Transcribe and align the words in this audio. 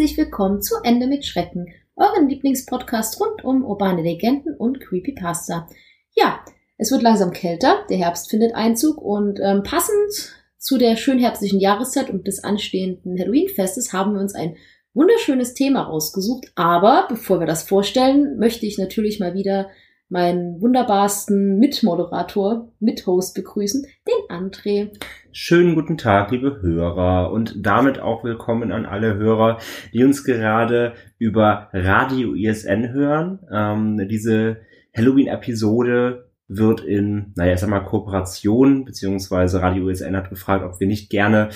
Herzlich 0.00 0.16
willkommen 0.16 0.62
zu 0.62 0.76
Ende 0.82 1.06
mit 1.06 1.26
Schrecken, 1.26 1.66
euren 1.94 2.26
Lieblingspodcast 2.26 3.20
rund 3.20 3.44
um 3.44 3.62
urbane 3.62 4.00
Legenden 4.00 4.56
und 4.56 4.80
Creepypasta. 4.80 5.68
Ja, 6.16 6.40
es 6.78 6.90
wird 6.90 7.02
langsam 7.02 7.32
kälter, 7.32 7.84
der 7.90 7.98
Herbst 7.98 8.30
findet 8.30 8.54
Einzug 8.54 8.96
und 8.96 9.38
ähm, 9.42 9.62
passend 9.62 10.34
zu 10.56 10.78
der 10.78 10.96
schön 10.96 11.18
herbstlichen 11.18 11.60
Jahreszeit 11.60 12.08
und 12.08 12.26
des 12.26 12.42
anstehenden 12.42 13.20
Halloween-Festes 13.20 13.92
haben 13.92 14.14
wir 14.14 14.22
uns 14.22 14.34
ein 14.34 14.56
wunderschönes 14.94 15.52
Thema 15.52 15.82
rausgesucht. 15.82 16.50
Aber 16.54 17.04
bevor 17.10 17.38
wir 17.38 17.46
das 17.46 17.64
vorstellen, 17.64 18.38
möchte 18.38 18.64
ich 18.64 18.78
natürlich 18.78 19.20
mal 19.20 19.34
wieder 19.34 19.68
meinen 20.08 20.62
wunderbarsten 20.62 21.58
Mitmoderator, 21.58 22.72
Mithost 22.80 23.34
begrüßen, 23.34 23.86
den 24.08 24.34
André. 24.34 24.92
Schönen 25.32 25.76
guten 25.76 25.96
Tag, 25.96 26.32
liebe 26.32 26.60
Hörer 26.60 27.30
und 27.30 27.64
damit 27.64 28.00
auch 28.00 28.24
willkommen 28.24 28.72
an 28.72 28.84
alle 28.84 29.14
Hörer, 29.14 29.58
die 29.92 30.02
uns 30.02 30.24
gerade 30.24 30.94
über 31.18 31.68
Radio 31.72 32.34
ISN 32.34 32.92
hören. 32.92 33.38
Ähm, 33.52 34.08
diese 34.08 34.56
Halloween-Episode 34.96 36.29
wird 36.50 36.80
in, 36.80 37.32
naja, 37.36 37.54
ich 37.54 37.60
sag 37.60 37.70
mal, 37.70 37.80
Kooperation, 37.80 38.84
beziehungsweise 38.84 39.62
Radio 39.62 39.84
USN 39.84 40.16
hat 40.16 40.30
gefragt, 40.30 40.64
ob 40.64 40.80
wir 40.80 40.88
nicht 40.88 41.08
gerne 41.08 41.50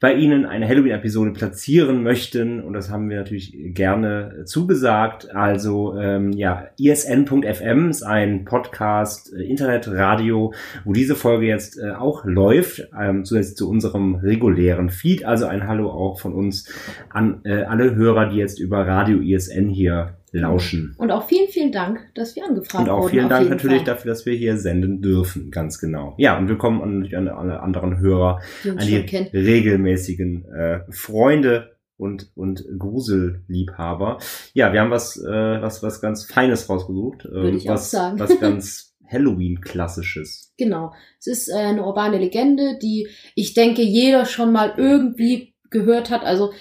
bei 0.00 0.14
Ihnen 0.14 0.44
eine 0.44 0.66
Halloween-Episode 0.66 1.30
platzieren 1.32 2.02
möchten. 2.02 2.60
Und 2.60 2.72
das 2.72 2.90
haben 2.90 3.08
wir 3.08 3.18
natürlich 3.18 3.54
gerne 3.74 4.42
zugesagt. 4.46 5.34
Also, 5.34 5.96
ähm, 5.96 6.32
ja, 6.32 6.68
isn.fm 6.78 7.90
ist 7.90 8.02
ein 8.02 8.44
Podcast, 8.44 9.32
äh, 9.32 9.42
Internetradio, 9.44 10.52
wo 10.84 10.92
diese 10.92 11.14
Folge 11.14 11.46
jetzt 11.46 11.78
äh, 11.78 11.92
auch 11.92 12.24
läuft, 12.24 12.88
ähm, 13.00 13.24
zusätzlich 13.24 13.56
zu 13.56 13.70
unserem 13.70 14.16
regulären 14.16 14.90
Feed. 14.90 15.24
Also 15.24 15.46
ein 15.46 15.68
Hallo 15.68 15.90
auch 15.90 16.18
von 16.18 16.32
uns 16.32 16.68
an 17.08 17.40
äh, 17.44 17.62
alle 17.62 17.94
Hörer, 17.94 18.30
die 18.30 18.38
jetzt 18.38 18.58
über 18.58 18.84
Radio 18.84 19.20
ISN 19.20 19.68
hier 19.68 20.16
lauschen. 20.32 20.94
Und 20.98 21.10
auch 21.10 21.26
vielen, 21.28 21.48
vielen 21.48 21.72
Dank, 21.72 22.00
dass 22.14 22.36
wir 22.36 22.44
angefragt 22.44 22.86
wurden. 22.86 22.90
Und 22.98 23.04
auch 23.04 23.10
vielen 23.10 23.28
Dank 23.28 23.50
natürlich 23.50 23.78
Fall. 23.78 23.94
dafür, 23.94 24.10
dass 24.10 24.26
wir 24.26 24.34
hier 24.34 24.56
senden 24.56 25.00
dürfen, 25.02 25.50
ganz 25.50 25.78
genau. 25.78 26.14
Ja, 26.18 26.38
und 26.38 26.48
willkommen 26.48 26.82
an, 26.82 27.14
an 27.14 27.28
alle 27.28 27.60
anderen 27.60 27.98
Hörer, 27.98 28.40
die 28.64 28.70
an 28.70 28.78
die 28.78 29.02
kennt. 29.06 29.32
regelmäßigen 29.32 30.44
äh, 30.52 30.80
Freunde 30.90 31.76
und 31.96 32.30
und 32.34 32.64
Gruselliebhaber. 32.78 34.18
Ja, 34.54 34.72
wir 34.72 34.80
haben 34.80 34.90
was 34.90 35.16
äh, 35.16 35.28
was 35.62 35.82
was 35.82 36.00
ganz 36.00 36.24
Feines 36.24 36.68
rausgesucht, 36.68 37.26
äh, 37.26 37.30
Würde 37.30 37.56
ich 37.56 37.66
was 37.68 37.94
auch 37.94 37.98
sagen. 38.00 38.18
was 38.18 38.40
ganz 38.40 38.90
Halloween-klassisches. 39.10 40.54
Genau. 40.56 40.92
Es 41.18 41.26
ist 41.26 41.48
äh, 41.48 41.54
eine 41.56 41.84
urbane 41.84 42.18
Legende, 42.18 42.78
die 42.80 43.08
ich 43.34 43.54
denke, 43.54 43.82
jeder 43.82 44.24
schon 44.24 44.52
mal 44.52 44.74
irgendwie 44.76 45.49
gehört 45.70 46.10
hat. 46.10 46.24
Also 46.24 46.52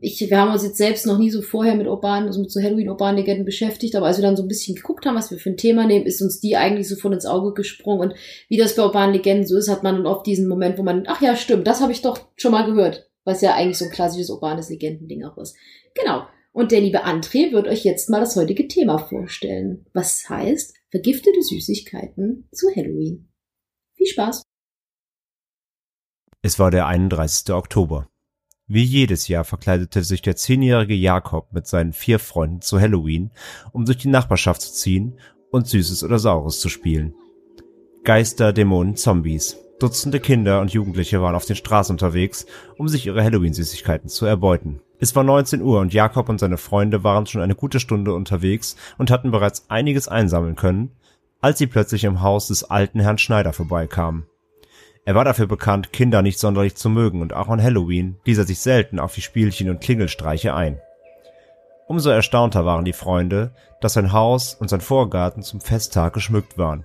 ich, 0.00 0.20
wir 0.20 0.40
haben 0.40 0.52
uns 0.52 0.62
jetzt 0.62 0.78
selbst 0.78 1.06
noch 1.06 1.18
nie 1.18 1.30
so 1.30 1.42
vorher 1.42 1.74
mit 1.74 1.86
urbanen, 1.86 2.28
also 2.28 2.40
mit 2.40 2.50
so 2.50 2.60
Halloween-urbanen 2.60 3.16
Legenden 3.16 3.44
beschäftigt, 3.44 3.94
aber 3.94 4.06
als 4.06 4.18
wir 4.18 4.22
dann 4.22 4.36
so 4.36 4.42
ein 4.42 4.48
bisschen 4.48 4.74
geguckt 4.74 5.04
haben, 5.04 5.16
was 5.16 5.30
wir 5.30 5.38
für 5.38 5.50
ein 5.50 5.56
Thema 5.56 5.86
nehmen, 5.86 6.06
ist 6.06 6.22
uns 6.22 6.40
die 6.40 6.56
eigentlich 6.56 6.88
sofort 6.88 7.14
ins 7.14 7.26
Auge 7.26 7.52
gesprungen. 7.52 8.10
Und 8.10 8.18
wie 8.48 8.56
das 8.56 8.74
bei 8.74 8.82
urbanen 8.82 9.14
Legenden 9.14 9.46
so 9.46 9.56
ist, 9.56 9.68
hat 9.68 9.82
man 9.82 9.96
dann 9.96 10.06
oft 10.06 10.26
diesen 10.26 10.48
Moment, 10.48 10.78
wo 10.78 10.82
man, 10.82 11.04
ach 11.06 11.20
ja, 11.20 11.36
stimmt, 11.36 11.66
das 11.66 11.80
habe 11.80 11.92
ich 11.92 12.02
doch 12.02 12.18
schon 12.36 12.52
mal 12.52 12.66
gehört. 12.66 13.10
Was 13.24 13.42
ja 13.42 13.54
eigentlich 13.54 13.78
so 13.78 13.84
ein 13.84 13.90
klassisches 13.90 14.30
urbanes 14.30 14.70
Legendending 14.70 15.24
auch 15.24 15.36
ist. 15.38 15.56
Genau. 15.94 16.22
Und 16.52 16.72
der 16.72 16.80
liebe 16.80 17.04
André 17.04 17.52
wird 17.52 17.66
euch 17.66 17.84
jetzt 17.84 18.08
mal 18.08 18.20
das 18.20 18.36
heutige 18.36 18.66
Thema 18.68 18.98
vorstellen. 18.98 19.84
Was 19.92 20.28
heißt 20.28 20.74
vergiftete 20.90 21.42
Süßigkeiten 21.42 22.48
zu 22.52 22.68
Halloween. 22.74 23.28
Viel 23.94 24.06
Spaß! 24.06 24.42
Es 26.42 26.58
war 26.58 26.70
der 26.70 26.86
31. 26.86 27.52
Oktober. 27.52 28.08
Wie 28.68 28.82
jedes 28.82 29.28
Jahr 29.28 29.44
verkleidete 29.44 30.02
sich 30.02 30.22
der 30.22 30.34
zehnjährige 30.34 30.94
Jakob 30.94 31.52
mit 31.52 31.68
seinen 31.68 31.92
vier 31.92 32.18
Freunden 32.18 32.62
zu 32.62 32.80
Halloween, 32.80 33.30
um 33.70 33.84
durch 33.84 33.98
die 33.98 34.08
Nachbarschaft 34.08 34.60
zu 34.60 34.72
ziehen 34.72 35.20
und 35.52 35.68
Süßes 35.68 36.02
oder 36.02 36.18
Saures 36.18 36.58
zu 36.58 36.68
spielen. 36.68 37.14
Geister, 38.02 38.52
Dämonen, 38.52 38.96
Zombies. 38.96 39.56
Dutzende 39.78 40.18
Kinder 40.18 40.60
und 40.60 40.72
Jugendliche 40.72 41.22
waren 41.22 41.36
auf 41.36 41.44
den 41.44 41.54
Straßen 41.54 41.94
unterwegs, 41.94 42.46
um 42.76 42.88
sich 42.88 43.06
ihre 43.06 43.22
Halloween-Süßigkeiten 43.22 44.08
zu 44.08 44.26
erbeuten. 44.26 44.80
Es 44.98 45.14
war 45.14 45.22
19 45.22 45.62
Uhr 45.62 45.78
und 45.80 45.92
Jakob 45.94 46.28
und 46.28 46.40
seine 46.40 46.56
Freunde 46.56 47.04
waren 47.04 47.26
schon 47.26 47.42
eine 47.42 47.54
gute 47.54 47.78
Stunde 47.78 48.14
unterwegs 48.14 48.76
und 48.98 49.10
hatten 49.10 49.30
bereits 49.30 49.66
einiges 49.68 50.08
einsammeln 50.08 50.56
können, 50.56 50.90
als 51.40 51.58
sie 51.58 51.66
plötzlich 51.66 52.02
im 52.04 52.22
Haus 52.22 52.48
des 52.48 52.64
alten 52.64 52.98
Herrn 52.98 53.18
Schneider 53.18 53.52
vorbeikamen. 53.52 54.26
Er 55.06 55.14
war 55.14 55.24
dafür 55.24 55.46
bekannt, 55.46 55.92
Kinder 55.92 56.20
nicht 56.20 56.40
sonderlich 56.40 56.74
zu 56.74 56.90
mögen 56.90 57.22
und 57.22 57.32
auch 57.32 57.48
an 57.48 57.62
Halloween 57.62 58.16
ließ 58.24 58.38
er 58.38 58.44
sich 58.44 58.58
selten 58.58 58.98
auf 58.98 59.14
die 59.14 59.22
Spielchen 59.22 59.70
und 59.70 59.80
Klingelstreiche 59.80 60.52
ein. 60.52 60.80
Umso 61.86 62.10
erstaunter 62.10 62.64
waren 62.64 62.84
die 62.84 62.92
Freunde, 62.92 63.52
dass 63.80 63.92
sein 63.92 64.12
Haus 64.12 64.54
und 64.54 64.68
sein 64.68 64.80
Vorgarten 64.80 65.44
zum 65.44 65.60
Festtag 65.60 66.12
geschmückt 66.12 66.58
waren. 66.58 66.84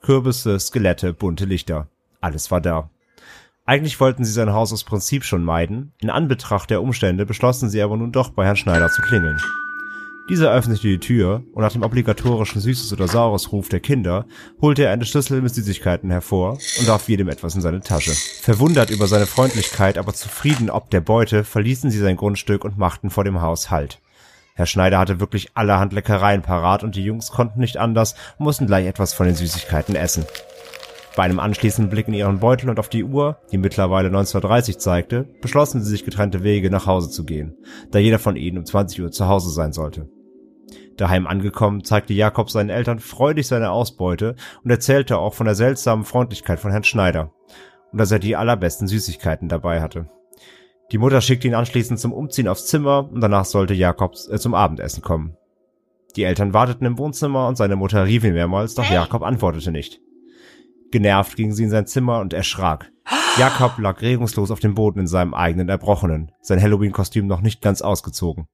Kürbisse, 0.00 0.58
Skelette, 0.58 1.12
bunte 1.12 1.44
Lichter. 1.44 1.88
Alles 2.22 2.50
war 2.50 2.62
da. 2.62 2.88
Eigentlich 3.66 4.00
wollten 4.00 4.24
sie 4.24 4.32
sein 4.32 4.54
Haus 4.54 4.72
aus 4.72 4.84
Prinzip 4.84 5.22
schon 5.24 5.44
meiden, 5.44 5.92
in 6.00 6.08
Anbetracht 6.08 6.70
der 6.70 6.80
Umstände 6.80 7.26
beschlossen 7.26 7.68
sie 7.68 7.82
aber 7.82 7.98
nun 7.98 8.10
doch 8.10 8.30
bei 8.30 8.46
Herrn 8.46 8.56
Schneider 8.56 8.88
zu 8.88 9.02
klingeln. 9.02 9.38
Dieser 10.30 10.52
öffnete 10.52 10.82
die 10.82 10.98
Tür 11.00 11.42
und 11.54 11.62
nach 11.64 11.72
dem 11.72 11.82
obligatorischen 11.82 12.60
Süßes 12.60 12.92
oder 12.92 13.08
Saures 13.08 13.50
Ruf 13.50 13.68
der 13.68 13.80
Kinder 13.80 14.26
holte 14.62 14.84
er 14.84 14.92
eine 14.92 15.04
Schlüssel 15.04 15.42
mit 15.42 15.52
Süßigkeiten 15.52 16.08
hervor 16.08 16.52
und 16.78 16.86
warf 16.86 17.08
jedem 17.08 17.28
etwas 17.28 17.56
in 17.56 17.60
seine 17.60 17.80
Tasche. 17.80 18.12
Verwundert 18.12 18.90
über 18.90 19.08
seine 19.08 19.26
Freundlichkeit, 19.26 19.98
aber 19.98 20.14
zufrieden 20.14 20.70
ob 20.70 20.88
der 20.90 21.00
Beute, 21.00 21.42
verließen 21.42 21.90
sie 21.90 21.98
sein 21.98 22.16
Grundstück 22.16 22.64
und 22.64 22.78
machten 22.78 23.10
vor 23.10 23.24
dem 23.24 23.42
Haus 23.42 23.72
Halt. 23.72 23.98
Herr 24.54 24.66
Schneider 24.66 25.00
hatte 25.00 25.18
wirklich 25.18 25.48
allerhand 25.54 25.92
Leckereien 25.92 26.42
parat 26.42 26.84
und 26.84 26.94
die 26.94 27.02
Jungs 27.02 27.32
konnten 27.32 27.58
nicht 27.58 27.78
anders 27.78 28.14
mussten 28.38 28.68
gleich 28.68 28.86
etwas 28.86 29.12
von 29.12 29.26
den 29.26 29.34
Süßigkeiten 29.34 29.96
essen. 29.96 30.24
Bei 31.16 31.24
einem 31.24 31.40
anschließenden 31.40 31.90
Blick 31.90 32.06
in 32.06 32.14
ihren 32.14 32.38
Beutel 32.38 32.70
und 32.70 32.78
auf 32.78 32.88
die 32.88 33.02
Uhr, 33.02 33.38
die 33.50 33.58
mittlerweile 33.58 34.10
19.30 34.10 34.78
zeigte, 34.78 35.26
beschlossen 35.42 35.82
sie 35.82 35.90
sich 35.90 36.04
getrennte 36.04 36.44
Wege 36.44 36.70
nach 36.70 36.86
Hause 36.86 37.10
zu 37.10 37.24
gehen, 37.24 37.56
da 37.90 37.98
jeder 37.98 38.20
von 38.20 38.36
ihnen 38.36 38.58
um 38.58 38.64
20 38.64 39.02
Uhr 39.02 39.10
zu 39.10 39.26
Hause 39.26 39.50
sein 39.50 39.72
sollte. 39.72 40.08
Daheim 41.00 41.26
angekommen, 41.26 41.82
zeigte 41.82 42.12
Jakob 42.12 42.50
seinen 42.50 42.68
Eltern 42.68 42.98
freudig 42.98 43.46
seine 43.46 43.70
Ausbeute 43.70 44.36
und 44.62 44.70
erzählte 44.70 45.18
auch 45.18 45.32
von 45.32 45.46
der 45.46 45.54
seltsamen 45.54 46.04
Freundlichkeit 46.04 46.60
von 46.60 46.70
Herrn 46.70 46.84
Schneider 46.84 47.32
und 47.90 47.98
dass 47.98 48.12
er 48.12 48.18
die 48.18 48.36
allerbesten 48.36 48.86
Süßigkeiten 48.86 49.48
dabei 49.48 49.80
hatte. 49.80 50.10
Die 50.92 50.98
Mutter 50.98 51.20
schickte 51.22 51.48
ihn 51.48 51.54
anschließend 51.54 51.98
zum 51.98 52.12
Umziehen 52.12 52.48
aufs 52.48 52.66
Zimmer 52.66 53.08
und 53.10 53.20
danach 53.20 53.46
sollte 53.46 53.72
Jakob 53.72 54.14
äh, 54.30 54.38
zum 54.38 54.54
Abendessen 54.54 55.02
kommen. 55.02 55.36
Die 56.16 56.24
Eltern 56.24 56.52
warteten 56.52 56.86
im 56.86 56.98
Wohnzimmer 56.98 57.46
und 57.48 57.56
seine 57.56 57.76
Mutter 57.76 58.04
rief 58.04 58.24
ihn 58.24 58.34
mehrmals, 58.34 58.74
doch 58.74 58.90
Jakob 58.90 59.22
antwortete 59.22 59.70
nicht. 59.70 60.00
Genervt 60.90 61.36
ging 61.36 61.52
sie 61.52 61.64
in 61.64 61.70
sein 61.70 61.86
Zimmer 61.86 62.20
und 62.20 62.34
erschrak. 62.34 62.92
Jakob 63.38 63.78
lag 63.78 64.02
regungslos 64.02 64.50
auf 64.50 64.60
dem 64.60 64.74
Boden 64.74 65.00
in 65.00 65.06
seinem 65.06 65.32
eigenen 65.32 65.68
Erbrochenen, 65.68 66.32
sein 66.42 66.60
Halloween-Kostüm 66.60 67.26
noch 67.26 67.40
nicht 67.40 67.62
ganz 67.62 67.80
ausgezogen. 67.80 68.48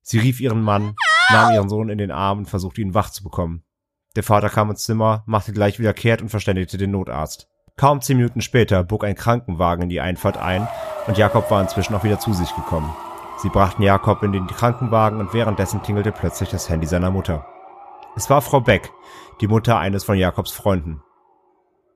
Sie 0.00 0.18
rief 0.18 0.40
ihren 0.40 0.62
Mann, 0.62 0.94
nahm 1.30 1.52
ihren 1.52 1.68
Sohn 1.68 1.88
in 1.88 1.98
den 1.98 2.10
Arm 2.10 2.38
und 2.38 2.46
versuchte 2.46 2.80
ihn 2.80 2.94
wach 2.94 3.10
zu 3.10 3.22
bekommen. 3.22 3.64
Der 4.16 4.22
Vater 4.22 4.48
kam 4.48 4.70
ins 4.70 4.84
Zimmer, 4.84 5.22
machte 5.26 5.52
gleich 5.52 5.78
wieder 5.78 5.92
kehrt 5.92 6.22
und 6.22 6.28
verständigte 6.28 6.78
den 6.78 6.90
Notarzt. 6.90 7.48
Kaum 7.76 8.00
zehn 8.00 8.16
Minuten 8.16 8.40
später 8.40 8.82
bog 8.82 9.04
ein 9.04 9.14
Krankenwagen 9.14 9.84
in 9.84 9.88
die 9.88 10.00
Einfahrt 10.00 10.36
ein 10.36 10.66
und 11.06 11.16
Jakob 11.16 11.50
war 11.50 11.60
inzwischen 11.62 11.94
auch 11.94 12.02
wieder 12.02 12.18
zu 12.18 12.32
sich 12.32 12.54
gekommen. 12.56 12.92
Sie 13.36 13.48
brachten 13.48 13.82
Jakob 13.82 14.24
in 14.24 14.32
den 14.32 14.48
Krankenwagen 14.48 15.20
und 15.20 15.32
währenddessen 15.32 15.80
klingelte 15.82 16.10
plötzlich 16.10 16.48
das 16.48 16.68
Handy 16.68 16.88
seiner 16.88 17.12
Mutter. 17.12 17.46
Es 18.16 18.28
war 18.28 18.42
Frau 18.42 18.60
Beck, 18.60 18.90
die 19.40 19.46
Mutter 19.46 19.78
eines 19.78 20.02
von 20.02 20.18
Jakobs 20.18 20.50
Freunden. 20.50 21.00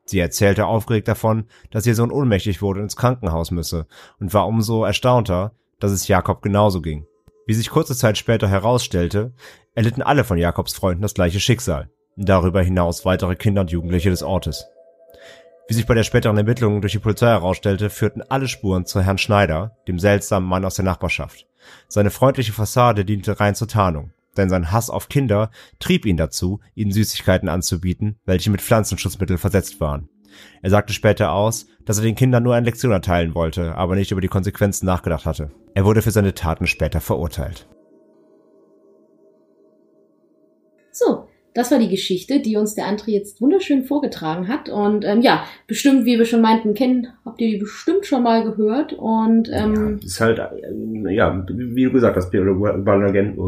Sie 0.04 0.20
erzählte 0.20 0.66
aufgeregt 0.66 1.08
davon, 1.08 1.48
dass 1.72 1.86
ihr 1.86 1.96
Sohn 1.96 2.12
ohnmächtig 2.12 2.62
wurde 2.62 2.78
und 2.78 2.86
ins 2.86 2.96
Krankenhaus 2.96 3.50
müsse 3.50 3.88
und 4.20 4.32
war 4.32 4.46
umso 4.46 4.84
erstaunter, 4.84 5.52
dass 5.80 5.90
es 5.90 6.06
Jakob 6.06 6.42
genauso 6.42 6.80
ging. 6.80 7.06
Wie 7.46 7.54
sich 7.54 7.70
kurze 7.70 7.96
Zeit 7.96 8.18
später 8.18 8.48
herausstellte, 8.48 9.32
erlitten 9.74 10.02
alle 10.02 10.24
von 10.24 10.38
Jakobs 10.38 10.74
Freunden 10.74 11.02
das 11.02 11.14
gleiche 11.14 11.40
Schicksal, 11.40 11.90
darüber 12.16 12.62
hinaus 12.62 13.04
weitere 13.04 13.34
Kinder 13.34 13.62
und 13.62 13.70
Jugendliche 13.70 14.10
des 14.10 14.22
Ortes. 14.22 14.66
Wie 15.68 15.74
sich 15.74 15.86
bei 15.86 15.94
der 15.94 16.04
späteren 16.04 16.36
Ermittlung 16.36 16.80
durch 16.80 16.92
die 16.92 16.98
Polizei 16.98 17.28
herausstellte, 17.28 17.90
führten 17.90 18.22
alle 18.22 18.48
Spuren 18.48 18.84
zu 18.84 19.00
Herrn 19.00 19.18
Schneider, 19.18 19.76
dem 19.88 19.98
seltsamen 19.98 20.48
Mann 20.48 20.64
aus 20.64 20.74
der 20.74 20.84
Nachbarschaft. 20.84 21.46
Seine 21.88 22.10
freundliche 22.10 22.52
Fassade 22.52 23.04
diente 23.04 23.40
rein 23.40 23.54
zur 23.54 23.68
Tarnung, 23.68 24.12
denn 24.36 24.48
sein 24.48 24.70
Hass 24.70 24.90
auf 24.90 25.08
Kinder 25.08 25.50
trieb 25.78 26.06
ihn 26.06 26.16
dazu, 26.16 26.60
ihnen 26.74 26.92
Süßigkeiten 26.92 27.48
anzubieten, 27.48 28.18
welche 28.24 28.50
mit 28.50 28.60
Pflanzenschutzmittel 28.60 29.38
versetzt 29.38 29.80
waren. 29.80 30.08
Er 30.62 30.70
sagte 30.70 30.92
später 30.92 31.32
aus, 31.32 31.66
dass 31.84 31.98
er 31.98 32.04
den 32.04 32.14
Kindern 32.14 32.42
nur 32.42 32.54
eine 32.54 32.66
Lektion 32.66 32.92
erteilen 32.92 33.34
wollte, 33.34 33.74
aber 33.74 33.94
nicht 33.96 34.10
über 34.10 34.20
die 34.20 34.28
Konsequenzen 34.28 34.86
nachgedacht 34.86 35.26
hatte. 35.26 35.50
Er 35.74 35.84
wurde 35.84 36.02
für 36.02 36.10
seine 36.10 36.34
Taten 36.34 36.66
später 36.66 37.00
verurteilt. 37.00 37.66
So, 40.92 41.28
das 41.54 41.70
war 41.70 41.78
die 41.78 41.88
Geschichte, 41.88 42.40
die 42.40 42.56
uns 42.56 42.74
der 42.74 42.86
André 42.86 43.10
jetzt 43.10 43.40
wunderschön 43.40 43.84
vorgetragen 43.84 44.48
hat. 44.48 44.68
Und 44.68 45.04
ähm, 45.04 45.20
ja, 45.20 45.44
bestimmt, 45.66 46.04
wie 46.04 46.18
wir 46.18 46.24
schon 46.24 46.40
meinten, 46.40 46.74
kennen, 46.74 47.08
habt 47.24 47.40
ihr 47.40 47.50
die 47.50 47.58
bestimmt 47.58 48.06
schon 48.06 48.22
mal 48.22 48.42
gehört. 48.44 48.92
Und 48.94 49.50
ähm, 49.52 49.98
ja, 50.00 50.06
ist 50.06 50.20
halt, 50.20 50.38
äh, 50.38 51.14
ja, 51.14 51.46
wie 51.48 51.84
du 51.84 51.92
gesagt 51.92 52.16
hast, 52.16 52.34
urbane 52.34 53.06
Legenden, 53.06 53.38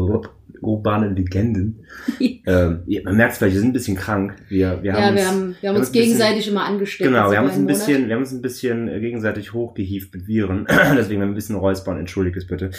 urbane 0.61 1.09
Legenden. 1.09 1.85
ähm, 2.19 2.83
man 3.03 3.15
merkt 3.15 3.33
es 3.33 3.37
vielleicht, 3.39 3.55
wir 3.55 3.61
sind 3.61 3.69
ein 3.69 3.73
bisschen 3.73 3.97
krank. 3.97 4.35
Wir, 4.49 4.83
wir 4.83 4.91
ja, 4.91 5.01
haben 5.01 5.15
wir 5.15 5.21
uns, 5.21 5.31
haben, 5.31 5.55
wir 5.61 5.69
haben 5.69 5.77
uns 5.77 5.91
gegenseitig 5.91 6.35
bisschen, 6.37 6.53
immer 6.53 6.65
angesteckt. 6.65 7.09
Genau, 7.09 7.31
wir 7.31 7.37
haben 7.37 7.45
uns 7.45 7.55
ein 7.55 7.61
Monat. 7.61 7.75
bisschen, 7.75 8.07
wir 8.07 8.13
haben 8.13 8.21
uns 8.21 8.31
ein 8.31 8.41
bisschen 8.41 8.87
gegenseitig 9.01 9.53
hochgehieft 9.53 10.13
mit 10.13 10.27
Viren. 10.27 10.67
Deswegen 10.95 11.21
ein 11.21 11.33
bisschen 11.33 11.55
räuspern, 11.55 11.97
entschuldigt 11.97 12.37
es 12.37 12.47
bitte. 12.47 12.69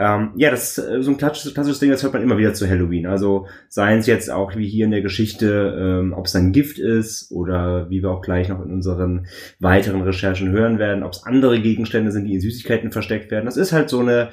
Ähm, 0.00 0.30
ja, 0.34 0.50
das 0.50 0.78
ist 0.78 1.04
so 1.04 1.10
ein 1.10 1.18
klassisches, 1.18 1.52
klassisches 1.52 1.78
Ding, 1.78 1.90
das 1.90 2.02
hört 2.02 2.14
man 2.14 2.22
immer 2.22 2.38
wieder 2.38 2.54
zu 2.54 2.66
Halloween. 2.66 3.06
Also 3.06 3.46
seien 3.68 3.98
es 3.98 4.06
jetzt 4.06 4.30
auch 4.30 4.56
wie 4.56 4.66
hier 4.66 4.86
in 4.86 4.92
der 4.92 5.02
Geschichte, 5.02 5.76
ähm, 5.78 6.14
ob 6.14 6.24
es 6.24 6.34
ein 6.34 6.52
Gift 6.52 6.78
ist 6.78 7.30
oder 7.30 7.90
wie 7.90 8.02
wir 8.02 8.10
auch 8.10 8.22
gleich 8.22 8.48
noch 8.48 8.64
in 8.64 8.72
unseren 8.72 9.26
weiteren 9.58 10.00
Recherchen 10.00 10.52
hören 10.52 10.78
werden, 10.78 11.02
ob 11.02 11.12
es 11.12 11.24
andere 11.24 11.60
Gegenstände 11.60 12.12
sind, 12.12 12.24
die 12.24 12.32
in 12.32 12.40
Süßigkeiten 12.40 12.92
versteckt 12.92 13.30
werden. 13.30 13.44
Das 13.44 13.58
ist 13.58 13.72
halt 13.72 13.90
so 13.90 14.00
eine 14.00 14.30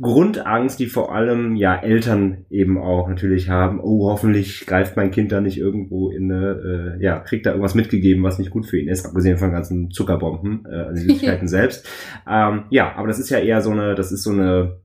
Grundangst, 0.00 0.80
die 0.80 0.86
vor 0.86 1.14
allem 1.14 1.56
ja 1.56 1.76
Eltern 1.76 2.46
eben 2.48 2.78
auch 2.78 3.08
natürlich 3.08 3.48
haben. 3.50 3.80
Oh, 3.80 4.08
hoffentlich 4.10 4.64
greift 4.66 4.96
mein 4.96 5.10
Kind 5.10 5.30
da 5.30 5.40
nicht 5.40 5.58
irgendwo 5.58 6.10
in 6.10 6.32
eine, 6.32 6.96
äh, 6.98 7.04
ja, 7.04 7.18
kriegt 7.18 7.44
da 7.44 7.50
irgendwas 7.50 7.74
mitgegeben, 7.74 8.22
was 8.22 8.38
nicht 8.38 8.50
gut 8.50 8.66
für 8.66 8.78
ihn 8.78 8.88
ist, 8.88 9.04
abgesehen 9.04 9.36
von 9.38 9.52
ganzen 9.52 9.90
Zuckerbomben, 9.90 10.64
äh, 10.64 10.86
den 10.86 10.96
Süßigkeiten 10.96 11.48
selbst. 11.48 11.86
Ähm, 12.28 12.64
ja, 12.70 12.94
aber 12.96 13.08
das 13.08 13.18
ist 13.18 13.30
ja 13.30 13.38
eher 13.38 13.60
so 13.60 13.70
eine, 13.70 13.94
das 13.94 14.10
ist 14.10 14.22
so 14.22 14.30
eine, 14.30 14.80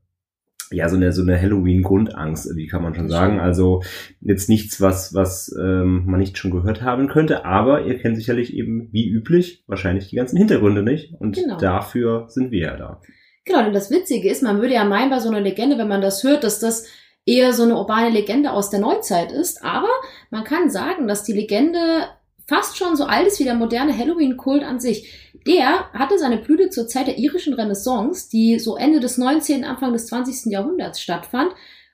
ja, 0.71 0.89
so 0.89 0.95
eine, 0.97 1.13
so 1.13 1.21
eine 1.21 1.39
Halloween-Grundangst, 1.39 2.55
wie 2.55 2.67
kann 2.67 2.81
man 2.81 2.95
schon 2.95 3.07
sagen. 3.07 3.39
Also 3.39 3.83
jetzt 4.19 4.49
nichts, 4.49 4.81
was, 4.81 5.13
was 5.13 5.55
ähm, 5.61 6.03
man 6.07 6.19
nicht 6.19 6.37
schon 6.37 6.51
gehört 6.51 6.81
haben 6.81 7.07
könnte, 7.07 7.45
aber 7.45 7.85
ihr 7.85 7.97
kennt 7.99 8.17
sicherlich 8.17 8.53
eben, 8.53 8.89
wie 8.91 9.07
üblich, 9.07 9.63
wahrscheinlich 9.67 10.09
die 10.09 10.15
ganzen 10.15 10.37
Hintergründe 10.37 10.81
nicht. 10.83 11.13
Und 11.19 11.35
Genau. 11.37 11.57
dafür 11.57 12.25
sind 12.29 12.51
wir 12.51 12.61
ja 12.61 12.77
da. 12.77 13.01
Genau, 13.45 13.63
denn 13.63 13.73
das 13.73 13.91
Witzige 13.91 14.29
ist, 14.29 14.41
man 14.41 14.59
würde 14.59 14.73
ja 14.73 14.83
meinen 14.83 15.11
bei 15.11 15.19
so 15.19 15.29
einer 15.29 15.39
Legende, 15.39 15.77
wenn 15.77 15.87
man 15.87 16.01
das 16.01 16.23
hört, 16.23 16.43
dass 16.43 16.59
das 16.59 16.85
eher 17.25 17.53
so 17.53 17.63
eine 17.63 17.75
urbane 17.75 18.09
Legende 18.09 18.51
aus 18.51 18.71
der 18.71 18.79
Neuzeit 18.79 19.31
ist. 19.31 19.63
Aber 19.63 19.89
man 20.31 20.43
kann 20.43 20.69
sagen, 20.69 21.07
dass 21.07 21.23
die 21.23 21.33
Legende 21.33 22.07
fast 22.47 22.77
schon 22.77 22.95
so 22.95 23.05
alt 23.05 23.27
ist 23.27 23.39
wie 23.39 23.43
der 23.43 23.55
moderne 23.55 23.97
Halloween-Kult 23.97 24.63
an 24.63 24.79
sich. 24.79 25.31
Der 25.47 25.91
hatte 25.93 26.17
seine 26.17 26.37
Blüte 26.37 26.69
zur 26.69 26.87
Zeit 26.87 27.07
der 27.07 27.17
irischen 27.17 27.53
Renaissance, 27.53 28.29
die 28.31 28.59
so 28.59 28.77
Ende 28.77 28.99
des 28.99 29.17
19., 29.17 29.63
Anfang 29.63 29.93
des 29.93 30.07
20. 30.07 30.51
Jahrhunderts 30.51 31.01
stattfand. 31.01 31.51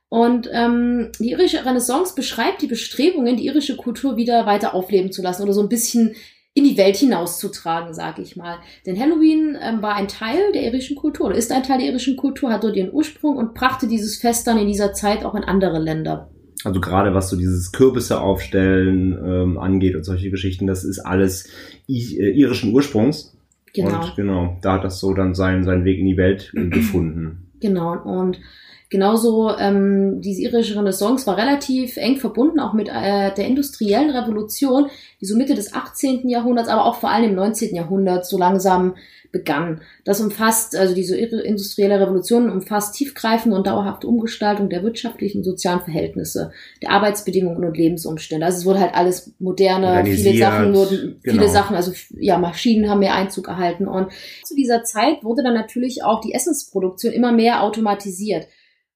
Und 0.10 0.50
ähm, 0.52 1.12
die 1.20 1.32
irische 1.32 1.66
Renaissance 1.66 2.16
beschreibt 2.16 2.62
die 2.62 2.68
Bestrebungen, 2.68 3.38
die 3.38 3.46
irische 3.46 3.78
Kultur 3.78 4.18
wieder 4.18 4.46
weiter 4.46 4.74
aufleben 4.74 5.12
zu 5.12 5.22
lassen 5.22 5.44
oder 5.44 5.54
so 5.54 5.62
ein 5.62 5.70
bisschen 5.70 6.16
in 6.54 6.66
die 6.66 6.78
Welt 6.78 6.98
hinauszutragen, 6.98 7.94
sag 7.94 8.20
ich 8.20 8.36
mal. 8.36 8.58
Denn 8.86 9.00
Halloween 9.00 9.58
ähm, 9.62 9.82
war 9.82 9.96
ein 9.96 10.08
Teil 10.10 10.52
der 10.54 10.64
irischen 10.64 10.96
Kultur 10.98 11.28
oder 11.28 11.36
ist 11.36 11.52
ein 11.52 11.64
Teil 11.64 11.78
der 11.80 11.88
irischen 11.88 12.18
Kultur, 12.18 12.52
hat 12.52 12.64
dort 12.64 12.76
ihren 12.76 12.92
Ursprung 12.92 13.38
und 13.38 13.54
brachte 13.54 13.88
dieses 13.88 14.18
Fest 14.18 14.48
dann 14.48 14.58
in 14.58 14.68
dieser 14.68 14.92
Zeit 14.94 15.24
auch 15.24 15.36
in 15.36 15.44
andere 15.44 15.80
Länder. 15.80 16.30
Also 16.64 16.80
gerade 16.82 17.14
was 17.14 17.30
so 17.30 17.38
dieses 17.38 17.72
Kürbisse 17.72 18.20
aufstellen 18.22 19.18
ähm, 19.26 19.58
angeht 19.58 19.96
und 19.96 20.04
solche 20.04 20.30
Geschichten, 20.30 20.68
das 20.68 20.84
ist 20.84 21.00
alles 21.00 21.48
i- 21.88 22.18
äh, 22.20 22.32
irischen 22.32 22.74
Ursprungs. 22.74 23.36
Genau. 23.74 24.02
Und 24.04 24.16
genau, 24.18 24.58
da 24.62 24.74
hat 24.74 24.84
das 24.84 25.00
so 25.00 25.14
dann 25.14 25.34
seinen, 25.34 25.64
seinen 25.64 25.86
Weg 25.86 25.98
in 26.00 26.06
die 26.06 26.18
Welt 26.18 26.52
gefunden. 26.70 27.48
Genau, 27.62 27.94
und 28.04 28.40
genauso 28.92 29.58
ähm, 29.58 30.22
diese 30.22 30.44
irische 30.44 30.78
Renaissance 30.78 31.26
war 31.26 31.38
relativ 31.38 31.98
eng 31.98 32.18
verbunden 32.18 32.60
auch 32.60 32.74
mit 32.74 32.90
äh, 32.90 33.34
der 33.34 33.48
industriellen 33.48 34.12
Revolution, 34.12 34.88
die 35.22 35.26
so 35.26 35.36
Mitte 35.36 35.56
des 35.56 35.74
18. 35.74 36.28
Jahrhunderts, 36.30 36.70
aber 36.70 36.86
auch 36.86 36.96
vor 36.96 37.10
allem 37.10 37.30
im 37.32 37.36
19. 37.36 37.74
Jahrhundert 37.74 38.28
so 38.28 38.38
langsam 38.38 38.96
begann. 39.32 39.80
Das 40.04 40.20
umfasst, 40.20 40.76
also 40.76 40.94
diese 40.94 41.16
industrielle 41.16 42.02
Revolution 42.02 42.50
umfasst 42.50 42.96
tiefgreifende 42.96 43.56
und 43.56 43.66
dauerhafte 43.66 44.08
Umgestaltung 44.08 44.70
der 44.70 44.84
wirtschaftlichen 44.84 45.38
und 45.38 45.44
sozialen 45.46 45.80
Verhältnisse, 45.80 46.52
der 46.82 46.92
Arbeitsbedingungen 46.92 47.64
und 47.64 47.78
Lebensumstände. 47.78 48.46
Also 48.46 48.58
es 48.60 48.66
wurde 48.66 48.82
halt 48.82 48.94
alles 48.94 49.32
moderner, 49.40 50.04
viele 50.04 50.38
Sachen 50.38 50.74
wurden, 50.74 51.20
viele 51.24 51.38
genau. 51.38 51.48
Sachen, 51.48 51.78
also 51.78 51.94
ja, 52.20 52.38
Maschinen 52.38 52.90
haben 52.90 53.00
mehr 53.00 53.16
Einzug 53.16 53.48
erhalten 53.48 53.88
und 53.88 54.12
zu 54.44 54.54
dieser 54.54 54.84
Zeit 54.84 55.24
wurde 55.24 55.44
dann 55.44 55.54
natürlich 55.54 56.04
auch 56.04 56.20
die 56.20 56.34
Essensproduktion 56.34 57.14
immer 57.14 57.32
mehr 57.32 57.64
automatisiert. 57.64 58.48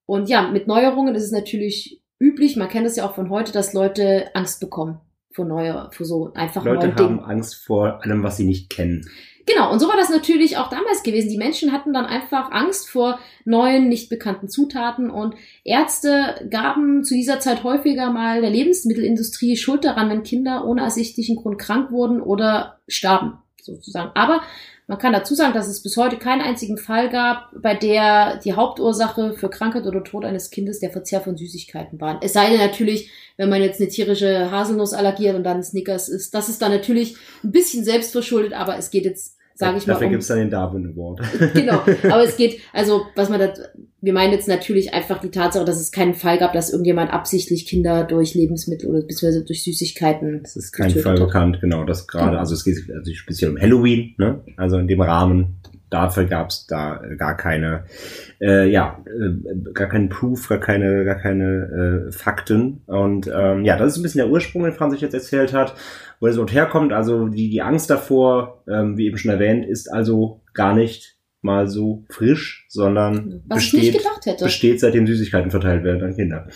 Und 0.05 0.29
ja, 0.29 0.49
mit 0.49 0.67
Neuerungen 0.67 1.15
ist 1.15 1.23
es 1.23 1.31
natürlich 1.31 2.01
üblich, 2.19 2.55
man 2.55 2.69
kennt 2.69 2.87
es 2.87 2.95
ja 2.95 3.07
auch 3.07 3.15
von 3.15 3.29
heute, 3.29 3.51
dass 3.51 3.73
Leute 3.73 4.29
Angst 4.33 4.59
bekommen 4.59 4.99
vor 5.31 5.45
neuer, 5.45 5.89
vor 5.91 6.05
so 6.05 6.31
einfach 6.33 6.63
Leute 6.63 6.87
neuen 6.87 6.97
haben 6.97 7.07
Dingen. 7.17 7.19
Angst 7.19 7.55
vor 7.55 8.03
allem, 8.03 8.23
was 8.23 8.37
sie 8.37 8.45
nicht 8.45 8.69
kennen. 8.69 9.05
Genau, 9.45 9.71
und 9.71 9.79
so 9.79 9.87
war 9.87 9.97
das 9.97 10.09
natürlich 10.09 10.57
auch 10.57 10.69
damals 10.69 11.03
gewesen. 11.03 11.29
Die 11.29 11.37
Menschen 11.37 11.71
hatten 11.71 11.93
dann 11.93 12.05
einfach 12.05 12.51
Angst 12.51 12.89
vor 12.89 13.19
neuen, 13.43 13.89
nicht 13.89 14.09
bekannten 14.09 14.49
Zutaten 14.49 15.11
und 15.11 15.35
Ärzte 15.63 16.47
gaben 16.49 17.03
zu 17.03 17.13
dieser 17.13 17.39
Zeit 17.39 17.63
häufiger 17.63 18.11
mal 18.11 18.41
der 18.41 18.49
Lebensmittelindustrie 18.49 19.55
Schuld 19.55 19.85
daran, 19.85 20.09
wenn 20.09 20.23
Kinder 20.23 20.65
ohne 20.65 20.81
ersichtlichen 20.81 21.35
Grund 21.35 21.59
krank 21.59 21.91
wurden 21.91 22.21
oder 22.21 22.79
starben, 22.87 23.37
sozusagen. 23.61 24.11
Aber 24.15 24.41
man 24.87 24.99
kann 24.99 25.13
dazu 25.13 25.33
sagen, 25.33 25.53
dass 25.53 25.67
es 25.67 25.81
bis 25.81 25.97
heute 25.97 26.17
keinen 26.17 26.41
einzigen 26.41 26.77
Fall 26.77 27.09
gab, 27.09 27.49
bei 27.59 27.73
der 27.73 28.37
die 28.37 28.53
Hauptursache 28.53 29.33
für 29.33 29.49
Krankheit 29.49 29.87
oder 29.87 30.03
Tod 30.03 30.25
eines 30.25 30.51
Kindes 30.51 30.79
der 30.79 30.91
Verzehr 30.91 31.21
von 31.21 31.37
Süßigkeiten 31.37 31.99
war. 31.99 32.19
Es 32.21 32.33
sei 32.33 32.49
denn 32.49 32.59
natürlich, 32.59 33.09
wenn 33.37 33.49
man 33.49 33.63
jetzt 33.63 33.81
eine 33.81 33.89
tierische 33.89 34.51
Haselnuss 34.51 34.93
allergiert 34.93 35.35
und 35.35 35.43
dann 35.43 35.63
Snickers 35.63 36.07
isst, 36.07 36.35
das 36.35 36.49
ist 36.49 36.61
dann 36.61 36.71
natürlich 36.71 37.17
ein 37.43 37.51
bisschen 37.51 37.83
selbstverschuldet, 37.83 38.53
aber 38.53 38.77
es 38.77 38.91
geht 38.91 39.05
jetzt, 39.05 39.34
sage 39.57 39.77
ich 39.77 39.87
mal, 39.87 39.93
Dafür 39.93 40.07
um, 40.07 40.11
gibt's 40.11 40.27
dann 40.27 40.39
den 40.39 40.49
Darwin 40.49 40.93
Award. 40.93 41.21
genau. 41.53 41.81
Aber 42.03 42.23
es 42.23 42.35
geht, 42.35 42.59
also 42.73 43.03
was 43.15 43.29
man 43.29 43.39
da, 43.39 43.53
wir 44.01 44.13
meinen 44.13 44.33
jetzt 44.33 44.49
natürlich 44.49 44.93
einfach 44.93 45.19
die 45.19 45.31
Tatsache, 45.31 45.63
dass 45.63 45.79
es 45.79 45.91
keinen 45.91 46.13
Fall 46.13 46.37
gab, 46.37 46.51
dass 46.53 46.71
irgendjemand 46.71 47.11
absichtlich 47.11 47.65
Kinder 47.65 48.03
durch 48.03 48.35
Lebensmittel 48.35 48.89
oder 48.89 49.01
beziehungsweise 49.01 49.45
durch 49.45 49.63
Süßigkeiten. 49.63 50.41
Es 50.43 50.57
ist 50.57 50.73
kein 50.73 50.91
Fall 50.91 51.13
hat. 51.13 51.19
bekannt, 51.19 51.61
genau, 51.61 51.85
das 51.85 52.05
gerade, 52.05 52.37
also 52.37 52.53
es 52.53 52.65
geht 52.65 52.77
also 52.93 53.13
speziell 53.13 53.51
um 53.51 53.59
Halloween, 53.59 54.13
ne? 54.17 54.43
Also 54.57 54.77
in 54.77 54.87
dem 54.87 54.99
Rahmen, 54.99 55.61
dafür 55.95 56.25
gab's 56.25 56.67
da 56.67 57.01
äh, 57.03 57.15
gar 57.15 57.37
keine, 57.37 57.85
äh, 58.41 58.69
ja, 58.69 59.03
äh, 59.05 59.71
gar 59.73 59.87
keinen 59.87 60.09
Proof, 60.09 60.49
gar 60.49 60.59
keine, 60.59 61.05
gar 61.05 61.15
keine 61.15 62.07
äh, 62.07 62.11
Fakten. 62.11 62.81
Und 62.85 63.31
ähm, 63.33 63.63
ja, 63.65 63.77
das 63.77 63.93
ist 63.93 63.97
ein 63.97 64.03
bisschen 64.03 64.19
der 64.19 64.29
Ursprung, 64.29 64.63
den 64.63 64.73
Franz 64.73 64.93
sich 64.93 65.01
jetzt 65.01 65.13
erzählt 65.13 65.53
hat, 65.53 65.75
wo 66.19 66.27
das 66.27 66.35
dort 66.35 66.53
herkommt. 66.53 66.93
Also 66.93 67.27
die, 67.27 67.49
die 67.49 67.61
Angst 67.61 67.89
davor, 67.89 68.63
ähm, 68.67 68.97
wie 68.97 69.07
eben 69.07 69.17
schon 69.17 69.31
erwähnt, 69.31 69.65
ist 69.65 69.91
also 69.91 70.41
gar 70.53 70.75
nicht 70.75 71.15
mal 71.41 71.67
so 71.67 72.03
frisch, 72.09 72.65
sondern 72.69 73.43
Was 73.47 73.63
ich 73.63 73.73
nicht 73.73 73.81
besteht, 73.93 74.01
gedacht 74.03 74.25
hätte. 74.25 74.43
besteht 74.45 74.79
seitdem 74.79 75.07
Süßigkeiten 75.07 75.51
verteilt 75.51 75.83
werden 75.83 76.03
an 76.03 76.15
Kinder. 76.15 76.47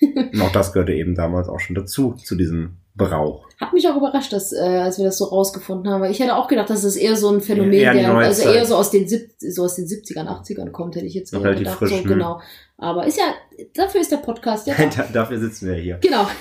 Und 0.00 0.40
auch 0.42 0.52
das 0.52 0.72
gehörte 0.72 0.92
eben 0.92 1.14
damals 1.14 1.48
auch 1.48 1.60
schon 1.60 1.74
dazu, 1.74 2.12
zu 2.14 2.34
diesem 2.36 2.76
Brauch. 2.94 3.46
Hat 3.60 3.72
mich 3.72 3.86
auch 3.88 3.96
überrascht, 3.96 4.32
dass, 4.32 4.52
äh, 4.52 4.58
als 4.58 4.98
wir 4.98 5.04
das 5.04 5.18
so 5.18 5.26
rausgefunden 5.26 5.90
haben. 5.92 6.00
Weil 6.00 6.10
ich 6.10 6.20
hätte 6.20 6.34
auch 6.36 6.48
gedacht, 6.48 6.70
dass 6.70 6.82
es 6.84 6.96
eher 6.96 7.16
so 7.16 7.28
ein 7.30 7.40
Phänomen, 7.40 7.72
die 7.72 7.78
der, 7.78 8.14
also 8.14 8.48
eher 8.48 8.64
so 8.64 8.76
aus 8.76 8.90
den, 8.90 9.06
sieb, 9.08 9.30
so 9.38 9.64
aus 9.64 9.76
den 9.76 9.86
70ern, 9.86 10.26
80ern 10.26 10.70
kommt, 10.70 10.96
hätte 10.96 11.06
ich 11.06 11.14
jetzt 11.14 11.32
eher 11.32 11.42
relativ 11.42 11.60
gedacht. 11.64 11.78
frisch, 11.78 11.90
so, 11.90 11.96
ne? 11.96 12.02
genau. 12.04 12.40
Aber 12.78 13.06
ist 13.06 13.18
ja, 13.18 13.34
dafür 13.74 14.00
ist 14.00 14.12
der 14.12 14.18
Podcast 14.18 14.66
ja. 14.66 14.74
da. 14.78 14.84
Da- 14.96 15.08
Dafür 15.12 15.38
sitzen 15.38 15.68
wir 15.68 15.74
hier. 15.76 15.98
genau. 15.98 16.26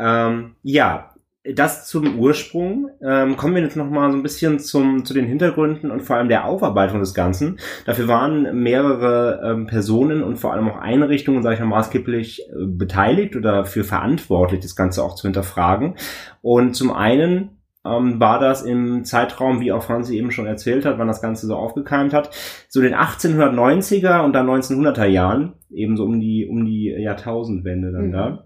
Ähm, 0.00 0.54
ja, 0.62 1.10
das 1.54 1.86
zum 1.86 2.18
Ursprung. 2.18 2.90
Ähm, 3.00 3.36
kommen 3.36 3.54
wir 3.54 3.62
jetzt 3.62 3.76
noch 3.76 3.88
mal 3.88 4.10
so 4.10 4.16
ein 4.16 4.22
bisschen 4.22 4.58
zum, 4.58 5.04
zu 5.04 5.14
den 5.14 5.26
Hintergründen 5.26 5.90
und 5.90 6.02
vor 6.02 6.16
allem 6.16 6.28
der 6.28 6.44
Aufarbeitung 6.44 7.00
des 7.00 7.14
Ganzen. 7.14 7.58
Dafür 7.86 8.08
waren 8.08 8.62
mehrere 8.62 9.40
ähm, 9.44 9.66
Personen 9.66 10.22
und 10.22 10.36
vor 10.36 10.52
allem 10.52 10.68
auch 10.68 10.78
Einrichtungen, 10.78 11.42
sage 11.42 11.54
ich 11.54 11.60
mal, 11.60 11.66
maßgeblich 11.66 12.42
äh, 12.48 12.66
beteiligt 12.66 13.36
oder 13.36 13.52
dafür 13.52 13.84
verantwortlich, 13.84 14.60
das 14.60 14.76
Ganze 14.76 15.02
auch 15.02 15.14
zu 15.14 15.26
hinterfragen. 15.26 15.94
Und 16.42 16.74
zum 16.74 16.92
einen 16.92 17.58
ähm, 17.84 18.20
war 18.20 18.40
das 18.40 18.62
im 18.62 19.04
Zeitraum, 19.04 19.60
wie 19.60 19.72
auch 19.72 19.82
Franzi 19.82 20.16
eben 20.16 20.30
schon 20.30 20.46
erzählt 20.46 20.84
hat, 20.84 20.98
wann 20.98 21.08
das 21.08 21.22
Ganze 21.22 21.46
so 21.46 21.54
aufgekeimt 21.54 22.12
hat, 22.12 22.30
so 22.68 22.82
den 22.82 22.94
1890er 22.94 24.24
und 24.24 24.32
dann 24.32 24.48
1900er 24.48 25.06
Jahren, 25.06 25.54
ebenso 25.70 26.04
um 26.04 26.20
die, 26.20 26.46
um 26.46 26.64
die 26.64 26.86
Jahrtausendwende 26.86 27.92
dann 27.92 28.08
Mhm. 28.08 28.12
da 28.12 28.44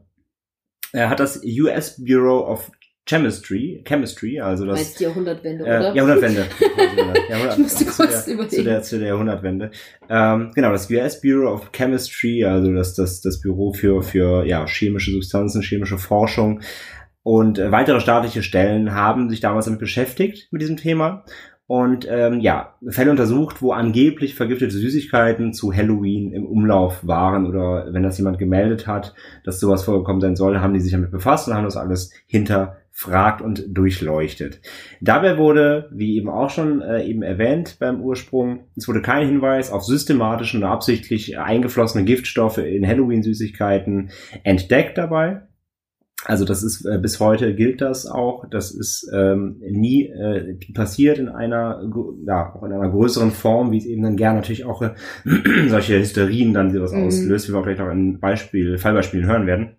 äh, 0.93 1.07
hat 1.07 1.21
das 1.21 1.43
US 1.45 2.05
Bureau 2.05 2.47
of 2.47 2.71
Chemistry, 3.05 3.83
Chemistry, 3.87 4.41
also 4.41 4.65
das 4.65 4.77
Meinst 4.77 5.01
die 5.01 5.05
Jahrhundertwende, 5.05 5.65
äh, 5.65 5.67
oder? 5.67 5.95
Jahrhundertwende. 5.95 6.47
Jahrhundert, 7.29 7.55
Ich 7.55 7.59
musste 7.59 7.87
zu 7.87 7.97
kurz 7.97 8.25
der, 8.25 8.35
überlegen. 8.35 8.57
Zu 8.57 8.65
der, 8.65 8.83
zu 8.83 8.99
der 8.99 9.09
Jahrhundertwende. 9.09 9.71
Ähm, 10.09 10.53
genau, 10.55 10.71
das 10.71 10.89
US 10.89 11.21
Bureau 11.21 11.53
of 11.53 11.73
Chemistry, 11.73 12.45
also 12.45 12.73
das, 12.73 12.95
das, 12.95 13.21
das 13.21 13.41
Büro 13.41 13.73
für, 13.73 14.03
für 14.03 14.45
ja, 14.45 14.67
chemische 14.67 15.11
Substanzen, 15.11 15.63
chemische 15.63 15.99
Forschung 15.99 16.61
und 17.23 17.59
äh, 17.59 17.71
weitere 17.71 18.01
staatliche 18.01 18.43
Stellen 18.43 18.95
haben 18.95 19.31
sich 19.31 19.41
damals 19.41 19.67
damit 19.67 19.81
beschäftigt, 19.81 20.49
mit 20.51 20.61
diesem 20.61 20.77
Thema. 20.77 21.25
Und 21.67 22.07
ähm, 22.11 22.41
ja, 22.41 22.75
Fälle 22.89 23.11
untersucht, 23.11 23.63
wo 23.63 23.73
angeblich 23.73 24.35
vergiftete 24.35 24.73
Süßigkeiten 24.73 25.55
zu 25.55 25.73
Halloween 25.73 26.33
im 26.33 26.45
Umlauf 26.45 27.07
waren 27.07 27.47
oder 27.47 27.87
wenn 27.93 28.03
das 28.03 28.19
jemand 28.19 28.39
gemeldet 28.39 28.87
hat, 28.87 29.15
dass 29.45 29.61
sowas 29.61 29.85
vorgekommen 29.85 30.21
sein 30.21 30.37
soll, 30.37 30.61
haben 30.61 30.75
die 30.75 30.81
sich 30.81 30.93
damit 30.93 31.13
befasst 31.13 31.49
und 31.49 31.55
haben 31.55 31.65
das 31.65 31.77
alles 31.77 32.13
hinterfragt 32.27 33.41
und 33.41 33.65
durchleuchtet. 33.69 34.61
Dabei 35.01 35.39
wurde, 35.39 35.89
wie 35.93 36.17
eben 36.17 36.29
auch 36.29 36.51
schon 36.51 36.83
äh, 36.83 37.05
eben 37.05 37.23
erwähnt 37.23 37.77
beim 37.79 38.01
Ursprung, 38.01 38.65
es 38.77 38.89
wurde 38.89 39.01
kein 39.01 39.27
Hinweis 39.27 39.71
auf 39.71 39.85
systematische 39.85 40.59
und 40.59 40.65
absichtlich 40.65 41.39
eingeflossene 41.39 42.05
Giftstoffe 42.05 42.59
in 42.59 42.87
Halloween-Süßigkeiten 42.87 44.11
entdeckt 44.43 44.99
dabei. 44.99 45.43
Also 46.25 46.45
das 46.45 46.63
ist 46.63 46.85
äh, 46.87 46.99
bis 46.99 47.19
heute 47.19 47.55
gilt 47.55 47.81
das 47.81 48.07
auch. 48.07 48.49
Das 48.49 48.71
ist 48.71 49.11
ähm, 49.13 49.61
nie 49.61 50.07
äh, 50.07 50.57
passiert 50.73 51.19
in 51.19 51.29
einer 51.29 51.83
ja 52.27 52.55
auch 52.55 52.63
in 52.63 52.73
einer 52.73 52.91
größeren 52.91 53.33
Form, 53.33 53.73
wie 53.73 53.79
es 53.79 53.87
eben 53.87 54.03
dann 54.03 54.17
gern 54.17 54.37
natürlich 54.37 54.65
auch 54.65 54.83
äh, 54.83 54.95
solche 55.69 55.99
Hysterien 55.99 56.55
dann 56.55 56.73
sowas 56.73 56.93
mhm. 56.93 57.07
auslöst, 57.07 57.49
wie 57.49 57.53
wir 57.53 57.59
auch 57.59 57.65
gleich 57.65 57.79
noch 57.79 57.89
ein 57.89 58.21
Beispiel 58.21 58.79
Fallbeispielen 58.79 59.27
hören 59.27 59.47
werden. 59.47 59.77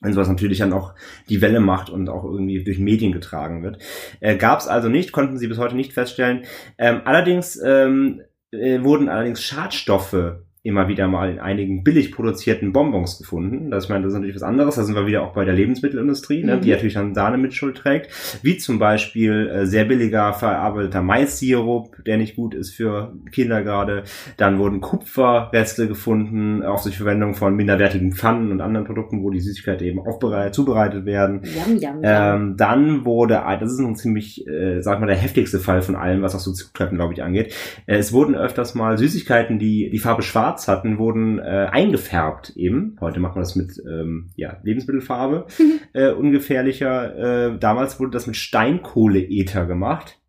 Wenn 0.00 0.12
sowas 0.12 0.28
natürlich 0.28 0.58
dann 0.58 0.72
auch 0.72 0.94
die 1.28 1.40
Welle 1.40 1.60
macht 1.60 1.88
und 1.88 2.08
auch 2.08 2.24
irgendwie 2.24 2.62
durch 2.64 2.78
Medien 2.78 3.12
getragen 3.12 3.62
wird. 3.62 3.78
Äh, 4.20 4.36
Gab 4.36 4.60
es 4.60 4.68
also 4.68 4.88
nicht, 4.88 5.12
konnten 5.12 5.38
sie 5.38 5.48
bis 5.48 5.58
heute 5.58 5.76
nicht 5.76 5.92
feststellen. 5.92 6.44
Ähm, 6.78 7.02
allerdings 7.04 7.60
ähm, 7.64 8.22
äh, 8.50 8.82
wurden 8.82 9.08
allerdings 9.08 9.42
Schadstoffe 9.42 10.36
immer 10.64 10.88
wieder 10.88 11.06
mal 11.08 11.30
in 11.30 11.38
einigen 11.40 11.84
billig 11.84 12.10
produzierten 12.10 12.72
Bonbons 12.72 13.18
gefunden. 13.18 13.70
Das, 13.70 13.84
ich 13.84 13.90
meine, 13.90 14.02
das 14.02 14.12
ist 14.12 14.14
natürlich 14.14 14.34
was 14.34 14.42
anderes. 14.42 14.76
Da 14.76 14.82
sind 14.82 14.94
wir 14.94 15.06
wieder 15.06 15.22
auch 15.22 15.34
bei 15.34 15.44
der 15.44 15.52
Lebensmittelindustrie, 15.52 16.42
ne, 16.42 16.56
mhm. 16.56 16.60
die 16.62 16.70
natürlich 16.70 16.94
dann 16.94 17.12
da 17.12 17.26
eine 17.26 17.36
Mitschuld 17.36 17.76
trägt. 17.76 18.10
Wie 18.42 18.56
zum 18.56 18.78
Beispiel 18.78 19.46
äh, 19.48 19.66
sehr 19.66 19.84
billiger 19.84 20.32
verarbeiteter 20.32 21.02
Mais-Sirup, 21.02 22.02
der 22.06 22.16
nicht 22.16 22.34
gut 22.34 22.54
ist 22.54 22.74
für 22.74 23.12
Kinder 23.30 23.62
gerade. 23.62 24.04
Dann 24.38 24.58
wurden 24.58 24.80
Kupferreste 24.80 25.86
gefunden, 25.86 26.62
auch 26.62 26.82
durch 26.82 26.96
Verwendung 26.96 27.34
von 27.34 27.54
minderwertigen 27.54 28.14
Pfannen 28.14 28.50
und 28.50 28.62
anderen 28.62 28.86
Produkten, 28.86 29.22
wo 29.22 29.28
die 29.28 29.40
Süßigkeiten 29.40 29.86
eben 29.86 30.00
aufbereitet, 30.00 30.54
zubereitet 30.54 31.04
werden. 31.04 31.42
Yum, 31.44 31.76
yum, 31.76 32.00
ähm, 32.02 32.56
dann 32.56 33.04
wurde, 33.04 33.42
das 33.60 33.70
ist 33.70 33.80
ein 33.80 33.96
ziemlich, 33.96 34.46
äh, 34.46 34.80
sag 34.80 34.98
mal, 34.98 35.06
der 35.08 35.16
heftigste 35.16 35.58
Fall 35.58 35.82
von 35.82 35.94
allem, 35.94 36.22
was 36.22 36.34
auch 36.34 36.40
so 36.40 36.52
Zutaten, 36.52 36.96
glaube 36.96 37.12
ich, 37.12 37.22
angeht. 37.22 37.54
Äh, 37.84 37.96
es 37.96 38.14
wurden 38.14 38.34
öfters 38.34 38.74
mal 38.74 38.96
Süßigkeiten, 38.96 39.58
die 39.58 39.90
die 39.90 39.98
Farbe 39.98 40.22
schwarz 40.22 40.53
schwarz 40.54 40.68
hatten, 40.68 40.98
wurden 40.98 41.38
äh, 41.38 41.68
eingefärbt 41.70 42.56
eben. 42.56 42.96
Heute 43.00 43.20
macht 43.20 43.34
man 43.34 43.42
das 43.42 43.56
mit 43.56 43.82
ähm, 43.86 44.30
ja, 44.36 44.58
Lebensmittelfarbe, 44.62 45.46
äh, 45.92 46.10
ungefährlicher. 46.10 47.54
Äh, 47.54 47.58
damals 47.58 47.98
wurde 47.98 48.12
das 48.12 48.26
mit 48.26 48.36
Steinkohleether 48.36 49.66
gemacht. 49.66 50.20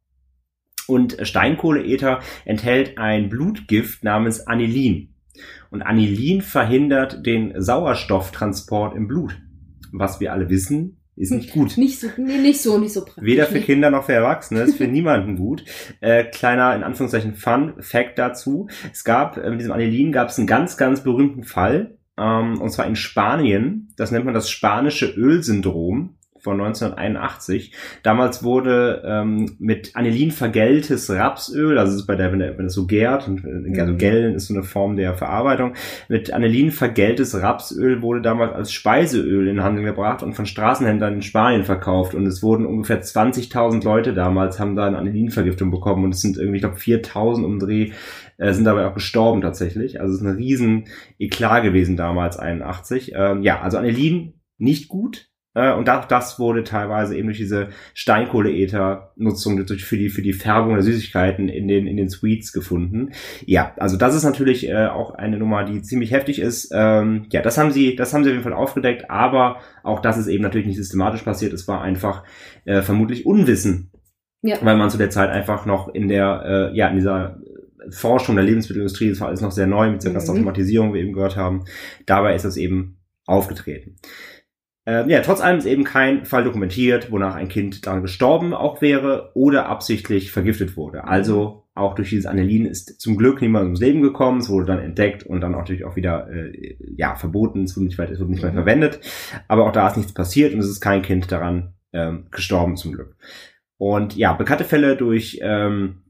Und 0.87 1.17
Steinkohleether 1.21 2.19
enthält 2.45 2.97
ein 2.97 3.29
Blutgift 3.29 4.03
namens 4.03 4.45
Anilin. 4.45 5.15
Und 5.69 5.81
Anilin 5.81 6.41
verhindert 6.41 7.25
den 7.25 7.53
Sauerstofftransport 7.55 8.95
im 8.95 9.07
Blut. 9.07 9.37
Was 9.91 10.19
wir 10.19 10.31
alle 10.31 10.49
wissen, 10.49 10.97
ist 11.15 11.31
nicht 11.31 11.53
gut. 11.53 11.77
Nicht 11.77 11.99
so, 11.99 12.07
nee, 12.17 12.37
nicht 12.37 12.61
so, 12.61 12.77
nicht 12.77 12.93
so 12.93 13.05
praktisch. 13.05 13.23
Weder 13.23 13.45
für 13.45 13.61
Kinder 13.61 13.89
noch 13.89 14.05
für 14.05 14.13
Erwachsene, 14.13 14.61
ist 14.61 14.77
für 14.77 14.87
niemanden 14.87 15.37
gut. 15.37 15.63
Äh, 16.01 16.25
kleiner, 16.25 16.75
in 16.75 16.83
Anführungszeichen, 16.83 17.35
Fun 17.35 17.73
Fact 17.79 18.17
dazu. 18.19 18.67
Es 18.91 19.03
gab, 19.03 19.37
äh, 19.37 19.49
mit 19.49 19.59
diesem 19.59 19.71
Anilin 19.71 20.11
gab 20.11 20.29
es 20.29 20.37
einen 20.37 20.47
ganz, 20.47 20.77
ganz 20.77 21.03
berühmten 21.03 21.43
Fall, 21.43 21.97
ähm, 22.17 22.59
und 22.59 22.69
zwar 22.69 22.87
in 22.87 22.95
Spanien. 22.95 23.93
Das 23.95 24.11
nennt 24.11 24.25
man 24.25 24.33
das 24.33 24.49
spanische 24.49 25.07
Ölsyndrom 25.07 26.14
von 26.45 26.61
1981. 26.61 27.73
Damals 28.03 28.43
wurde 28.43 29.01
ähm, 29.05 29.55
mit 29.59 29.95
Anilin 29.95 30.31
vergälltes 30.31 31.09
Rapsöl, 31.09 31.77
also 31.79 31.93
es 31.93 32.01
ist 32.01 32.07
bei 32.07 32.15
der, 32.15 32.31
wenn, 32.31 32.39
der, 32.39 32.57
wenn 32.57 32.67
es 32.67 32.73
so 32.73 32.85
gärt, 32.85 33.27
und, 33.27 33.43
äh, 33.43 33.79
also 33.79 33.93
mhm. 33.93 33.97
gellen 33.97 34.35
ist 34.35 34.47
so 34.47 34.53
eine 34.53 34.63
Form 34.63 34.95
der 34.95 35.15
Verarbeitung, 35.15 35.73
mit 36.07 36.31
Anilin 36.31 36.71
vergälltes 36.71 37.41
Rapsöl 37.41 38.01
wurde 38.03 38.21
damals 38.21 38.53
als 38.53 38.71
Speiseöl 38.71 39.47
in 39.47 39.55
den 39.55 39.63
Handel 39.63 39.83
gebracht 39.83 40.21
und 40.21 40.33
von 40.33 40.45
Straßenhändlern 40.45 41.15
in 41.15 41.21
Spanien 41.23 41.63
verkauft 41.63 42.13
und 42.13 42.27
es 42.27 42.43
wurden 42.43 42.67
ungefähr 42.67 43.01
20.000 43.01 43.83
Leute 43.83 44.13
damals, 44.13 44.59
haben 44.59 44.75
da 44.75 44.85
eine 44.85 44.99
Anilinvergiftung 44.99 45.71
bekommen 45.71 46.05
und 46.05 46.13
es 46.13 46.21
sind 46.21 46.37
irgendwie, 46.37 46.57
ich 46.57 46.61
glaube, 46.61 46.77
4.000 46.77 47.43
um 47.43 47.57
Dreh 47.57 47.91
äh, 48.37 48.53
sind 48.53 48.65
dabei 48.65 48.85
auch 48.85 48.93
gestorben 48.93 49.41
tatsächlich. 49.41 49.99
Also 49.99 50.13
es 50.13 50.21
ist 50.21 50.27
ein 50.27 50.35
riesen 50.35 50.85
Eklat 51.17 51.63
gewesen 51.63 51.97
damals, 51.97 52.37
81. 52.37 53.13
Ähm, 53.15 53.41
ja, 53.41 53.61
also 53.61 53.77
Anilin 53.77 54.33
nicht 54.57 54.87
gut, 54.87 55.29
und 55.55 55.89
auch 55.89 56.05
das 56.05 56.37
wurde 56.37 56.63
teilweise 56.63 57.17
eben 57.17 57.27
durch 57.27 57.37
diese 57.37 57.69
Steinkohleether-Nutzung 57.93 59.65
für 59.67 59.97
die, 59.97 60.09
für 60.09 60.21
die 60.21 60.33
Färbung 60.33 60.73
der 60.73 60.83
Süßigkeiten 60.83 61.49
in 61.49 61.67
den, 61.67 61.87
in 61.87 61.97
den 61.97 62.09
Sweets 62.09 62.51
gefunden. 62.51 63.11
Ja, 63.45 63.73
also 63.77 63.97
das 63.97 64.15
ist 64.15 64.23
natürlich 64.23 64.67
äh, 64.67 64.87
auch 64.87 65.15
eine 65.15 65.37
Nummer, 65.37 65.63
die 65.63 65.81
ziemlich 65.81 66.11
heftig 66.11 66.39
ist. 66.39 66.71
Ähm, 66.73 67.27
ja, 67.31 67.41
das 67.41 67.57
haben 67.57 67.71
sie, 67.71 67.95
das 67.95 68.13
haben 68.13 68.23
sie 68.23 68.31
auf 68.31 68.35
jeden 68.35 68.43
Fall 68.43 68.53
aufgedeckt, 68.53 69.09
aber 69.09 69.59
auch 69.83 70.01
das 70.01 70.17
ist 70.17 70.27
eben 70.27 70.43
natürlich 70.43 70.67
nicht 70.67 70.77
systematisch 70.77 71.23
passiert. 71.23 71.53
Es 71.53 71.67
war 71.67 71.81
einfach 71.81 72.23
äh, 72.65 72.81
vermutlich 72.81 73.25
Unwissen. 73.25 73.91
Ja. 74.41 74.57
Weil 74.61 74.77
man 74.77 74.91
zu 74.91 74.97
der 74.97 75.09
Zeit 75.09 75.31
einfach 75.31 75.65
noch 75.65 75.87
in 75.87 76.07
der, 76.07 76.71
äh, 76.73 76.77
ja, 76.77 76.89
in 76.89 76.95
dieser 76.95 77.39
Forschung 77.89 78.35
der 78.35 78.45
Lebensmittelindustrie, 78.45 79.09
das 79.09 79.19
war 79.19 79.29
alles 79.29 79.41
noch 79.41 79.51
sehr 79.51 79.67
neu 79.67 79.89
mit 79.89 80.03
der 80.03 80.11
mhm. 80.11 80.17
Automatisierung, 80.17 80.89
wie 80.89 80.97
wir 80.97 81.03
eben 81.03 81.13
gehört 81.13 81.35
haben. 81.35 81.65
Dabei 82.05 82.35
ist 82.35 82.45
das 82.45 82.57
eben 82.57 82.97
aufgetreten. 83.25 83.95
Äh, 84.85 85.09
ja, 85.09 85.21
trotz 85.21 85.41
allem 85.41 85.57
ist 85.57 85.65
eben 85.65 85.83
kein 85.83 86.25
Fall 86.25 86.43
dokumentiert, 86.43 87.11
wonach 87.11 87.35
ein 87.35 87.49
Kind 87.49 87.85
daran 87.85 88.03
gestorben 88.03 88.53
auch 88.53 88.81
wäre 88.81 89.31
oder 89.33 89.67
absichtlich 89.67 90.31
vergiftet 90.31 90.77
wurde. 90.77 91.05
Also 91.05 91.63
auch 91.73 91.95
durch 91.95 92.09
dieses 92.09 92.27
Anilin 92.27 92.65
ist 92.65 93.01
zum 93.01 93.17
Glück 93.17 93.41
niemand 93.41 93.65
ums 93.65 93.81
Leben 93.81 94.01
gekommen. 94.01 94.39
Es 94.39 94.49
wurde 94.49 94.67
dann 94.67 94.79
entdeckt 94.79 95.23
und 95.23 95.41
dann 95.41 95.51
natürlich 95.51 95.85
auch 95.85 95.95
wieder 95.95 96.29
äh, 96.31 96.77
ja 96.95 97.15
verboten. 97.15 97.63
Es 97.63 97.75
wurde 97.75 97.87
nicht 97.87 97.97
weiter, 97.97 98.13
es 98.13 98.19
wurde 98.19 98.31
nicht 98.31 98.43
mehr 98.43 98.51
mhm. 98.51 98.57
verwendet. 98.57 98.99
Aber 99.47 99.65
auch 99.65 99.71
da 99.71 99.87
ist 99.87 99.97
nichts 99.97 100.13
passiert 100.13 100.53
und 100.53 100.59
es 100.59 100.69
ist 100.69 100.81
kein 100.81 101.01
Kind 101.01 101.31
daran 101.31 101.73
ähm, 101.91 102.27
gestorben 102.29 102.77
zum 102.77 102.93
Glück. 102.93 103.17
Und 103.77 104.15
ja, 104.15 104.33
bekannte 104.33 104.63
Fälle 104.63 104.95
durch 104.95 105.39
ähm, 105.41 106.03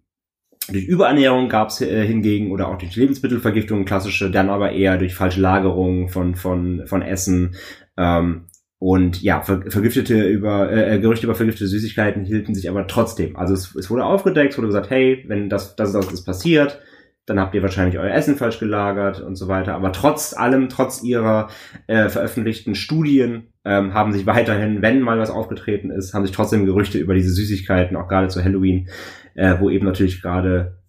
durch 0.67 0.85
Überernährung 0.85 1.47
gab 1.47 1.69
es 1.69 1.81
äh, 1.81 2.05
hingegen 2.05 2.51
oder 2.51 2.67
auch 2.67 2.77
durch 2.77 2.95
Lebensmittelvergiftung 2.95 3.85
klassische, 3.85 4.31
dann 4.31 4.49
aber 4.49 4.71
eher 4.71 4.97
durch 4.97 5.15
falsche 5.15 5.41
Lagerung 5.41 6.09
von 6.09 6.35
von 6.35 6.85
von 6.87 7.01
Essen 7.01 7.55
ähm, 7.97 8.47
und 8.79 9.21
ja, 9.21 9.41
ver 9.41 9.63
vergiftete 9.67 10.27
über 10.27 10.69
äh, 10.71 10.95
äh, 10.95 10.99
Gerüchte 10.99 11.25
über 11.25 11.35
vergiftete 11.35 11.67
Süßigkeiten 11.67 12.25
hielten 12.25 12.53
sich 12.53 12.69
aber 12.69 12.87
trotzdem. 12.87 13.35
Also 13.35 13.53
es, 13.53 13.73
es 13.75 13.89
wurde 13.89 14.05
aufgedeckt, 14.05 14.51
es 14.51 14.57
wurde 14.57 14.67
gesagt, 14.67 14.89
hey, 14.89 15.23
wenn 15.27 15.49
das 15.49 15.75
das, 15.75 15.93
das 15.93 16.11
ist 16.11 16.25
passiert, 16.25 16.81
dann 17.25 17.39
habt 17.39 17.55
ihr 17.55 17.63
wahrscheinlich 17.63 17.97
euer 17.97 18.13
Essen 18.13 18.35
falsch 18.35 18.59
gelagert 18.59 19.21
und 19.21 19.35
so 19.35 19.47
weiter. 19.47 19.73
Aber 19.75 19.91
trotz 19.91 20.33
allem, 20.33 20.69
trotz 20.69 21.01
ihrer 21.03 21.49
äh, 21.87 22.09
veröffentlichten 22.09 22.75
Studien, 22.75 23.53
ähm, 23.63 23.93
haben 23.93 24.13
sich 24.13 24.27
weiterhin, 24.27 24.81
wenn 24.81 25.01
mal 25.01 25.19
was 25.19 25.31
aufgetreten 25.31 25.89
ist, 25.89 26.13
haben 26.13 26.25
sich 26.25 26.35
trotzdem 26.35 26.65
Gerüchte 26.65 26.99
über 26.99 27.15
diese 27.15 27.31
Süßigkeiten, 27.31 27.97
auch 27.97 28.07
gerade 28.07 28.27
zu 28.27 28.43
Halloween, 28.43 28.89
äh, 29.33 29.55
wo 29.59 29.69
eben 29.69 29.85
natürlich 29.85 30.21
gerade 30.21 30.83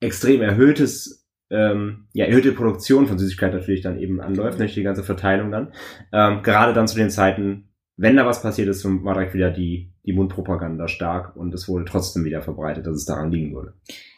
extrem 0.00 0.40
erhöhtes 0.40 1.19
ähm, 1.50 2.06
ja, 2.12 2.26
erhöhte 2.26 2.52
Produktion 2.52 3.06
von 3.06 3.18
Süßigkeiten 3.18 3.58
natürlich 3.58 3.82
dann 3.82 3.98
eben 3.98 4.20
anläuft, 4.20 4.58
nicht 4.58 4.76
die 4.76 4.82
ganze 4.82 5.02
Verteilung 5.02 5.50
dann. 5.50 5.72
Ähm, 6.12 6.42
gerade 6.42 6.72
dann 6.72 6.88
zu 6.88 6.96
den 6.96 7.10
Zeiten, 7.10 7.68
wenn 7.96 8.16
da 8.16 8.24
was 8.24 8.42
passiert 8.42 8.68
ist, 8.68 8.84
war 8.84 9.14
direkt 9.14 9.34
wieder 9.34 9.50
die, 9.50 9.92
die 10.06 10.12
Mundpropaganda 10.12 10.88
stark 10.88 11.36
und 11.36 11.52
es 11.52 11.68
wurde 11.68 11.84
trotzdem 11.84 12.24
wieder 12.24 12.40
verbreitet, 12.40 12.86
dass 12.86 12.96
es 12.96 13.04
daran 13.04 13.30
liegen 13.30 13.54
würde. 13.54 13.74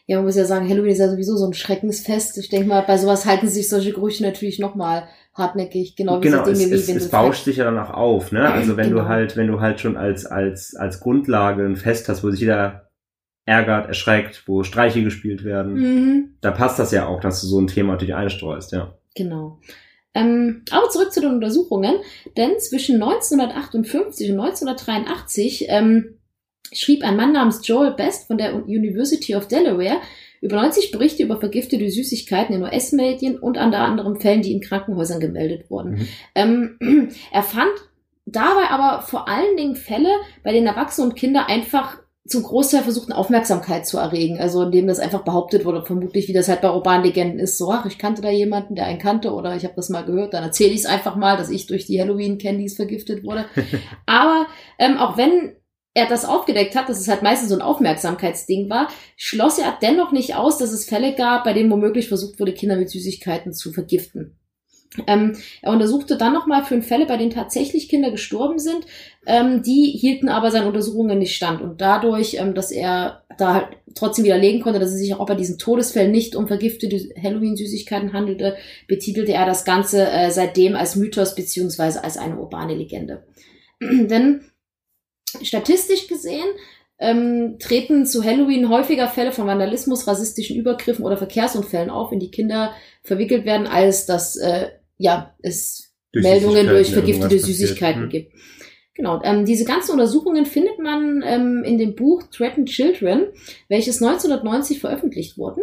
Ja, 0.06 0.16
man 0.16 0.26
muss 0.26 0.36
ja 0.36 0.44
sagen, 0.44 0.68
Halloween 0.68 0.92
ist 0.92 0.98
ja 0.98 1.08
sowieso 1.08 1.36
so 1.36 1.46
ein 1.46 1.54
Schreckensfest. 1.54 2.36
Ich 2.38 2.48
denke 2.48 2.68
mal, 2.68 2.82
bei 2.82 2.98
sowas 2.98 3.24
halten 3.24 3.48
sich 3.48 3.68
solche 3.68 3.92
Gerüchte 3.92 4.24
natürlich 4.24 4.58
nochmal 4.58 5.04
hartnäckig, 5.34 5.96
genau 5.96 6.18
wie 6.18 6.28
genau, 6.28 6.44
so 6.44 6.52
Dinge 6.52 6.74
es, 6.74 6.88
wie 6.88 6.92
es, 6.92 7.04
es 7.04 7.08
bauscht 7.08 7.44
sich 7.44 7.56
ja 7.56 7.64
dann 7.64 7.78
auch 7.78 7.90
auf, 7.90 8.32
ne? 8.32 8.50
Also 8.50 8.76
wenn 8.76 8.90
genau. 8.90 9.02
du 9.02 9.08
halt, 9.08 9.36
wenn 9.36 9.46
du 9.46 9.60
halt 9.60 9.80
schon 9.80 9.96
als 9.96 10.26
als 10.26 10.76
als 10.76 11.00
Grundlage 11.00 11.64
ein 11.64 11.76
Fest 11.76 12.08
hast, 12.08 12.22
wo 12.22 12.30
sich 12.30 12.40
jeder 12.40 12.90
ärgert, 13.44 13.88
erschreckt, 13.88 14.44
wo 14.46 14.62
Streiche 14.62 15.02
gespielt 15.02 15.44
werden. 15.44 15.74
Mhm. 15.74 16.34
Da 16.40 16.50
passt 16.50 16.78
das 16.78 16.92
ja 16.92 17.06
auch, 17.06 17.20
dass 17.20 17.40
du 17.40 17.46
so 17.46 17.60
ein 17.60 17.66
Thema 17.66 17.92
natürlich 17.92 18.14
einstreust, 18.14 18.72
ja. 18.72 18.94
Genau. 19.14 19.58
Ähm, 20.14 20.62
aber 20.70 20.88
zurück 20.90 21.12
zu 21.12 21.20
den 21.20 21.30
Untersuchungen, 21.30 21.96
denn 22.36 22.58
zwischen 22.60 23.02
1958 23.02 24.30
und 24.30 24.40
1983 24.40 25.66
ähm, 25.68 26.18
schrieb 26.72 27.02
ein 27.02 27.16
Mann 27.16 27.32
namens 27.32 27.66
Joel 27.66 27.92
Best 27.92 28.26
von 28.26 28.38
der 28.38 28.54
University 28.54 29.34
of 29.34 29.48
Delaware 29.48 29.98
über 30.42 30.56
90 30.56 30.90
Berichte 30.90 31.22
über 31.22 31.38
vergiftete 31.38 31.88
Süßigkeiten 31.88 32.56
in 32.56 32.62
US-Medien 32.62 33.38
und 33.38 33.56
unter 33.56 33.78
anderem 33.78 34.20
Fällen, 34.20 34.42
die 34.42 34.52
in 34.52 34.60
Krankenhäusern 34.60 35.20
gemeldet 35.20 35.70
wurden. 35.70 35.92
Mhm. 35.92 36.08
Ähm, 36.34 37.10
er 37.32 37.42
fand 37.42 37.70
dabei 38.26 38.68
aber 38.70 39.02
vor 39.02 39.28
allen 39.28 39.56
Dingen 39.56 39.76
Fälle, 39.76 40.10
bei 40.42 40.52
denen 40.52 40.66
Erwachsene 40.66 41.08
und 41.08 41.14
Kinder 41.14 41.48
einfach 41.48 42.01
zum 42.26 42.44
Großteil 42.44 42.82
versuchten, 42.82 43.12
Aufmerksamkeit 43.12 43.86
zu 43.86 43.98
erregen. 43.98 44.38
Also 44.38 44.62
indem 44.62 44.86
das 44.86 45.00
einfach 45.00 45.24
behauptet 45.24 45.64
wurde, 45.64 45.84
vermutlich 45.84 46.28
wie 46.28 46.32
das 46.32 46.48
halt 46.48 46.60
bei 46.60 46.70
urbanen 46.70 47.04
Legenden 47.04 47.40
ist, 47.40 47.58
so, 47.58 47.70
ach, 47.72 47.84
ich 47.86 47.98
kannte 47.98 48.22
da 48.22 48.30
jemanden, 48.30 48.76
der 48.76 48.86
einen 48.86 49.00
kannte 49.00 49.32
oder 49.32 49.56
ich 49.56 49.64
habe 49.64 49.74
das 49.74 49.88
mal 49.88 50.04
gehört, 50.04 50.34
dann 50.34 50.44
erzähle 50.44 50.72
ich 50.72 50.80
es 50.80 50.86
einfach 50.86 51.16
mal, 51.16 51.36
dass 51.36 51.50
ich 51.50 51.66
durch 51.66 51.86
die 51.86 52.00
Halloween-Candies 52.00 52.76
vergiftet 52.76 53.24
wurde. 53.24 53.46
Aber 54.06 54.46
ähm, 54.78 54.98
auch 54.98 55.16
wenn 55.16 55.56
er 55.94 56.06
das 56.06 56.24
aufgedeckt 56.24 56.74
hat, 56.74 56.88
dass 56.88 57.00
es 57.00 57.08
halt 57.08 57.22
meistens 57.22 57.50
so 57.50 57.56
ein 57.56 57.60
Aufmerksamkeitsding 57.62 58.70
war, 58.70 58.88
schloss 59.16 59.58
er 59.58 59.76
dennoch 59.82 60.12
nicht 60.12 60.36
aus, 60.36 60.58
dass 60.58 60.72
es 60.72 60.88
Fälle 60.88 61.14
gab, 61.14 61.44
bei 61.44 61.52
denen 61.52 61.70
womöglich 61.70 62.08
versucht 62.08 62.40
wurde, 62.40 62.54
Kinder 62.54 62.76
mit 62.76 62.88
Süßigkeiten 62.88 63.52
zu 63.52 63.72
vergiften. 63.72 64.38
Ähm, 65.06 65.36
er 65.62 65.72
untersuchte 65.72 66.16
dann 66.16 66.34
nochmal 66.34 66.64
fünf 66.64 66.86
Fälle, 66.86 67.06
bei 67.06 67.16
denen 67.16 67.30
tatsächlich 67.30 67.88
Kinder 67.88 68.10
gestorben 68.10 68.58
sind. 68.58 68.86
Ähm, 69.24 69.62
die 69.62 69.96
hielten 69.96 70.28
aber 70.28 70.50
seinen 70.50 70.66
Untersuchungen 70.66 71.18
nicht 71.18 71.36
stand. 71.36 71.60
Und 71.60 71.80
dadurch, 71.80 72.34
ähm, 72.34 72.54
dass 72.54 72.72
er 72.72 73.22
da 73.38 73.54
halt 73.54 73.68
trotzdem 73.94 74.24
widerlegen 74.24 74.62
konnte, 74.62 74.80
dass 74.80 74.90
es 74.90 74.98
sich 74.98 75.14
auch 75.14 75.26
bei 75.26 75.34
diesen 75.34 75.58
Todesfällen 75.58 76.10
nicht 76.10 76.34
um 76.34 76.48
vergiftete 76.48 77.14
Halloween-Süßigkeiten 77.20 78.12
handelte, 78.12 78.56
betitelte 78.88 79.32
er 79.32 79.46
das 79.46 79.64
Ganze 79.64 80.10
äh, 80.10 80.30
seitdem 80.30 80.74
als 80.74 80.96
Mythos 80.96 81.34
beziehungsweise 81.34 82.02
als 82.02 82.16
eine 82.16 82.36
urbane 82.36 82.74
Legende. 82.74 83.22
Denn 83.80 84.40
statistisch 85.42 86.08
gesehen 86.08 86.48
ähm, 86.98 87.56
treten 87.58 88.06
zu 88.06 88.24
Halloween 88.24 88.68
häufiger 88.68 89.08
Fälle 89.08 89.32
von 89.32 89.46
Vandalismus, 89.46 90.06
rassistischen 90.06 90.56
Übergriffen 90.56 91.04
oder 91.04 91.16
Verkehrsunfällen 91.16 91.90
auf, 91.90 92.12
in 92.12 92.20
die 92.20 92.30
Kinder 92.30 92.74
verwickelt 93.02 93.44
werden, 93.44 93.66
als 93.66 94.06
dass 94.06 94.36
äh, 94.36 94.68
ja, 94.98 95.34
es 95.42 95.92
durch 96.12 96.24
Meldungen 96.24 96.68
durch 96.68 96.92
vergiftete 96.92 97.38
Süßigkeiten 97.38 98.02
hm. 98.02 98.08
gibt. 98.08 98.32
Genau, 98.94 99.22
ähm, 99.24 99.44
diese 99.46 99.64
ganzen 99.64 99.92
Untersuchungen 99.92 100.44
findet 100.44 100.78
man 100.78 101.22
ähm, 101.24 101.62
in 101.64 101.78
dem 101.78 101.94
Buch 101.94 102.22
Threatened 102.30 102.68
Children, 102.68 103.28
welches 103.68 104.02
1990 104.02 104.80
veröffentlicht 104.80 105.38
wurde. 105.38 105.62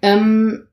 Ähm, 0.00 0.66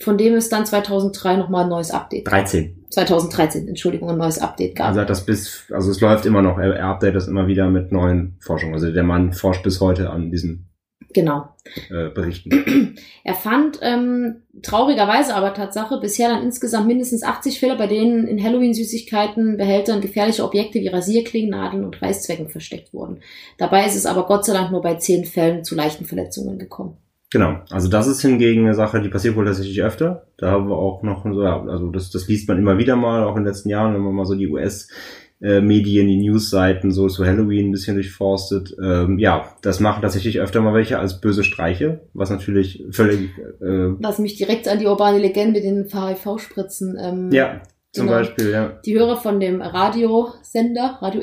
von 0.00 0.18
dem 0.18 0.34
es 0.34 0.48
dann 0.48 0.66
2003 0.66 1.36
nochmal 1.36 1.64
ein 1.64 1.70
neues 1.70 1.92
Update 1.92 2.28
13. 2.28 2.86
2013, 2.90 3.68
Entschuldigung, 3.68 4.10
ein 4.10 4.18
neues 4.18 4.38
Update 4.38 4.76
gab. 4.76 4.88
Also 4.88 5.00
hat 5.00 5.10
das 5.10 5.24
bis, 5.24 5.70
also 5.70 5.90
es 5.90 6.00
läuft 6.00 6.26
immer 6.26 6.42
noch, 6.42 6.58
er, 6.58 6.74
er 6.74 6.86
updatet 6.86 7.16
das 7.16 7.28
immer 7.28 7.46
wieder 7.46 7.70
mit 7.70 7.92
neuen 7.92 8.36
Forschungen. 8.40 8.74
Also 8.74 8.90
der 8.90 9.04
Mann 9.04 9.32
forscht 9.32 9.62
bis 9.62 9.80
heute 9.80 10.10
an 10.10 10.30
diesen 10.30 10.68
genau. 11.14 11.48
Äh, 11.90 12.10
Berichten. 12.10 12.96
Er 13.24 13.34
fand 13.34 13.78
ähm, 13.80 14.42
traurigerweise 14.62 15.34
aber 15.34 15.54
Tatsache 15.54 15.98
bisher 15.98 16.28
dann 16.28 16.42
insgesamt 16.42 16.86
mindestens 16.86 17.22
80 17.22 17.58
Fälle, 17.58 17.76
bei 17.76 17.86
denen 17.86 18.26
in 18.26 18.42
Halloween-Süßigkeiten, 18.42 19.56
Behältern 19.56 20.02
gefährliche 20.02 20.44
Objekte 20.44 20.80
wie 20.80 20.88
Rasierklingen, 20.88 21.50
Nadeln 21.50 21.84
und 21.84 22.02
Reißzwecken 22.02 22.50
versteckt 22.50 22.92
wurden. 22.92 23.20
Dabei 23.56 23.86
ist 23.86 23.96
es 23.96 24.04
aber 24.04 24.26
Gott 24.26 24.44
sei 24.44 24.52
Dank 24.52 24.70
nur 24.70 24.82
bei 24.82 24.96
10 24.96 25.24
Fällen 25.24 25.64
zu 25.64 25.74
leichten 25.74 26.04
Verletzungen 26.04 26.58
gekommen. 26.58 26.98
Genau, 27.34 27.58
also 27.70 27.88
das 27.88 28.06
ist 28.06 28.20
hingegen 28.20 28.64
eine 28.64 28.74
Sache, 28.74 29.00
die 29.00 29.08
passiert 29.08 29.34
wohl 29.34 29.44
tatsächlich 29.44 29.82
öfter. 29.82 30.28
Da 30.36 30.52
haben 30.52 30.68
wir 30.68 30.76
auch 30.76 31.02
noch 31.02 31.24
so, 31.24 31.40
also 31.40 31.90
das, 31.90 32.10
das 32.10 32.28
liest 32.28 32.46
man 32.46 32.58
immer 32.58 32.78
wieder 32.78 32.94
mal, 32.94 33.24
auch 33.24 33.36
in 33.36 33.42
den 33.42 33.46
letzten 33.46 33.70
Jahren, 33.70 33.92
wenn 33.94 34.02
man 34.02 34.14
mal 34.14 34.24
so 34.24 34.36
die 34.36 34.46
US- 34.46 34.88
äh, 35.40 35.60
Medien, 35.60 36.06
die 36.06 36.16
Newsseiten 36.16 36.90
so 36.92 37.08
zu 37.08 37.24
Halloween 37.24 37.68
ein 37.68 37.72
bisschen 37.72 37.96
durchforstet. 37.96 38.74
Ähm, 38.82 39.18
ja, 39.18 39.56
das 39.62 39.80
machen 39.80 40.02
tatsächlich 40.02 40.40
öfter 40.40 40.60
mal 40.60 40.74
welche 40.74 40.98
als 40.98 41.20
böse 41.20 41.44
Streiche, 41.44 42.00
was 42.14 42.30
natürlich 42.30 42.84
völlig. 42.90 43.30
Äh, 43.60 43.94
was 43.98 44.18
mich 44.18 44.36
direkt 44.36 44.68
an 44.68 44.78
die 44.78 44.86
urbane 44.86 45.18
Legende 45.18 45.60
mit 45.60 45.64
den 45.64 45.88
HIV-Spritzen. 45.92 46.96
Ähm, 47.00 47.30
ja, 47.32 47.62
zum 47.92 48.06
genau. 48.06 48.18
Beispiel, 48.18 48.50
ja. 48.50 48.80
Die 48.84 48.98
Hörer 48.98 49.16
von 49.16 49.38
dem 49.38 49.60
Radiosender, 49.60 50.98
Radio 51.00 51.22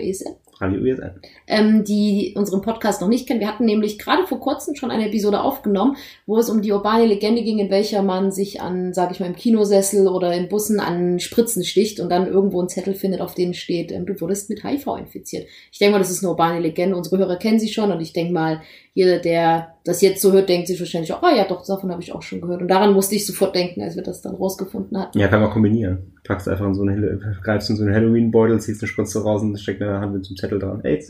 ESN, 0.61 0.75
Radio 0.75 0.81
USN. 0.81 1.21
Ähm, 1.47 1.83
die 1.83 2.33
unseren 2.37 2.61
Podcast 2.61 3.01
noch 3.01 3.07
nicht 3.07 3.27
kennen. 3.27 3.39
Wir 3.39 3.47
hatten 3.47 3.65
nämlich 3.65 3.99
gerade 3.99 4.25
vor 4.27 4.39
kurzem 4.39 4.75
schon 4.75 4.91
eine 4.91 5.07
Episode 5.07 5.41
aufgenommen, 5.41 5.97
wo 6.25 6.37
es 6.37 6.49
um 6.49 6.61
die 6.61 6.71
urbane 6.71 7.05
Legende 7.05 7.43
ging, 7.43 7.59
in 7.59 7.69
welcher 7.69 8.01
man 8.01 8.31
sich 8.31 8.61
an, 8.61 8.93
sag 8.93 9.11
ich 9.11 9.19
mal, 9.19 9.27
im 9.27 9.35
Kinosessel 9.35 10.07
oder 10.07 10.33
in 10.33 10.49
Bussen 10.49 10.79
an 10.79 11.19
Spritzen 11.19 11.63
sticht 11.63 11.99
und 11.99 12.09
dann 12.09 12.27
irgendwo 12.27 12.59
einen 12.59 12.69
Zettel 12.69 12.93
findet, 12.93 13.21
auf 13.21 13.35
dem 13.35 13.53
steht, 13.53 13.91
ähm, 13.91 14.05
du 14.05 14.19
wurdest 14.21 14.49
mit 14.49 14.63
HIV 14.63 14.87
infiziert. 14.97 15.47
Ich 15.71 15.79
denke 15.79 15.93
mal, 15.93 15.99
das 15.99 16.11
ist 16.11 16.23
eine 16.23 16.31
urbane 16.31 16.59
Legende. 16.59 16.95
Unsere 16.95 17.17
Hörer 17.17 17.37
kennen 17.37 17.59
sie 17.59 17.69
schon 17.69 17.91
und 17.91 18.01
ich 18.01 18.13
denke 18.13 18.33
mal, 18.33 18.61
jeder, 18.93 19.19
der 19.19 19.75
das 19.85 20.01
jetzt 20.01 20.21
so 20.21 20.33
hört, 20.33 20.49
denkt 20.49 20.67
sich 20.67 20.79
wahrscheinlich 20.79 21.13
auch, 21.13 21.23
oh 21.23 21.35
ja, 21.35 21.47
doch, 21.47 21.65
davon 21.65 21.91
habe 21.91 22.01
ich 22.01 22.13
auch 22.13 22.21
schon 22.21 22.41
gehört. 22.41 22.61
Und 22.61 22.67
daran 22.67 22.93
musste 22.93 23.15
ich 23.15 23.25
sofort 23.25 23.55
denken, 23.55 23.81
als 23.81 23.95
wir 23.95 24.03
das 24.03 24.21
dann 24.21 24.35
rausgefunden 24.35 24.99
hatten. 24.99 25.17
Ja, 25.17 25.27
kann 25.27 25.41
man 25.41 25.49
kombinieren. 25.49 26.13
Packst 26.25 26.47
einfach 26.47 26.65
in 26.67 26.75
so 26.75 26.83
eine, 26.83 27.19
greifst 27.41 27.69
in 27.69 27.77
so 27.77 27.83
einen 27.83 27.95
Halloween-Beutel, 27.95 28.59
ziehst 28.59 28.81
eine 28.81 28.89
Spritze 28.89 29.23
raus 29.23 29.41
und 29.41 29.57
steckst 29.57 29.81
in 29.81 29.87
der 29.87 30.01
Hand 30.01 30.13
mit 30.13 30.25
so 30.25 30.31
einem 30.31 30.37
Zettel 30.37 30.59
dran. 30.59 30.81
AIDS. 30.83 31.09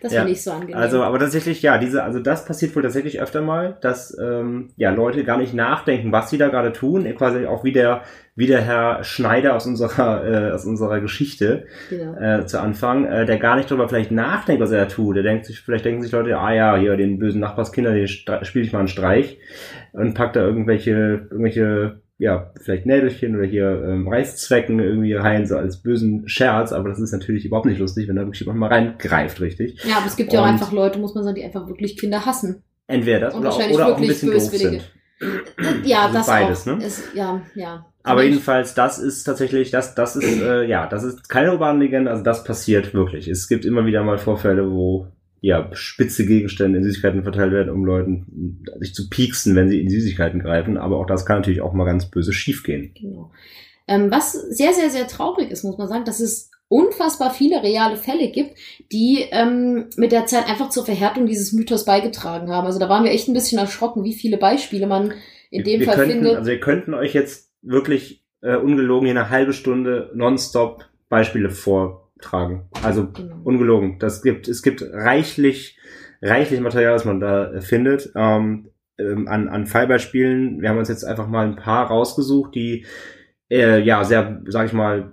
Das 0.00 0.12
ja. 0.12 0.20
finde 0.20 0.32
ich 0.32 0.42
so 0.42 0.52
angenehm. 0.52 0.76
Also, 0.76 1.02
aber 1.02 1.18
tatsächlich, 1.18 1.62
ja, 1.62 1.78
diese, 1.78 2.04
also 2.04 2.20
das 2.20 2.44
passiert 2.44 2.76
wohl 2.76 2.82
tatsächlich 2.82 3.20
öfter 3.20 3.40
mal, 3.40 3.78
dass 3.80 4.16
ähm, 4.20 4.70
ja 4.76 4.90
Leute 4.90 5.24
gar 5.24 5.38
nicht 5.38 5.54
nachdenken, 5.54 6.12
was 6.12 6.30
sie 6.30 6.38
da 6.38 6.48
gerade 6.48 6.72
tun. 6.72 7.04
Quasi 7.16 7.46
auch 7.46 7.64
wie 7.64 7.72
der, 7.72 8.02
wie 8.40 8.46
der 8.46 8.62
Herr 8.62 9.04
Schneider 9.04 9.54
aus 9.54 9.66
unserer, 9.66 10.24
äh, 10.26 10.50
aus 10.52 10.64
unserer 10.64 11.00
Geschichte 11.00 11.66
genau. 11.90 12.18
äh, 12.18 12.46
zu 12.46 12.58
Anfang, 12.58 13.04
äh, 13.04 13.26
der 13.26 13.36
gar 13.36 13.54
nicht 13.54 13.70
darüber 13.70 13.86
vielleicht 13.86 14.12
nachdenkt, 14.12 14.62
was 14.62 14.70
er 14.70 14.80
da 14.80 14.86
tut. 14.86 15.16
Der 15.16 15.22
denkt 15.22 15.44
sich, 15.44 15.60
vielleicht 15.60 15.84
denken 15.84 16.02
sich 16.02 16.10
Leute, 16.10 16.38
ah 16.38 16.50
ja, 16.50 16.74
hier 16.76 16.96
den 16.96 17.18
bösen 17.18 17.38
Nachbarskinder, 17.38 17.92
den 17.92 18.08
spiele 18.08 18.64
ich 18.64 18.72
mal 18.72 18.78
einen 18.78 18.88
Streich 18.88 19.36
und 19.92 20.14
packt 20.14 20.36
da 20.36 20.40
irgendwelche, 20.40 21.28
irgendwelche 21.30 22.00
ja, 22.16 22.50
vielleicht 22.58 22.86
Nädelchen 22.86 23.36
oder 23.36 23.44
hier 23.44 23.82
ähm, 23.84 24.08
Reißzwecken 24.08 24.80
irgendwie 24.80 25.12
rein, 25.12 25.46
so 25.46 25.58
als 25.58 25.82
bösen 25.82 26.26
Scherz, 26.26 26.72
aber 26.72 26.88
das 26.88 26.98
ist 26.98 27.12
natürlich 27.12 27.44
überhaupt 27.44 27.66
nicht 27.66 27.78
lustig, 27.78 28.08
wenn 28.08 28.16
da 28.16 28.22
wirklich 28.22 28.40
jemand 28.40 28.58
mal 28.58 28.68
reingreift, 28.68 29.42
richtig. 29.42 29.84
Ja, 29.84 29.98
aber 29.98 30.06
es 30.06 30.16
gibt 30.16 30.32
ja 30.32 30.40
auch 30.40 30.46
einfach 30.46 30.72
Leute, 30.72 30.98
muss 30.98 31.14
man 31.14 31.24
sagen, 31.24 31.36
die 31.36 31.44
einfach 31.44 31.68
wirklich 31.68 31.98
Kinder 31.98 32.24
hassen. 32.24 32.62
Entweder 32.86 33.20
das 33.20 33.34
oder, 33.34 33.50
auch, 33.50 33.70
oder 33.70 33.86
auch 33.88 33.96
ein 34.00 34.06
bisschen 34.06 34.30
doof 34.32 34.40
sind. 34.40 34.90
Ja, 35.84 36.02
also 36.02 36.14
das 36.14 36.26
beides, 36.26 36.62
auch. 36.62 36.78
ne? 36.78 36.84
Ist, 36.84 37.14
ja, 37.14 37.42
ja. 37.54 37.86
Aber 38.02 38.22
jedenfalls, 38.22 38.74
das 38.74 38.98
ist 38.98 39.24
tatsächlich, 39.24 39.70
das, 39.70 39.94
das 39.94 40.16
ist, 40.16 40.40
äh, 40.42 40.64
ja, 40.64 40.86
das 40.86 41.04
ist 41.04 41.28
keine 41.28 41.52
urbane 41.52 41.78
Legende, 41.78 42.10
also 42.10 42.22
das 42.22 42.44
passiert 42.44 42.94
wirklich. 42.94 43.28
Es 43.28 43.48
gibt 43.48 43.64
immer 43.64 43.84
wieder 43.84 44.02
mal 44.02 44.18
Vorfälle, 44.18 44.70
wo 44.70 45.08
ja, 45.42 45.70
spitze 45.72 46.26
Gegenstände 46.26 46.78
in 46.78 46.84
Süßigkeiten 46.84 47.22
verteilt 47.22 47.52
werden, 47.52 47.70
um 47.70 47.84
Leuten 47.84 48.62
sich 48.78 48.94
zu 48.94 49.08
pieksen, 49.08 49.56
wenn 49.56 49.70
sie 49.70 49.80
in 49.80 49.88
Süßigkeiten 49.88 50.40
greifen. 50.40 50.76
Aber 50.76 50.98
auch 50.98 51.06
das 51.06 51.24
kann 51.24 51.38
natürlich 51.38 51.62
auch 51.62 51.72
mal 51.72 51.86
ganz 51.86 52.06
böse 52.06 52.32
schiefgehen. 52.32 52.92
Genau. 52.94 53.30
Ähm, 53.88 54.10
was 54.10 54.32
sehr, 54.32 54.74
sehr, 54.74 54.90
sehr 54.90 55.06
traurig 55.06 55.50
ist, 55.50 55.64
muss 55.64 55.78
man 55.78 55.88
sagen, 55.88 56.04
dass 56.04 56.20
es 56.20 56.49
unfassbar 56.70 57.32
viele 57.34 57.62
reale 57.62 57.96
Fälle 57.96 58.30
gibt, 58.30 58.56
die 58.92 59.26
ähm, 59.32 59.90
mit 59.96 60.12
der 60.12 60.26
Zeit 60.26 60.48
einfach 60.48 60.70
zur 60.70 60.84
Verhärtung 60.84 61.26
dieses 61.26 61.52
Mythos 61.52 61.84
beigetragen 61.84 62.48
haben. 62.50 62.66
Also 62.66 62.78
da 62.78 62.88
waren 62.88 63.02
wir 63.02 63.10
echt 63.10 63.28
ein 63.28 63.34
bisschen 63.34 63.58
erschrocken, 63.58 64.04
wie 64.04 64.14
viele 64.14 64.38
Beispiele 64.38 64.86
man 64.86 65.12
in 65.50 65.64
dem 65.64 65.80
wir 65.80 65.86
Fall 65.86 65.96
könnten, 65.96 66.12
findet. 66.12 66.36
Also 66.36 66.50
wir 66.50 66.60
könnten 66.60 66.94
euch 66.94 67.12
jetzt 67.12 67.52
wirklich 67.60 68.24
äh, 68.40 68.54
ungelogen 68.54 69.06
hier 69.06 69.18
eine 69.18 69.30
halbe 69.30 69.52
Stunde 69.52 70.10
nonstop 70.14 70.84
Beispiele 71.08 71.50
vor 71.50 72.12
tragen. 72.20 72.68
Also 72.84 73.10
genau. 73.10 73.40
ungelogen. 73.42 73.98
Das 73.98 74.22
gibt, 74.22 74.46
es 74.46 74.62
gibt 74.62 74.82
reichlich, 74.82 75.76
reichlich 76.22 76.60
Material, 76.60 76.94
was 76.94 77.04
man 77.04 77.18
da 77.18 77.60
findet. 77.60 78.12
Ähm, 78.14 78.70
ähm, 78.96 79.26
an, 79.26 79.48
an 79.48 79.66
Fallbeispielen. 79.66 80.62
Wir 80.62 80.68
haben 80.68 80.78
uns 80.78 80.88
jetzt 80.88 81.04
einfach 81.04 81.26
mal 81.26 81.46
ein 81.46 81.56
paar 81.56 81.88
rausgesucht, 81.88 82.54
die 82.54 82.86
äh, 83.50 83.80
ja 83.80 84.04
sehr, 84.04 84.42
sag 84.46 84.66
ich 84.66 84.72
mal, 84.72 85.10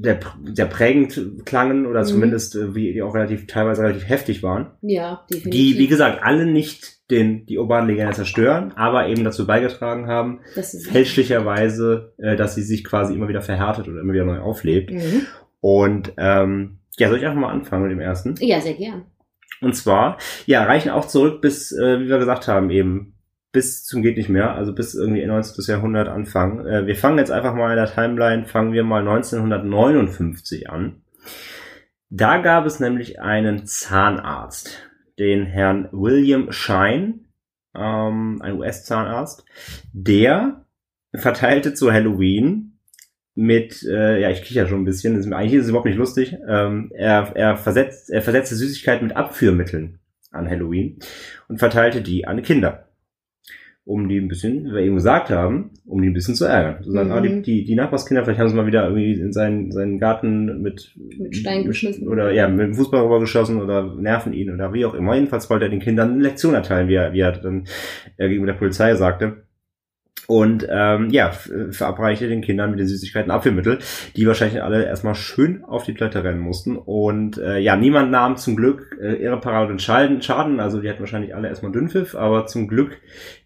sehr, 0.00 0.20
sehr 0.54 0.66
prägend 0.66 1.44
klangen 1.44 1.86
oder 1.86 2.00
mhm. 2.00 2.06
zumindest 2.06 2.56
äh, 2.56 2.74
wie 2.74 2.92
die 2.92 3.02
auch 3.02 3.14
relativ 3.14 3.46
teilweise 3.46 3.82
relativ 3.82 4.08
heftig 4.08 4.42
waren. 4.42 4.72
Ja, 4.82 5.24
definitiv. 5.30 5.52
Die, 5.52 5.78
wie 5.78 5.86
gesagt, 5.86 6.22
alle 6.22 6.46
nicht 6.46 6.98
den 7.10 7.46
die 7.46 7.58
urbanen 7.58 7.88
Legende 7.88 8.12
zerstören, 8.12 8.72
aber 8.76 9.08
eben 9.08 9.24
dazu 9.24 9.46
beigetragen 9.46 10.08
haben, 10.08 10.40
fälschlicherweise, 10.90 12.12
äh, 12.18 12.36
dass 12.36 12.54
sie 12.54 12.62
sich 12.62 12.84
quasi 12.84 13.14
immer 13.14 13.28
wieder 13.28 13.40
verhärtet 13.40 13.88
oder 13.88 14.00
immer 14.00 14.12
wieder 14.12 14.26
neu 14.26 14.40
auflebt. 14.40 14.92
Mhm. 14.92 15.26
Und 15.60 16.12
ähm, 16.18 16.78
ja, 16.98 17.08
soll 17.08 17.18
ich 17.18 17.26
einfach 17.26 17.40
mal 17.40 17.52
anfangen 17.52 17.84
mit 17.84 17.92
dem 17.92 18.00
ersten? 18.00 18.34
Ja, 18.40 18.60
sehr 18.60 18.74
gern. 18.74 19.06
Und 19.60 19.74
zwar, 19.74 20.18
ja, 20.46 20.64
reichen 20.64 20.90
auch 20.90 21.06
zurück 21.06 21.40
bis, 21.40 21.72
äh, 21.72 22.00
wie 22.00 22.08
wir 22.08 22.18
gesagt 22.18 22.46
haben, 22.46 22.70
eben 22.70 23.14
bis 23.58 23.82
zum 23.82 24.02
geht 24.02 24.16
nicht 24.16 24.28
mehr, 24.28 24.54
also 24.54 24.72
bis 24.72 24.94
irgendwie 24.94 25.26
19. 25.26 25.64
Jahrhundert 25.66 26.06
anfangen. 26.06 26.64
Äh, 26.64 26.86
wir 26.86 26.94
fangen 26.94 27.18
jetzt 27.18 27.32
einfach 27.32 27.54
mal 27.54 27.70
in 27.70 27.76
der 27.76 27.92
Timeline, 27.92 28.46
fangen 28.46 28.72
wir 28.72 28.84
mal 28.84 29.00
1959 29.00 30.70
an. 30.70 31.02
Da 32.08 32.38
gab 32.38 32.66
es 32.66 32.78
nämlich 32.78 33.20
einen 33.20 33.66
Zahnarzt, 33.66 34.88
den 35.18 35.44
Herrn 35.44 35.88
William 35.90 36.52
Shine, 36.52 37.14
ähm, 37.74 38.40
ein 38.42 38.58
US-Zahnarzt, 38.60 39.44
der 39.92 40.64
verteilte 41.12 41.74
zu 41.74 41.92
Halloween 41.92 42.78
mit, 43.34 43.82
äh, 43.82 44.20
ja, 44.20 44.30
ich 44.30 44.44
kicher 44.44 44.68
schon 44.68 44.82
ein 44.82 44.84
bisschen, 44.84 45.16
das 45.16 45.26
ist, 45.26 45.32
eigentlich 45.32 45.54
ist 45.54 45.64
es 45.64 45.70
überhaupt 45.70 45.88
nicht 45.88 45.98
lustig. 45.98 46.36
Ähm, 46.48 46.92
er, 46.94 47.32
er, 47.34 47.56
versetzt, 47.56 48.08
er 48.08 48.22
versetzte 48.22 48.54
Süßigkeiten 48.54 49.08
mit 49.08 49.16
Abführmitteln 49.16 49.98
an 50.30 50.48
Halloween 50.48 51.00
und 51.48 51.58
verteilte 51.58 52.02
die 52.02 52.24
an 52.24 52.40
Kinder. 52.42 52.87
Um 53.88 54.06
die 54.06 54.18
ein 54.18 54.28
bisschen, 54.28 54.66
wie 54.66 54.72
wir 54.72 54.80
eben 54.80 54.96
gesagt 54.96 55.30
haben, 55.30 55.70
um 55.86 56.02
die 56.02 56.08
ein 56.08 56.12
bisschen 56.12 56.34
zu 56.34 56.44
ärgern. 56.44 56.82
Zu 56.82 56.90
sagen, 56.90 57.08
mhm. 57.08 57.14
ah, 57.14 57.20
die, 57.22 57.40
die, 57.40 57.64
die 57.64 57.74
Nachbarskinder, 57.74 58.22
vielleicht 58.22 58.38
haben 58.38 58.50
sie 58.50 58.54
mal 58.54 58.66
wieder 58.66 58.84
irgendwie 58.84 59.14
in 59.14 59.32
seinen, 59.32 59.72
seinen 59.72 59.98
Garten 59.98 60.60
mit, 60.60 60.94
mit 61.18 61.34
Stein 61.34 61.64
geschmissen. 61.64 62.06
Oder 62.06 62.30
ja, 62.32 62.48
mit 62.48 62.60
dem 62.60 62.74
Fußball 62.74 63.02
rübergeschossen 63.02 63.62
oder 63.62 63.94
nerven 63.94 64.34
ihn 64.34 64.52
oder 64.52 64.74
wie 64.74 64.84
auch 64.84 64.92
immer. 64.92 65.14
Jedenfalls 65.14 65.48
wollte 65.48 65.64
er 65.64 65.70
den 65.70 65.80
Kindern 65.80 66.12
eine 66.12 66.22
Lektion 66.22 66.52
erteilen, 66.52 66.88
wie 66.88 66.96
er, 66.96 67.14
wie 67.14 67.20
er 67.20 67.32
dann 67.32 67.64
äh, 68.18 68.28
gegenüber 68.28 68.52
der 68.52 68.58
Polizei 68.58 68.94
sagte. 68.94 69.47
Und 70.30 70.66
ähm, 70.70 71.08
ja, 71.08 71.30
verabreichte 71.30 72.28
den 72.28 72.42
Kindern 72.42 72.70
mit 72.70 72.78
den 72.78 72.86
Süßigkeiten 72.86 73.30
Apfelmittel, 73.30 73.78
die 74.14 74.26
wahrscheinlich 74.26 74.62
alle 74.62 74.84
erstmal 74.84 75.14
schön 75.14 75.64
auf 75.64 75.84
die 75.84 75.94
Toilette 75.94 76.22
rennen 76.22 76.40
mussten. 76.40 76.76
Und 76.76 77.38
äh, 77.38 77.58
ja, 77.58 77.76
niemand 77.76 78.10
nahm 78.10 78.36
zum 78.36 78.54
Glück 78.54 78.94
äh, 79.00 79.14
irreparablen 79.14 79.78
Schaden, 79.78 80.20
Schaden, 80.20 80.60
also 80.60 80.82
die 80.82 80.90
hatten 80.90 81.00
wahrscheinlich 81.00 81.34
alle 81.34 81.48
erstmal 81.48 81.72
Dünnpfiff, 81.72 82.14
aber 82.14 82.44
zum 82.44 82.68
Glück 82.68 82.98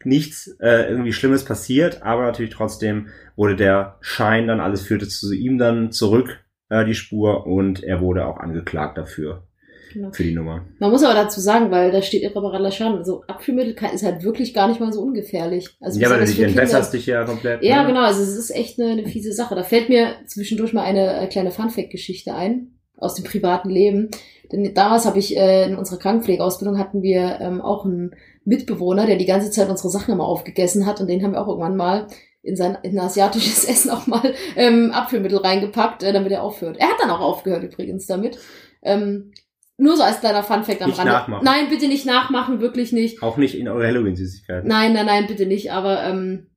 nichts 0.03 0.57
äh, 0.59 0.91
irgendwie 0.91 1.13
Schlimmes 1.13 1.45
passiert. 1.45 2.03
Aber 2.03 2.23
natürlich 2.25 2.53
trotzdem 2.53 3.07
wurde 3.37 3.55
der 3.55 3.99
Schein 4.01 4.49
dann, 4.49 4.59
alles 4.59 4.83
führte 4.83 5.07
zu 5.07 5.33
ihm 5.33 5.59
dann 5.59 5.93
zurück, 5.93 6.41
äh, 6.69 6.85
die 6.85 6.97
Spur, 6.97 7.47
und 7.47 7.85
er 7.85 8.01
wurde 8.01 8.27
auch 8.27 8.39
angeklagt 8.39 8.99
dafür. 8.99 9.45
Genau. 9.93 10.11
Für 10.13 10.23
die 10.23 10.35
Nummer. 10.35 10.65
Man 10.79 10.91
muss 10.91 11.03
aber 11.03 11.15
dazu 11.15 11.41
sagen, 11.41 11.71
weil 11.71 11.91
da 11.91 12.03
steht 12.03 12.23
irreparabler 12.23 12.71
Schaden. 12.71 12.99
Also 12.99 13.23
Abführmittel 13.27 13.75
ist 13.93 14.05
halt 14.05 14.23
wirklich 14.23 14.55
gar 14.55 14.69
nicht 14.69 14.81
mal 14.81 14.93
so 14.93 15.03
ungefährlich. 15.03 15.69
Also 15.81 16.01
ja, 16.01 16.11
weil 16.11 16.25
du 16.25 16.43
entwässerst 16.43 16.93
dich 16.93 17.07
ja 17.07 17.25
komplett. 17.25 17.63
Ja, 17.63 17.83
ne? 17.83 17.89
genau. 17.89 18.03
Also 18.03 18.23
es 18.23 18.37
ist 18.37 18.51
echt 18.51 18.81
eine, 18.81 18.93
eine 18.93 19.07
fiese 19.07 19.33
Sache. 19.33 19.55
Da 19.55 19.63
fällt 19.63 19.89
mir 19.89 20.15
zwischendurch 20.27 20.73
mal 20.73 20.83
eine 20.83 21.21
äh, 21.21 21.27
kleine 21.27 21.51
Funfact-Geschichte 21.51 22.35
ein 22.35 22.79
aus 22.97 23.15
dem 23.15 23.25
privaten 23.25 23.69
Leben. 23.69 24.11
Denn 24.51 24.75
damals 24.75 25.07
habe 25.07 25.19
ich 25.19 25.37
äh, 25.37 25.67
in 25.67 25.77
unserer 25.77 25.99
Krankenpflegeausbildung 25.99 26.79
hatten 26.79 27.03
wir 27.03 27.39
ähm, 27.41 27.61
auch 27.61 27.85
einen 27.85 28.15
Mitbewohner, 28.45 29.07
der 29.07 29.17
die 29.17 29.27
ganze 29.27 29.51
Zeit 29.51 29.69
unsere 29.69 29.91
Sachen 29.91 30.13
immer 30.13 30.27
aufgegessen 30.27 30.87
hat 30.87 31.01
und 31.01 31.09
den 31.09 31.23
haben 31.23 31.33
wir 31.33 31.43
auch 31.43 31.49
irgendwann 31.49 31.77
mal 31.77 32.07
in 32.43 32.57
sein 32.57 32.77
in 32.83 32.99
asiatisches 32.99 33.65
Essen 33.69 33.91
auch 33.91 34.07
mal 34.07 34.35
ähm, 34.57 34.91
Abführmittel 34.91 35.39
reingepackt, 35.39 36.03
äh, 36.03 36.13
damit 36.13 36.33
er 36.33 36.43
aufhört. 36.43 36.77
Er 36.79 36.89
hat 36.89 36.97
dann 37.01 37.11
auch 37.11 37.21
aufgehört 37.21 37.63
übrigens 37.63 38.07
damit. 38.07 38.39
Ähm, 38.83 39.33
nur 39.83 39.97
so 39.97 40.03
als 40.03 40.21
kleiner 40.21 40.43
Funfact 40.43 40.81
am 40.83 40.91
nicht 40.91 40.99
Rande. 40.99 41.13
Nachmachen. 41.13 41.45
Nein, 41.45 41.69
bitte 41.69 41.89
nicht 41.89 42.07
nachmachen, 42.07 42.61
wirklich 42.61 42.93
nicht. 42.93 43.23
Auch 43.23 43.37
nicht 43.37 43.57
in 43.57 43.69
eure 43.69 43.87
Halloween-Süßigkeiten. 43.87 44.69
Nein, 44.69 44.93
nein, 44.93 45.07
nein, 45.07 45.27
bitte 45.27 45.47
nicht. 45.47 45.73
Aber 45.73 46.05
ähm, 46.05 46.51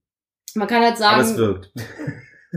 man 0.54 0.68
kann 0.68 0.84
halt 0.84 0.98
sagen. 0.98 1.16
Aber 1.16 1.24
es 1.24 1.38
wirkt. 1.38 1.72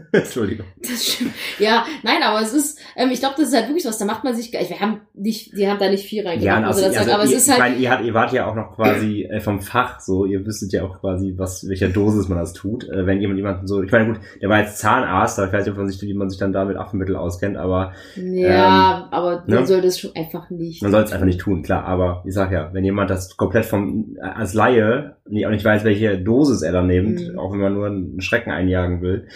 Entschuldigung. 0.12 0.66
Das 0.80 1.06
stimmt. 1.06 1.32
Ja, 1.58 1.84
nein, 2.02 2.22
aber 2.22 2.40
es 2.40 2.52
ist, 2.52 2.78
ähm, 2.96 3.10
ich 3.10 3.20
glaube, 3.20 3.34
das 3.38 3.48
ist 3.48 3.54
halt 3.54 3.68
wirklich 3.68 3.86
was, 3.86 3.98
da 3.98 4.04
macht 4.04 4.24
man 4.24 4.34
sich, 4.34 4.52
wir 4.52 4.80
haben 4.80 5.00
nicht, 5.14 5.56
die 5.56 5.68
haben 5.68 5.78
da 5.78 5.90
nicht 5.90 6.04
viel 6.04 6.26
reingemacht, 6.26 6.60
ja, 6.60 6.66
also, 6.66 6.84
also, 6.84 6.98
also, 6.98 7.12
aber 7.12 7.24
ihr, 7.24 7.36
es 7.36 7.42
ist 7.42 7.48
halt. 7.48 7.58
Ich 7.58 7.64
meine, 7.64 7.76
ihr, 7.76 7.90
habt, 7.90 8.04
ihr 8.04 8.14
wart 8.14 8.32
ja 8.32 8.46
auch 8.46 8.54
noch 8.54 8.76
quasi 8.76 9.24
äh, 9.24 9.40
vom 9.40 9.60
Fach, 9.60 10.00
so, 10.00 10.24
ihr 10.24 10.44
wüsstet 10.46 10.72
ja 10.72 10.84
auch 10.84 11.00
quasi, 11.00 11.34
was, 11.36 11.68
welcher 11.68 11.88
Dosis 11.88 12.28
man 12.28 12.38
das 12.38 12.52
tut, 12.52 12.88
äh, 12.88 13.06
wenn 13.06 13.20
jemand 13.20 13.38
jemanden 13.38 13.66
so, 13.66 13.82
ich 13.82 13.90
meine, 13.90 14.06
gut, 14.06 14.20
der 14.40 14.48
war 14.48 14.60
jetzt 14.60 14.78
Zahnarzt, 14.78 15.38
aber 15.38 15.48
ich 15.48 15.52
weiß 15.52 15.64
nicht, 15.64 15.72
ob 15.72 15.78
man 15.78 15.88
sich, 15.88 16.00
wie 16.02 16.14
man 16.14 16.30
sich 16.30 16.38
dann 16.38 16.52
da 16.52 16.64
mit 16.64 16.76
Apfelmittel 16.76 17.16
auskennt, 17.16 17.56
aber. 17.56 17.92
Ja, 18.16 18.98
ähm, 18.98 19.04
aber 19.10 19.44
man 19.46 19.60
ne? 19.60 19.66
soll 19.66 19.80
das 19.80 19.98
schon 19.98 20.14
einfach 20.14 20.50
nicht. 20.50 20.82
Man 20.82 20.92
soll 20.92 21.02
es 21.02 21.12
einfach 21.12 21.26
nicht 21.26 21.40
tun, 21.40 21.62
klar, 21.62 21.84
aber 21.84 22.22
ich 22.26 22.34
sag 22.34 22.52
ja, 22.52 22.70
wenn 22.72 22.84
jemand 22.84 23.10
das 23.10 23.36
komplett 23.36 23.64
vom, 23.64 24.16
als 24.20 24.54
Laie, 24.54 25.16
auch 25.26 25.50
nicht 25.50 25.64
weiß, 25.64 25.84
welche 25.84 26.18
Dosis 26.18 26.62
er 26.62 26.72
da 26.72 26.82
nimmt, 26.82 27.32
mhm. 27.32 27.38
auch 27.38 27.52
wenn 27.52 27.60
man 27.60 27.74
nur 27.74 27.86
einen 27.86 28.20
Schrecken 28.20 28.50
einjagen 28.50 29.02
will, 29.02 29.28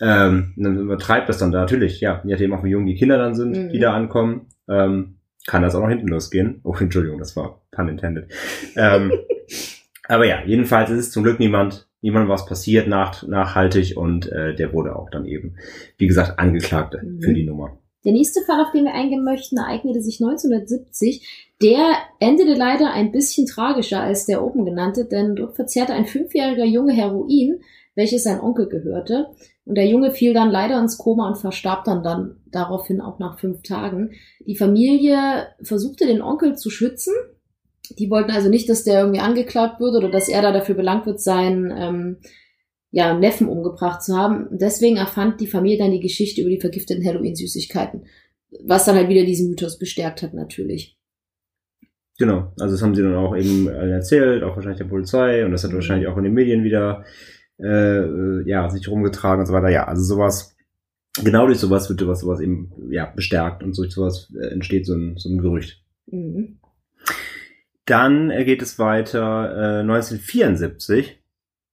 ähm, 0.00 0.52
dann 0.56 0.78
übertreibt 0.78 1.28
das 1.28 1.38
dann 1.38 1.52
da 1.52 1.60
natürlich, 1.60 2.00
ja, 2.00 2.20
je 2.24 2.32
nachdem 2.32 2.52
auch 2.52 2.64
wie 2.64 2.70
jung 2.70 2.86
die 2.86 2.96
Kinder 2.96 3.18
dann 3.18 3.34
sind, 3.34 3.56
mhm. 3.56 3.68
die 3.70 3.78
da 3.78 3.94
ankommen, 3.94 4.48
ähm, 4.68 5.16
kann 5.46 5.62
das 5.62 5.74
auch 5.74 5.80
noch 5.80 5.88
hinten 5.88 6.08
losgehen. 6.08 6.60
Oh, 6.64 6.74
Entschuldigung, 6.80 7.18
das 7.18 7.36
war 7.36 7.62
pun 7.70 7.88
intended. 7.88 8.30
ähm, 8.76 9.12
aber 10.08 10.26
ja, 10.26 10.42
jedenfalls 10.44 10.90
ist 10.90 10.98
es 10.98 11.10
zum 11.10 11.22
Glück 11.22 11.38
niemand, 11.38 11.88
niemand 12.00 12.28
was 12.28 12.46
passiert 12.46 12.88
nach, 12.88 13.26
nachhaltig 13.26 13.96
und 13.96 14.30
äh, 14.30 14.54
der 14.54 14.72
wurde 14.72 14.96
auch 14.96 15.10
dann 15.10 15.24
eben, 15.24 15.56
wie 15.98 16.06
gesagt, 16.06 16.38
angeklagt 16.38 16.96
mhm. 17.02 17.20
für 17.22 17.32
die 17.32 17.44
Nummer. 17.44 17.78
Der 18.04 18.12
nächste 18.12 18.42
Fall, 18.42 18.60
auf 18.60 18.70
den 18.70 18.84
wir 18.84 18.94
eingehen 18.94 19.24
möchten, 19.24 19.56
ereignete 19.56 20.00
sich 20.00 20.22
1970. 20.22 21.46
Der 21.60 21.96
endete 22.20 22.54
leider 22.54 22.92
ein 22.92 23.10
bisschen 23.10 23.46
tragischer 23.46 24.00
als 24.00 24.26
der 24.26 24.44
oben 24.44 24.64
genannte, 24.64 25.06
denn 25.06 25.34
dort 25.34 25.56
verzehrte 25.56 25.92
ein 25.92 26.06
fünfjähriger 26.06 26.64
Junge 26.64 26.92
Heroin, 26.92 27.60
welches 27.96 28.22
sein 28.22 28.40
Onkel 28.40 28.68
gehörte. 28.68 29.26
Und 29.66 29.74
der 29.74 29.86
Junge 29.86 30.12
fiel 30.12 30.32
dann 30.32 30.50
leider 30.50 30.78
ins 30.78 30.96
Koma 30.96 31.26
und 31.26 31.38
verstarb 31.38 31.84
dann, 31.84 32.04
dann 32.04 32.36
daraufhin 32.46 33.00
auch 33.00 33.18
nach 33.18 33.40
fünf 33.40 33.62
Tagen. 33.62 34.12
Die 34.46 34.56
Familie 34.56 35.48
versuchte 35.60 36.06
den 36.06 36.22
Onkel 36.22 36.56
zu 36.56 36.70
schützen. 36.70 37.12
Die 37.98 38.08
wollten 38.08 38.30
also 38.30 38.48
nicht, 38.48 38.68
dass 38.68 38.84
der 38.84 39.00
irgendwie 39.00 39.20
angeklagt 39.20 39.80
wird 39.80 39.96
oder 39.96 40.08
dass 40.08 40.28
er 40.28 40.40
da 40.40 40.52
dafür 40.52 40.76
belangt 40.76 41.06
wird, 41.06 41.20
seinen 41.20 41.72
ähm, 41.76 42.16
ja, 42.92 43.18
Neffen 43.18 43.48
umgebracht 43.48 44.04
zu 44.04 44.16
haben. 44.16 44.46
Deswegen 44.52 44.98
erfand 44.98 45.40
die 45.40 45.48
Familie 45.48 45.78
dann 45.78 45.90
die 45.90 46.00
Geschichte 46.00 46.42
über 46.42 46.50
die 46.50 46.60
vergifteten 46.60 47.04
Halloween-Süßigkeiten. 47.04 48.06
Was 48.64 48.84
dann 48.84 48.94
halt 48.94 49.08
wieder 49.08 49.24
diesen 49.24 49.50
Mythos 49.50 49.78
bestärkt 49.80 50.22
hat, 50.22 50.32
natürlich. 50.32 50.96
Genau, 52.18 52.52
also 52.60 52.74
das 52.74 52.82
haben 52.82 52.94
sie 52.94 53.02
dann 53.02 53.16
auch 53.16 53.36
eben 53.36 53.68
erzählt, 53.68 54.44
auch 54.44 54.54
wahrscheinlich 54.54 54.78
der 54.78 54.86
Polizei 54.86 55.44
und 55.44 55.50
das 55.50 55.64
hat 55.64 55.74
wahrscheinlich 55.74 56.08
auch 56.08 56.16
in 56.16 56.24
den 56.24 56.32
Medien 56.32 56.64
wieder 56.64 57.04
äh, 57.58 58.48
ja, 58.48 58.68
sich 58.70 58.88
rumgetragen 58.88 59.40
und 59.40 59.46
so 59.46 59.52
weiter. 59.52 59.68
Ja, 59.68 59.84
also 59.84 60.02
sowas, 60.02 60.56
genau 61.22 61.46
durch 61.46 61.58
sowas 61.58 61.88
wird 61.88 62.00
sowas, 62.00 62.20
sowas 62.20 62.40
eben 62.40 62.72
ja, 62.90 63.06
bestärkt 63.06 63.62
und 63.62 63.76
durch 63.76 63.92
sowas 63.92 64.32
äh, 64.40 64.48
entsteht 64.48 64.86
so 64.86 64.94
ein, 64.94 65.16
so 65.16 65.28
ein 65.28 65.38
Gerücht. 65.38 65.82
Mhm. 66.06 66.58
Dann 67.86 68.30
äh, 68.30 68.44
geht 68.44 68.62
es 68.62 68.78
weiter 68.78 69.78
äh, 69.78 69.80
1974. 69.80 71.22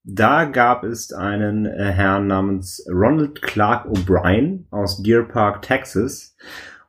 Da 0.05 0.45
gab 0.45 0.83
es 0.83 1.13
einen 1.13 1.65
äh, 1.65 1.91
Herrn 1.91 2.27
namens 2.27 2.85
Ronald 2.89 3.41
Clark 3.41 3.87
O'Brien 3.87 4.65
aus 4.69 5.01
Deer 5.01 5.23
Park, 5.23 5.61
Texas. 5.61 6.35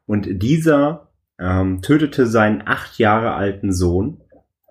Und 0.06 0.42
dieser 0.42 1.08
ähm, 1.38 1.80
tötete 1.80 2.26
seinen 2.26 2.62
acht 2.66 2.98
Jahre 2.98 3.34
alten 3.34 3.72
Sohn 3.72 4.20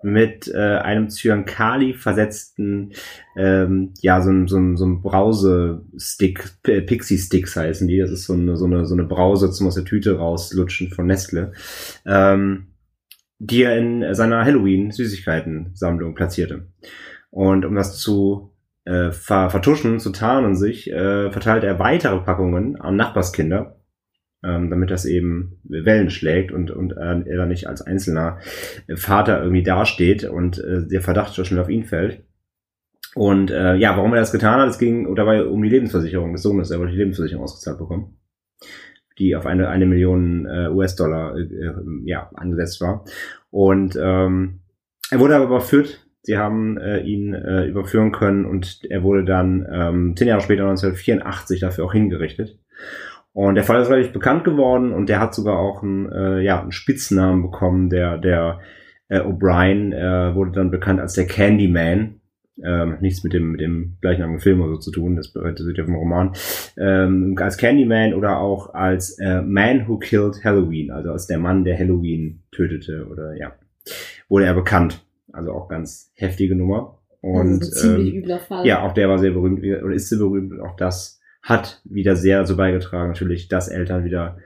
mit 0.04 0.48
äh, 0.54 0.58
einem 0.58 1.08
Zyankali 1.08 1.94
versetzten, 1.94 2.92
ähm, 3.36 3.94
ja, 4.00 4.20
so 4.20 4.46
so 4.46 4.76
so 4.76 4.84
ein 4.84 5.00
Brause-Stick, 5.00 6.62
Pixie-Sticks 6.62 7.56
heißen 7.56 7.88
die. 7.88 7.98
Das 7.98 8.10
ist 8.10 8.26
so 8.26 8.34
eine, 8.34 8.56
so 8.56 8.66
eine, 8.66 8.84
so 8.84 8.94
eine 8.94 9.04
Brause 9.04 9.50
zum 9.50 9.66
aus 9.66 9.76
der 9.76 9.84
Tüte 9.84 10.18
rauslutschen 10.18 10.90
von 10.90 11.06
Nestle, 11.06 11.52
ähm, 12.06 12.66
die 13.38 13.62
er 13.62 13.78
in 13.78 14.14
seiner 14.14 14.44
Halloween-Süßigkeiten-Sammlung 14.44 16.14
platzierte. 16.14 16.66
Und 17.30 17.64
um 17.64 17.74
das 17.74 17.98
zu 17.98 18.52
äh, 18.84 19.10
ver 19.10 19.48
vertuschen, 19.48 20.00
zu 20.00 20.10
tarnen 20.10 20.54
sich, 20.54 20.92
äh, 20.92 21.30
verteilte 21.30 21.66
er 21.66 21.78
weitere 21.78 22.20
Packungen 22.20 22.78
an 22.78 22.96
Nachbarskinder 22.96 23.80
ähm, 24.44 24.70
damit 24.70 24.90
das 24.90 25.04
eben 25.04 25.58
Wellen 25.64 26.10
schlägt 26.10 26.52
und, 26.52 26.70
und 26.70 26.92
äh, 26.92 27.22
er 27.26 27.36
dann 27.36 27.48
nicht 27.48 27.68
als 27.68 27.82
einzelner 27.82 28.38
Vater 28.94 29.40
irgendwie 29.42 29.62
dasteht 29.62 30.24
und 30.24 30.58
äh, 30.58 30.86
der 30.86 31.00
Verdacht 31.00 31.34
schon 31.34 31.44
schnell 31.44 31.60
auf 31.60 31.70
ihn 31.70 31.84
fällt. 31.84 32.22
Und 33.14 33.50
äh, 33.50 33.76
ja, 33.76 33.96
warum 33.96 34.12
er 34.12 34.20
das 34.20 34.32
getan 34.32 34.60
hat, 34.60 34.68
es 34.68 34.78
ging 34.78 35.14
dabei 35.14 35.44
um 35.44 35.62
die 35.62 35.68
Lebensversicherung 35.68 36.32
des 36.32 36.42
Sohnes. 36.42 36.70
Er 36.70 36.80
wollte 36.80 36.92
die 36.92 36.98
Lebensversicherung 36.98 37.44
ausgezahlt 37.44 37.78
bekommen, 37.78 38.18
die 39.18 39.36
auf 39.36 39.46
eine, 39.46 39.68
eine 39.68 39.86
Million 39.86 40.46
äh, 40.46 40.68
US-Dollar 40.68 41.36
äh, 41.36 41.72
ja, 42.04 42.30
angesetzt 42.34 42.80
war. 42.80 43.04
Und 43.50 43.96
ähm, 44.00 44.60
er 45.10 45.20
wurde 45.20 45.36
aber 45.36 45.44
überführt. 45.44 46.04
Sie 46.22 46.38
haben 46.38 46.78
äh, 46.78 47.00
ihn 47.00 47.34
äh, 47.34 47.66
überführen 47.66 48.10
können 48.10 48.46
und 48.46 48.80
er 48.88 49.02
wurde 49.02 49.24
dann 49.24 49.66
ähm, 49.70 50.16
zehn 50.16 50.26
Jahre 50.26 50.40
später, 50.40 50.62
1984, 50.62 51.60
dafür 51.60 51.84
auch 51.84 51.92
hingerichtet. 51.92 52.58
Und 53.34 53.56
der 53.56 53.64
Fall 53.64 53.82
ist 53.82 53.90
relativ 53.90 54.12
bekannt 54.12 54.44
geworden 54.44 54.92
und 54.92 55.08
der 55.08 55.18
hat 55.18 55.34
sogar 55.34 55.58
auch 55.58 55.82
einen, 55.82 56.10
äh, 56.10 56.40
ja, 56.40 56.62
einen 56.62 56.70
Spitznamen 56.70 57.42
bekommen. 57.42 57.90
Der, 57.90 58.16
der 58.16 58.60
äh, 59.08 59.18
O'Brien 59.18 59.92
äh, 59.92 60.34
wurde 60.36 60.52
dann 60.52 60.70
bekannt 60.70 61.00
als 61.00 61.14
der 61.14 61.26
Candyman. 61.26 62.20
Ähm, 62.64 62.98
nichts 63.00 63.24
mit 63.24 63.32
dem, 63.32 63.50
mit 63.50 63.60
dem 63.60 63.96
gleichnamigen 64.00 64.38
Film 64.38 64.60
oder 64.60 64.74
so 64.74 64.78
zu 64.78 64.92
tun, 64.92 65.16
das 65.16 65.32
bedeutet 65.32 65.76
ja 65.76 65.84
vom 65.84 65.96
Roman. 65.96 66.34
Ähm, 66.76 67.34
als 67.36 67.56
Candyman 67.56 68.14
oder 68.14 68.38
auch 68.38 68.72
als 68.72 69.18
äh, 69.18 69.42
Man 69.42 69.88
Who 69.88 69.98
Killed 69.98 70.44
Halloween, 70.44 70.92
also 70.92 71.10
als 71.10 71.26
der 71.26 71.38
Mann, 71.38 71.64
der 71.64 71.76
Halloween 71.76 72.44
tötete 72.52 73.08
oder 73.10 73.36
ja, 73.36 73.54
wurde 74.28 74.44
er 74.44 74.54
bekannt. 74.54 75.04
Also 75.32 75.50
auch 75.50 75.68
ganz 75.68 76.12
heftige 76.14 76.54
Nummer. 76.54 77.00
Und 77.20 77.62
also 77.62 77.70
ziemlich 77.72 78.14
ähm, 78.14 78.20
übler 78.20 78.38
Fall. 78.38 78.64
Ja, 78.64 78.82
auch 78.82 78.92
der 78.92 79.08
war 79.08 79.18
sehr 79.18 79.32
berühmt 79.32 79.58
oder 79.58 79.92
ist 79.92 80.08
sehr 80.08 80.20
berühmt. 80.20 80.60
Auch 80.60 80.76
das 80.76 81.20
hat 81.44 81.82
wieder 81.84 82.16
sehr 82.16 82.40
dazu 82.40 82.56
beigetragen, 82.56 83.10
natürlich, 83.10 83.48
dass 83.48 83.68
Eltern 83.68 84.04
wieder 84.04 84.38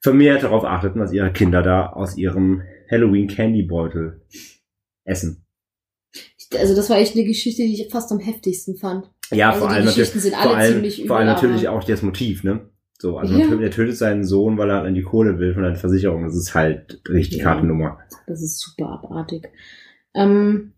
vermehrt 0.00 0.44
darauf 0.44 0.64
achteten, 0.64 1.00
was 1.00 1.12
ihre 1.12 1.32
Kinder 1.32 1.62
da 1.62 1.86
aus 1.86 2.16
ihrem 2.16 2.62
Halloween 2.90 3.26
Candy 3.26 3.62
Beutel 3.62 4.22
essen. 5.04 5.44
Also 6.56 6.76
das 6.76 6.88
war 6.88 6.98
echt 6.98 7.16
eine 7.16 7.24
Geschichte, 7.24 7.62
die 7.62 7.74
ich 7.74 7.88
fast 7.90 8.12
am 8.12 8.20
heftigsten 8.20 8.76
fand. 8.76 9.10
Ja, 9.32 9.50
also 9.50 9.60
vor 9.60 9.70
allem, 9.70 9.84
natürlich, 9.86 10.30
vor 10.30 10.56
allem, 10.56 10.90
vor 11.06 11.16
allem 11.16 11.26
natürlich 11.26 11.68
auch 11.68 11.82
das 11.82 12.02
Motiv, 12.02 12.44
ne? 12.44 12.68
So, 12.98 13.18
also 13.18 13.36
ja. 13.36 13.60
er 13.60 13.70
tötet 13.70 13.96
seinen 13.96 14.24
Sohn, 14.24 14.56
weil 14.56 14.70
er 14.70 14.82
an 14.82 14.94
die 14.94 15.02
Kohle 15.02 15.38
will 15.38 15.54
von 15.54 15.64
der 15.64 15.74
Versicherung. 15.74 16.24
Das 16.24 16.36
ist 16.36 16.54
halt 16.54 17.02
richtig 17.08 17.38
ja. 17.38 17.46
harte 17.46 17.66
Nummer. 17.66 17.98
Das 18.28 18.40
ist 18.40 18.60
super 18.60 18.90
abartig. 18.90 19.48
Ähm, 20.14 20.73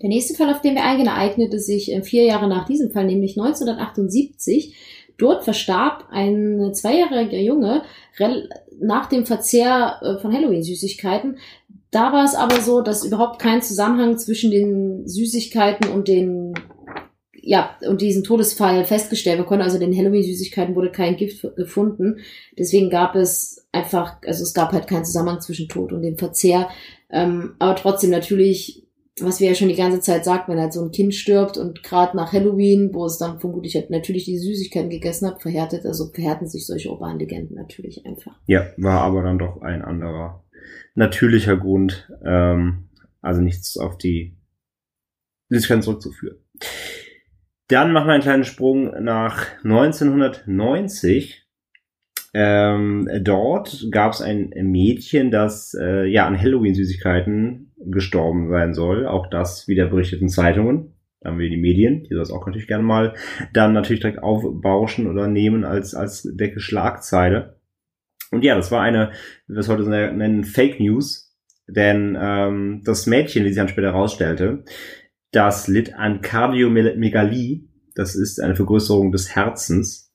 der 0.00 0.08
nächste 0.08 0.34
Fall, 0.34 0.50
auf 0.50 0.60
den 0.60 0.74
wir 0.74 0.84
eingehen, 0.84 1.08
ereignete 1.08 1.58
sich 1.58 1.92
äh, 1.92 2.02
vier 2.02 2.24
Jahre 2.24 2.48
nach 2.48 2.66
diesem 2.66 2.90
Fall, 2.90 3.06
nämlich 3.06 3.38
1978. 3.38 4.76
Dort 5.18 5.44
verstarb 5.44 6.08
ein 6.10 6.72
zweijähriger 6.74 7.38
Junge 7.38 7.82
nach 8.80 9.06
dem 9.06 9.26
Verzehr 9.26 10.00
äh, 10.02 10.20
von 10.20 10.32
Halloween-Süßigkeiten. 10.32 11.38
Da 11.90 12.12
war 12.12 12.24
es 12.24 12.34
aber 12.34 12.60
so, 12.60 12.80
dass 12.80 13.04
überhaupt 13.04 13.40
kein 13.40 13.60
Zusammenhang 13.62 14.18
zwischen 14.18 14.50
den 14.50 15.06
Süßigkeiten 15.06 15.90
und 15.90 16.08
den 16.08 16.54
ja, 17.44 17.76
und 17.86 18.00
diesen 18.00 18.22
Todesfall 18.22 18.84
festgestellt. 18.84 19.38
Wir 19.38 19.44
konnten 19.44 19.64
also 19.64 19.78
den 19.78 19.96
Halloween-Süßigkeiten 19.96 20.76
wurde 20.76 20.92
kein 20.92 21.16
Gift 21.16 21.44
gefunden. 21.56 22.18
Deswegen 22.56 22.88
gab 22.88 23.16
es 23.16 23.66
einfach, 23.72 24.16
also 24.24 24.44
es 24.44 24.54
gab 24.54 24.72
halt 24.72 24.86
keinen 24.86 25.04
Zusammenhang 25.04 25.40
zwischen 25.40 25.68
Tod 25.68 25.92
und 25.92 26.02
dem 26.02 26.16
Verzehr. 26.16 26.68
Ähm, 27.10 27.56
aber 27.58 27.74
trotzdem 27.74 28.10
natürlich, 28.10 28.81
was 29.20 29.40
wir 29.40 29.48
ja 29.48 29.54
schon 29.54 29.68
die 29.68 29.76
ganze 29.76 30.00
Zeit 30.00 30.24
sagt, 30.24 30.48
wenn 30.48 30.58
halt 30.58 30.72
so 30.72 30.82
ein 30.82 30.90
Kind 30.90 31.14
stirbt 31.14 31.58
und 31.58 31.82
gerade 31.82 32.16
nach 32.16 32.32
Halloween, 32.32 32.90
wo 32.92 33.04
es 33.04 33.18
dann 33.18 33.40
vermutlich 33.40 33.74
halt 33.74 33.90
natürlich 33.90 34.24
die 34.24 34.38
Süßigkeiten 34.38 34.88
gegessen 34.88 35.28
hat, 35.28 35.42
verhärtet, 35.42 35.84
also 35.84 36.10
verhärten 36.12 36.48
sich 36.48 36.66
solche 36.66 36.90
urbanen 36.90 37.18
Legenden 37.18 37.56
natürlich 37.56 38.06
einfach. 38.06 38.34
Ja, 38.46 38.66
war 38.78 39.02
aber 39.02 39.22
dann 39.22 39.38
doch 39.38 39.60
ein 39.60 39.82
anderer 39.82 40.44
natürlicher 40.94 41.56
Grund, 41.56 42.10
ähm, 42.24 42.88
also 43.20 43.42
nichts 43.42 43.76
auf 43.76 43.98
die 43.98 44.36
Süßigkeiten 45.50 45.82
zurückzuführen. 45.82 46.38
Dann 47.68 47.92
machen 47.92 48.06
wir 48.06 48.14
einen 48.14 48.22
kleinen 48.22 48.44
Sprung 48.44 49.02
nach 49.02 49.46
1990. 49.62 51.46
Ähm, 52.34 53.08
dort 53.20 53.88
gab 53.90 54.12
es 54.12 54.22
ein 54.22 54.50
Mädchen, 54.62 55.30
das 55.30 55.74
äh, 55.78 56.06
ja 56.06 56.26
an 56.26 56.40
Halloween-Süßigkeiten 56.40 57.71
gestorben 57.86 58.48
sein 58.48 58.74
soll. 58.74 59.06
Auch 59.06 59.28
das 59.28 59.68
wieder 59.68 59.86
berichteten 59.86 60.28
Zeitungen. 60.28 60.94
Da 61.20 61.30
haben 61.30 61.38
wir 61.38 61.48
die 61.48 61.56
Medien, 61.56 62.04
die 62.04 62.14
das 62.14 62.30
auch 62.30 62.44
natürlich 62.46 62.66
gerne 62.66 62.82
mal 62.82 63.14
dann 63.52 63.72
natürlich 63.72 64.00
direkt 64.00 64.22
aufbauschen 64.22 65.06
oder 65.06 65.28
nehmen 65.28 65.64
als, 65.64 65.94
als 65.94 66.22
Decke 66.22 66.60
Schlagzeile. 66.60 67.60
Und 68.32 68.44
ja, 68.44 68.54
das 68.54 68.72
war 68.72 68.82
eine, 68.82 69.12
wie 69.46 69.54
wir 69.54 69.60
es 69.60 69.68
heute 69.68 69.88
nennen, 69.88 70.44
Fake 70.44 70.80
News. 70.80 71.36
Denn 71.68 72.18
ähm, 72.20 72.82
das 72.84 73.06
Mädchen, 73.06 73.44
wie 73.44 73.48
sich 73.48 73.56
dann 73.56 73.68
später 73.68 73.92
herausstellte, 73.92 74.64
das 75.30 75.68
litt 75.68 75.94
an 75.94 76.20
Kardiomegalie. 76.22 77.68
Das 77.94 78.14
ist 78.14 78.40
eine 78.40 78.56
Vergrößerung 78.56 79.12
des 79.12 79.34
Herzens. 79.36 80.11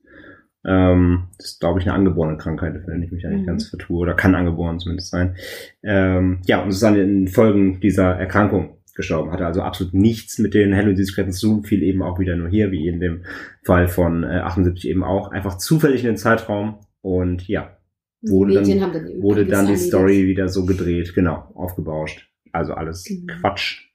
Ähm, 0.65 1.27
das 1.37 1.51
ist, 1.51 1.59
glaube 1.59 1.79
ich, 1.79 1.85
eine 1.85 1.95
angeborene 1.95 2.37
Krankheit, 2.37 2.81
wenn 2.87 3.03
ich 3.03 3.11
mich 3.11 3.25
eigentlich 3.25 3.43
mhm. 3.43 3.47
ganz 3.47 3.67
vertue. 3.67 3.99
Oder 3.99 4.13
kann 4.13 4.35
angeboren 4.35 4.79
zumindest 4.79 5.11
sein. 5.11 5.35
Ähm, 5.83 6.39
ja, 6.45 6.61
und 6.61 6.69
es 6.69 6.77
ist 6.77 6.83
an 6.83 6.95
den 6.95 7.27
Folgen 7.27 7.79
dieser 7.79 8.15
Erkrankung 8.15 8.77
gestorben. 8.95 9.31
Hatte 9.31 9.45
also 9.45 9.61
absolut 9.61 9.93
nichts 9.93 10.39
mit 10.39 10.53
den 10.53 10.75
Halloween-Süßigkeiten 10.75 11.31
zu 11.31 11.47
tun. 11.47 11.63
Fiel 11.63 11.83
eben 11.83 12.01
auch 12.01 12.19
wieder 12.19 12.35
nur 12.35 12.49
hier, 12.49 12.71
wie 12.71 12.87
in 12.87 12.99
dem 12.99 13.23
Fall 13.63 13.87
von 13.87 14.23
äh, 14.23 14.39
78 14.39 14.89
eben 14.89 15.03
auch. 15.03 15.31
Einfach 15.31 15.57
zufällig 15.57 16.01
in 16.01 16.07
den 16.07 16.17
Zeitraum. 16.17 16.79
Und 17.01 17.47
ja, 17.47 17.77
wurde 18.21 18.55
dann, 18.55 19.21
wurde 19.21 19.45
dann 19.45 19.67
die 19.67 19.77
Story 19.77 20.27
wieder 20.27 20.49
so 20.49 20.65
gedreht. 20.65 21.13
Genau, 21.13 21.51
aufgebauscht. 21.55 22.29
Also 22.51 22.73
alles 22.73 23.05
genau. 23.05 23.33
Quatsch. 23.39 23.86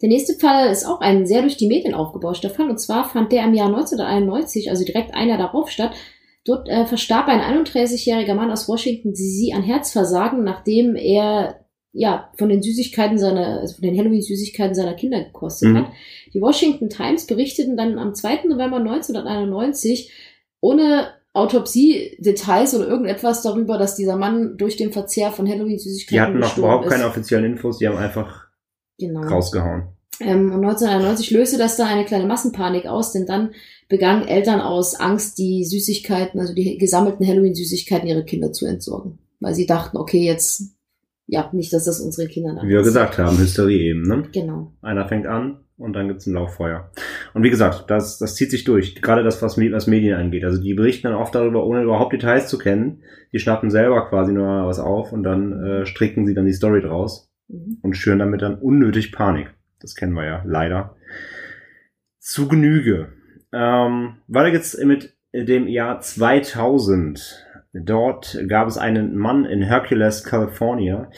Der 0.00 0.08
nächste 0.08 0.34
Fall 0.34 0.70
ist 0.70 0.84
auch 0.84 1.00
ein 1.00 1.26
sehr 1.26 1.42
durch 1.42 1.56
die 1.56 1.66
Medien 1.66 1.94
aufgebauschter 1.94 2.50
Fall. 2.50 2.70
Und 2.70 2.78
zwar 2.78 3.08
fand 3.08 3.32
der 3.32 3.44
im 3.44 3.54
Jahr 3.54 3.66
1991, 3.66 4.70
also 4.70 4.84
direkt 4.84 5.14
ein 5.14 5.28
Jahr 5.28 5.38
darauf 5.38 5.70
statt. 5.70 5.92
Dort 6.44 6.68
äh, 6.68 6.86
verstarb 6.86 7.28
ein 7.28 7.40
31-jähriger 7.40 8.34
Mann 8.34 8.50
aus 8.50 8.68
Washington 8.68 9.12
DC 9.12 9.54
an 9.54 9.62
Herzversagen, 9.62 10.44
nachdem 10.44 10.94
er 10.94 11.64
ja 11.92 12.30
von 12.38 12.48
den 12.48 12.62
Süßigkeiten 12.62 13.18
seiner, 13.18 13.60
also 13.60 13.74
von 13.74 13.82
den 13.82 13.98
Halloween-Süßigkeiten 13.98 14.74
seiner 14.74 14.94
Kinder 14.94 15.22
gekostet 15.24 15.70
mhm. 15.70 15.78
hat. 15.78 15.86
Die 16.32 16.40
Washington 16.40 16.88
Times 16.88 17.26
berichteten 17.26 17.76
dann 17.76 17.98
am 17.98 18.14
2. 18.14 18.44
November 18.48 18.76
1991 18.76 20.12
ohne 20.60 21.08
Autopsie-Details 21.32 22.74
oder 22.74 22.88
irgendetwas 22.88 23.42
darüber, 23.42 23.78
dass 23.78 23.96
dieser 23.96 24.16
Mann 24.16 24.56
durch 24.56 24.76
den 24.76 24.92
Verzehr 24.92 25.32
von 25.32 25.48
Halloween-Süßigkeiten 25.48 26.16
Die 26.16 26.20
hatten 26.20 26.38
noch 26.38 26.56
überhaupt 26.56 26.86
ist. 26.86 26.92
keine 26.92 27.06
offiziellen 27.06 27.44
Infos, 27.44 27.78
die 27.78 27.88
haben 27.88 27.98
einfach 27.98 28.47
genau. 28.98 29.20
rausgehauen. 29.20 29.88
Ähm, 30.20 30.52
und 30.52 30.64
1991 30.64 31.30
löste 31.30 31.58
das 31.58 31.76
dann 31.76 31.86
eine 31.86 32.04
kleine 32.04 32.26
Massenpanik 32.26 32.86
aus, 32.86 33.12
denn 33.12 33.26
dann 33.26 33.50
begannen 33.88 34.26
Eltern 34.26 34.60
aus 34.60 34.94
Angst, 34.94 35.38
die 35.38 35.64
Süßigkeiten, 35.64 36.40
also 36.40 36.54
die 36.54 36.76
gesammelten 36.78 37.26
Halloween-Süßigkeiten 37.26 38.08
ihre 38.08 38.24
Kinder 38.24 38.52
zu 38.52 38.66
entsorgen. 38.66 39.18
Weil 39.40 39.54
sie 39.54 39.66
dachten, 39.66 39.96
okay, 39.96 40.24
jetzt, 40.24 40.74
ja, 41.26 41.48
nicht, 41.52 41.72
dass 41.72 41.84
das 41.84 42.00
unsere 42.00 42.28
Kinder 42.28 42.54
dann. 42.54 42.66
Wie 42.66 42.72
wir 42.72 42.82
gesagt 42.82 43.18
haben, 43.18 43.38
Hysterie 43.38 43.90
eben, 43.90 44.02
ne? 44.02 44.24
Genau. 44.32 44.72
Einer 44.82 45.06
fängt 45.06 45.26
an 45.26 45.60
und 45.76 45.92
dann 45.92 46.08
gibt's 46.08 46.26
ein 46.26 46.34
Lauffeuer. 46.34 46.90
Und 47.34 47.44
wie 47.44 47.50
gesagt, 47.50 47.84
das, 47.88 48.18
das 48.18 48.34
zieht 48.34 48.50
sich 48.50 48.64
durch. 48.64 49.00
Gerade 49.00 49.22
das, 49.22 49.40
was, 49.40 49.56
was 49.56 49.86
Medien 49.86 50.16
angeht. 50.16 50.44
Also 50.44 50.60
die 50.60 50.74
berichten 50.74 51.06
dann 51.06 51.16
oft 51.16 51.34
darüber, 51.34 51.64
ohne 51.64 51.84
überhaupt 51.84 52.12
Details 52.12 52.48
zu 52.48 52.58
kennen. 52.58 53.02
Die 53.32 53.38
schnappen 53.38 53.70
selber 53.70 54.08
quasi 54.08 54.32
nur 54.32 54.66
was 54.66 54.80
auf 54.80 55.12
und 55.12 55.22
dann 55.22 55.52
äh, 55.62 55.86
stricken 55.86 56.26
sie 56.26 56.34
dann 56.34 56.46
die 56.46 56.52
Story 56.52 56.82
draus 56.82 57.27
mhm. 57.48 57.78
und 57.82 57.96
schüren 57.96 58.18
damit 58.18 58.42
dann 58.42 58.58
unnötig 58.58 59.12
Panik. 59.12 59.54
Das 59.80 59.94
kennen 59.94 60.14
wir 60.14 60.24
ja 60.24 60.42
leider. 60.44 60.96
Zu 62.18 62.48
Genüge. 62.48 63.12
Ähm, 63.52 64.16
weiter 64.26 64.50
geht's 64.50 64.76
mit 64.82 65.16
dem 65.32 65.68
Jahr 65.68 66.00
2000. 66.00 67.46
Dort 67.72 68.38
gab 68.48 68.68
es 68.68 68.78
einen 68.78 69.16
Mann 69.16 69.44
in 69.44 69.62
Hercules, 69.62 70.24
California, 70.24 71.10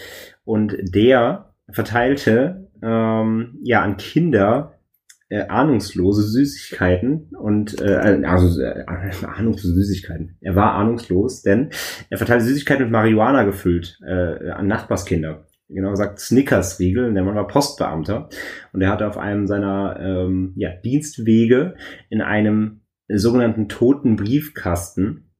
und 0.44 0.76
der 0.80 1.54
verteilte 1.70 2.68
ähm, 2.82 3.58
ja 3.62 3.82
an 3.82 3.96
Kinder 3.96 4.80
äh, 5.28 5.46
ahnungslose 5.46 6.22
Süßigkeiten 6.22 7.30
und 7.38 7.80
äh, 7.80 8.22
also 8.24 8.60
äh, 8.60 8.84
ahnungslose 9.24 9.74
Süßigkeiten. 9.74 10.36
Er 10.40 10.56
war 10.56 10.74
ahnungslos, 10.74 11.42
denn 11.42 11.70
er 12.10 12.18
verteilte 12.18 12.44
Süßigkeiten 12.46 12.84
mit 12.84 12.92
Marihuana 12.92 13.44
gefüllt 13.44 14.00
äh, 14.04 14.50
an 14.50 14.66
Nachbarskinder 14.66 15.46
genau 15.72 15.90
gesagt 15.90 16.20
Snickers-Riegel. 16.20 17.12
Der 17.12 17.22
Mann 17.22 17.34
war 17.34 17.46
Postbeamter 17.46 18.28
und 18.72 18.80
er 18.80 18.90
hatte 18.90 19.06
auf 19.06 19.18
einem 19.18 19.46
seiner 19.46 19.98
ähm, 20.00 20.52
ja, 20.56 20.70
Dienstwege 20.70 21.74
in 22.08 22.20
einem 22.20 22.80
sogenannten 23.08 23.68
toten 23.68 24.16
Briefkasten, 24.16 25.32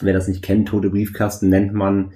wer 0.00 0.12
das 0.12 0.28
nicht 0.28 0.42
kennt, 0.42 0.68
tote 0.68 0.90
Briefkasten 0.90 1.48
nennt 1.48 1.74
man 1.74 2.12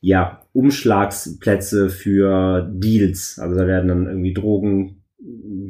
ja 0.00 0.42
Umschlagsplätze 0.52 1.88
für 1.88 2.70
Deals. 2.72 3.38
Also 3.38 3.56
da 3.56 3.66
werden 3.66 3.88
dann 3.88 4.06
irgendwie 4.06 4.34
Drogen 4.34 5.03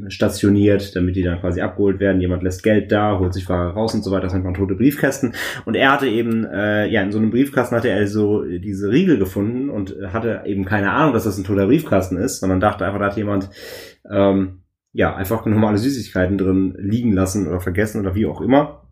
stationiert, 0.09 0.95
damit 0.97 1.17
die 1.17 1.23
dann 1.23 1.41
quasi 1.41 1.61
abgeholt 1.61 2.01
werden. 2.01 2.21
Jemand 2.21 2.43
lässt 2.43 2.63
Geld 2.63 2.91
da, 2.93 3.19
holt 3.19 3.33
sich 3.33 3.49
Ware 3.49 3.73
raus 3.73 3.95
und 3.95 4.03
so 4.03 4.11
weiter. 4.11 4.25
Das 4.25 4.33
nennt 4.33 4.45
man 4.45 4.55
tote 4.55 4.75
Briefkästen. 4.75 5.35
Und 5.65 5.75
er 5.75 5.93
hatte 5.93 6.07
eben, 6.07 6.45
äh, 6.45 6.87
ja, 6.87 7.03
in 7.03 7.13
so 7.13 7.19
einem 7.19 7.31
Briefkasten 7.31 7.77
hatte 7.77 7.89
er 7.89 8.07
so 8.07 8.43
diese 8.45 8.91
Riegel 8.91 9.19
gefunden 9.19 9.71
und 9.71 9.97
hatte 10.13 10.43
eben 10.45 10.65
keine 10.65 10.91
Ahnung, 10.91 11.15
dass 11.15 11.25
das 11.25 11.39
ein 11.39 11.45
toter 11.45 11.67
Briefkasten 11.67 12.17
ist, 12.17 12.41
sondern 12.41 12.61
dachte 12.61 12.85
einfach, 12.85 12.99
da 12.99 13.07
hat 13.07 13.17
jemand 13.17 13.51
ähm, 14.11 14.63
ja 14.93 15.15
einfach 15.15 15.45
normale 15.47 15.79
Süßigkeiten 15.79 16.39
drin 16.39 16.75
liegen 16.79 17.13
lassen 17.13 17.47
oder 17.47 17.61
vergessen 17.61 18.01
oder 18.01 18.15
wie 18.15 18.27
auch 18.27 18.41
immer. 18.41 18.84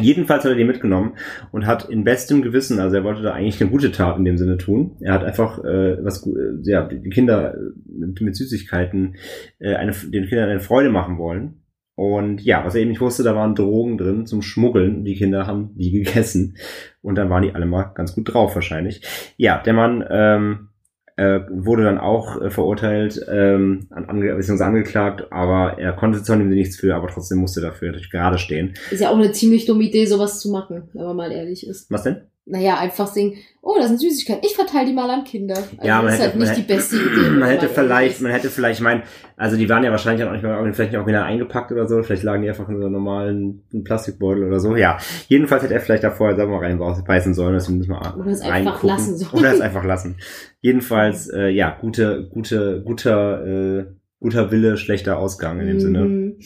Jedenfalls 0.00 0.44
hat 0.44 0.50
er 0.50 0.56
die 0.56 0.64
mitgenommen 0.64 1.12
und 1.50 1.66
hat 1.66 1.88
in 1.90 2.04
bestem 2.04 2.40
Gewissen, 2.40 2.80
also 2.80 2.96
er 2.96 3.04
wollte 3.04 3.22
da 3.22 3.34
eigentlich 3.34 3.60
eine 3.60 3.70
gute 3.70 3.92
Tat 3.92 4.16
in 4.16 4.24
dem 4.24 4.38
Sinne 4.38 4.56
tun. 4.56 4.96
Er 5.00 5.12
hat 5.12 5.24
einfach 5.24 5.62
äh, 5.64 6.02
was, 6.02 6.26
äh, 6.26 6.30
ja, 6.62 6.82
die 6.86 7.10
Kinder 7.10 7.54
mit, 7.86 8.20
mit 8.20 8.36
Süßigkeiten, 8.36 9.16
äh, 9.58 9.74
eine, 9.74 9.92
den 9.92 10.26
Kindern 10.26 10.48
eine 10.48 10.60
Freude 10.60 10.88
machen 10.88 11.18
wollen. 11.18 11.62
Und 11.94 12.42
ja, 12.42 12.64
was 12.64 12.74
er 12.74 12.80
eben 12.80 12.90
nicht 12.90 13.02
wusste, 13.02 13.22
da 13.22 13.36
waren 13.36 13.54
Drogen 13.54 13.98
drin 13.98 14.26
zum 14.26 14.40
Schmuggeln. 14.40 15.04
Die 15.04 15.14
Kinder 15.14 15.46
haben 15.46 15.74
die 15.76 15.90
gegessen 16.02 16.56
und 17.02 17.16
dann 17.16 17.28
waren 17.28 17.42
die 17.42 17.54
alle 17.54 17.66
mal 17.66 17.92
ganz 17.94 18.14
gut 18.14 18.32
drauf 18.32 18.54
wahrscheinlich. 18.54 19.02
Ja, 19.36 19.62
der 19.62 19.74
Mann 19.74 20.04
ähm, 20.08 20.68
äh, 21.16 21.40
wurde 21.50 21.84
dann 21.84 21.98
auch 21.98 22.40
äh, 22.40 22.50
verurteilt, 22.50 23.24
ähm, 23.30 23.86
an, 23.90 24.06
ange 24.06 24.34
beziehungsweise 24.34 24.66
angeklagt, 24.66 25.26
aber 25.30 25.78
er 25.78 25.92
konnte 25.92 26.22
zwar 26.22 26.36
nichts 26.36 26.76
für, 26.76 26.94
aber 26.94 27.08
trotzdem 27.08 27.38
musste 27.38 27.60
dafür 27.60 27.88
natürlich 27.88 28.10
gerade 28.10 28.38
stehen. 28.38 28.74
Ist 28.90 29.00
ja 29.00 29.10
auch 29.10 29.16
eine 29.16 29.32
ziemlich 29.32 29.66
dumme 29.66 29.84
Idee, 29.84 30.06
sowas 30.06 30.40
zu 30.40 30.50
machen, 30.50 30.84
wenn 30.92 31.04
man 31.04 31.16
mal 31.16 31.32
ehrlich 31.32 31.66
ist. 31.66 31.90
Was 31.90 32.04
denn? 32.04 32.22
Naja, 32.44 32.78
einfach 32.78 33.06
singen, 33.06 33.36
oh, 33.60 33.76
das 33.78 33.88
sind 33.88 34.00
Süßigkeiten, 34.00 34.42
ich 34.44 34.56
verteile 34.56 34.86
die 34.86 34.92
mal 34.92 35.08
an 35.08 35.22
Kinder. 35.22 35.54
Also 35.54 35.68
ja, 35.80 35.98
man 35.98 36.06
das 36.06 36.14
hätte, 36.14 36.24
ist 36.24 36.32
halt 36.32 36.40
nicht 36.40 36.56
die 36.56 36.72
beste 36.72 36.96
Idee. 36.96 37.30
Man 37.30 37.48
hätte 37.48 37.68
vielleicht, 37.68 38.20
man 38.20 38.32
hätte 38.32 38.50
vielleicht, 38.50 38.80
ich 38.80 38.84
meine, 38.84 39.02
also 39.36 39.56
die 39.56 39.68
waren 39.68 39.84
ja 39.84 39.92
wahrscheinlich 39.92 40.26
auch 40.26 40.32
nicht 40.32 40.42
mal, 40.42 40.72
vielleicht 40.72 40.96
auch 40.96 41.06
wieder 41.06 41.24
eingepackt 41.24 41.70
oder 41.70 41.86
so, 41.86 42.02
vielleicht 42.02 42.24
lagen 42.24 42.42
die 42.42 42.48
einfach 42.48 42.68
in 42.68 42.78
so 42.78 42.82
einem 42.82 42.92
normalen 42.92 43.62
Plastikbeutel 43.84 44.44
oder 44.44 44.58
so, 44.58 44.74
ja. 44.74 44.98
Jedenfalls 45.28 45.62
hätte 45.62 45.74
er 45.74 45.80
vielleicht 45.80 46.02
da 46.02 46.10
vorher 46.10 46.34
selber 46.34 46.52
mal 46.52 46.66
reinbeißen 46.66 47.32
sollen, 47.32 47.54
dass 47.54 47.70
wir 47.70 47.78
das 47.78 47.86
mal 47.86 48.14
Oder 48.18 48.30
es 48.30 48.40
einfach 48.40 48.82
lassen 48.82 49.16
sollen. 49.16 49.32
Oder 49.32 49.54
es 49.54 49.60
einfach 49.60 49.84
lassen. 49.84 50.16
Jedenfalls, 50.60 51.28
äh, 51.28 51.48
ja, 51.48 51.76
gute, 51.80 52.28
gute, 52.28 52.82
guter, 52.84 53.46
äh, 53.46 53.84
guter 54.18 54.50
Wille, 54.50 54.76
schlechter 54.76 55.18
Ausgang 55.18 55.60
in 55.60 55.68
dem 55.68 55.76
mhm. 55.76 55.80
Sinne. 55.80 56.36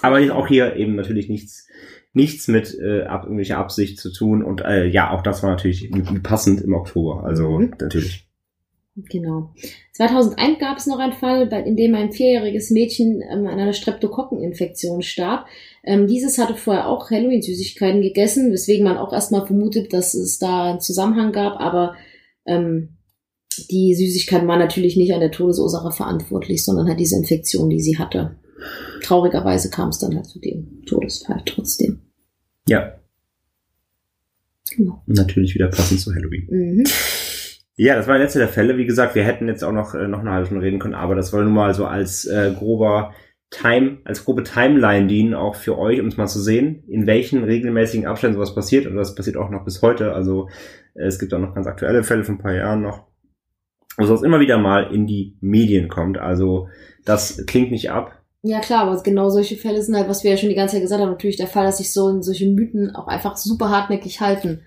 Aber 0.00 0.18
auch 0.34 0.48
hier 0.48 0.76
eben 0.76 0.94
natürlich 0.94 1.28
nichts, 1.28 1.66
nichts 2.12 2.48
mit 2.48 2.76
äh, 2.78 3.02
ab, 3.04 3.24
irgendwelcher 3.24 3.58
Absicht 3.58 3.98
zu 3.98 4.12
tun. 4.12 4.42
Und 4.42 4.62
äh, 4.62 4.86
ja, 4.86 5.10
auch 5.10 5.22
das 5.22 5.42
war 5.42 5.50
natürlich 5.50 5.90
passend 6.22 6.60
im 6.60 6.74
Oktober. 6.74 7.24
Also 7.24 7.58
mhm. 7.58 7.74
natürlich. 7.80 8.28
Genau. 8.94 9.54
2001 9.94 10.58
gab 10.58 10.76
es 10.76 10.86
noch 10.86 10.98
einen 10.98 11.14
Fall, 11.14 11.50
in 11.64 11.76
dem 11.76 11.94
ein 11.94 12.12
vierjähriges 12.12 12.70
Mädchen 12.70 13.22
ähm, 13.22 13.46
an 13.46 13.58
einer 13.58 13.72
Streptokokkeninfektion 13.72 15.00
starb. 15.00 15.46
Ähm, 15.82 16.06
dieses 16.06 16.36
hatte 16.36 16.56
vorher 16.56 16.88
auch 16.88 17.10
Halloween-Süßigkeiten 17.10 18.02
gegessen, 18.02 18.52
weswegen 18.52 18.84
man 18.84 18.98
auch 18.98 19.14
erstmal 19.14 19.46
vermutet, 19.46 19.94
dass 19.94 20.12
es 20.12 20.38
da 20.38 20.70
einen 20.70 20.80
Zusammenhang 20.80 21.32
gab, 21.32 21.58
aber 21.58 21.96
ähm, 22.44 22.98
die 23.70 23.94
Süßigkeiten 23.94 24.46
waren 24.46 24.58
natürlich 24.58 24.96
nicht 24.96 25.14
an 25.14 25.20
der 25.20 25.30
Todesursache 25.30 25.92
verantwortlich, 25.92 26.62
sondern 26.64 26.88
halt 26.88 27.00
diese 27.00 27.16
Infektion, 27.16 27.70
die 27.70 27.80
sie 27.80 27.98
hatte. 27.98 28.36
Traurigerweise 29.02 29.70
kam 29.70 29.88
es 29.88 29.98
dann 29.98 30.14
halt 30.14 30.26
zu 30.26 30.38
dem 30.40 30.82
Todesfall 30.86 31.42
trotzdem. 31.44 32.00
Ja. 32.68 32.98
Genau. 34.76 35.02
Natürlich 35.06 35.54
wieder 35.54 35.68
passend 35.68 36.00
zu 36.00 36.14
Halloween. 36.14 36.46
Mhm. 36.50 36.84
Ja, 37.76 37.96
das 37.96 38.06
war 38.06 38.14
der 38.14 38.24
letzte 38.24 38.38
der 38.38 38.48
Fälle. 38.48 38.76
Wie 38.76 38.84
gesagt, 38.84 39.14
wir 39.14 39.24
hätten 39.24 39.48
jetzt 39.48 39.64
auch 39.64 39.72
noch, 39.72 39.94
äh, 39.94 40.06
noch 40.06 40.20
eine 40.20 40.30
halbe 40.30 40.46
Stunde 40.46 40.64
reden 40.64 40.78
können, 40.78 40.94
aber 40.94 41.14
das 41.14 41.30
soll 41.30 41.44
nun 41.44 41.54
mal 41.54 41.74
so 41.74 41.86
als 41.86 42.24
äh, 42.26 42.52
grober 42.56 43.14
Time, 43.50 43.98
als 44.04 44.24
grobe 44.24 44.44
Timeline 44.44 45.06
dienen, 45.06 45.34
auch 45.34 45.56
für 45.56 45.78
euch, 45.78 46.00
um 46.00 46.06
es 46.06 46.16
mal 46.16 46.26
zu 46.26 46.40
sehen, 46.40 46.84
in 46.88 47.06
welchen 47.06 47.44
regelmäßigen 47.44 48.06
Abständen 48.06 48.36
sowas 48.36 48.54
passiert. 48.54 48.86
Und 48.86 48.96
das 48.96 49.14
passiert 49.14 49.36
auch 49.36 49.50
noch 49.50 49.64
bis 49.64 49.82
heute. 49.82 50.12
Also 50.12 50.48
äh, 50.94 51.06
es 51.06 51.18
gibt 51.18 51.32
auch 51.34 51.38
noch 51.38 51.54
ganz 51.54 51.66
aktuelle 51.66 52.02
Fälle 52.02 52.24
von 52.24 52.36
ein 52.36 52.42
paar 52.42 52.54
Jahren 52.54 52.82
noch, 52.82 53.08
wo 53.96 54.06
sowas 54.06 54.22
immer 54.22 54.40
wieder 54.40 54.58
mal 54.58 54.92
in 54.94 55.06
die 55.06 55.36
Medien 55.40 55.88
kommt. 55.88 56.18
Also 56.18 56.68
das 57.04 57.44
klingt 57.46 57.70
nicht 57.70 57.90
ab. 57.90 58.21
Ja 58.42 58.60
klar, 58.60 58.82
aber 58.88 59.00
genau 59.02 59.30
solche 59.30 59.56
Fälle 59.56 59.80
sind 59.82 59.94
halt, 59.94 60.08
was 60.08 60.24
wir 60.24 60.32
ja 60.32 60.36
schon 60.36 60.48
die 60.48 60.54
ganze 60.56 60.74
Zeit 60.74 60.82
gesagt 60.82 61.00
haben, 61.00 61.10
natürlich 61.10 61.36
der 61.36 61.46
Fall, 61.46 61.64
dass 61.64 61.78
sich 61.78 61.92
so 61.92 62.20
solche 62.22 62.46
Mythen 62.46 62.94
auch 62.94 63.06
einfach 63.06 63.36
super 63.36 63.70
hartnäckig 63.70 64.20
halten. 64.20 64.62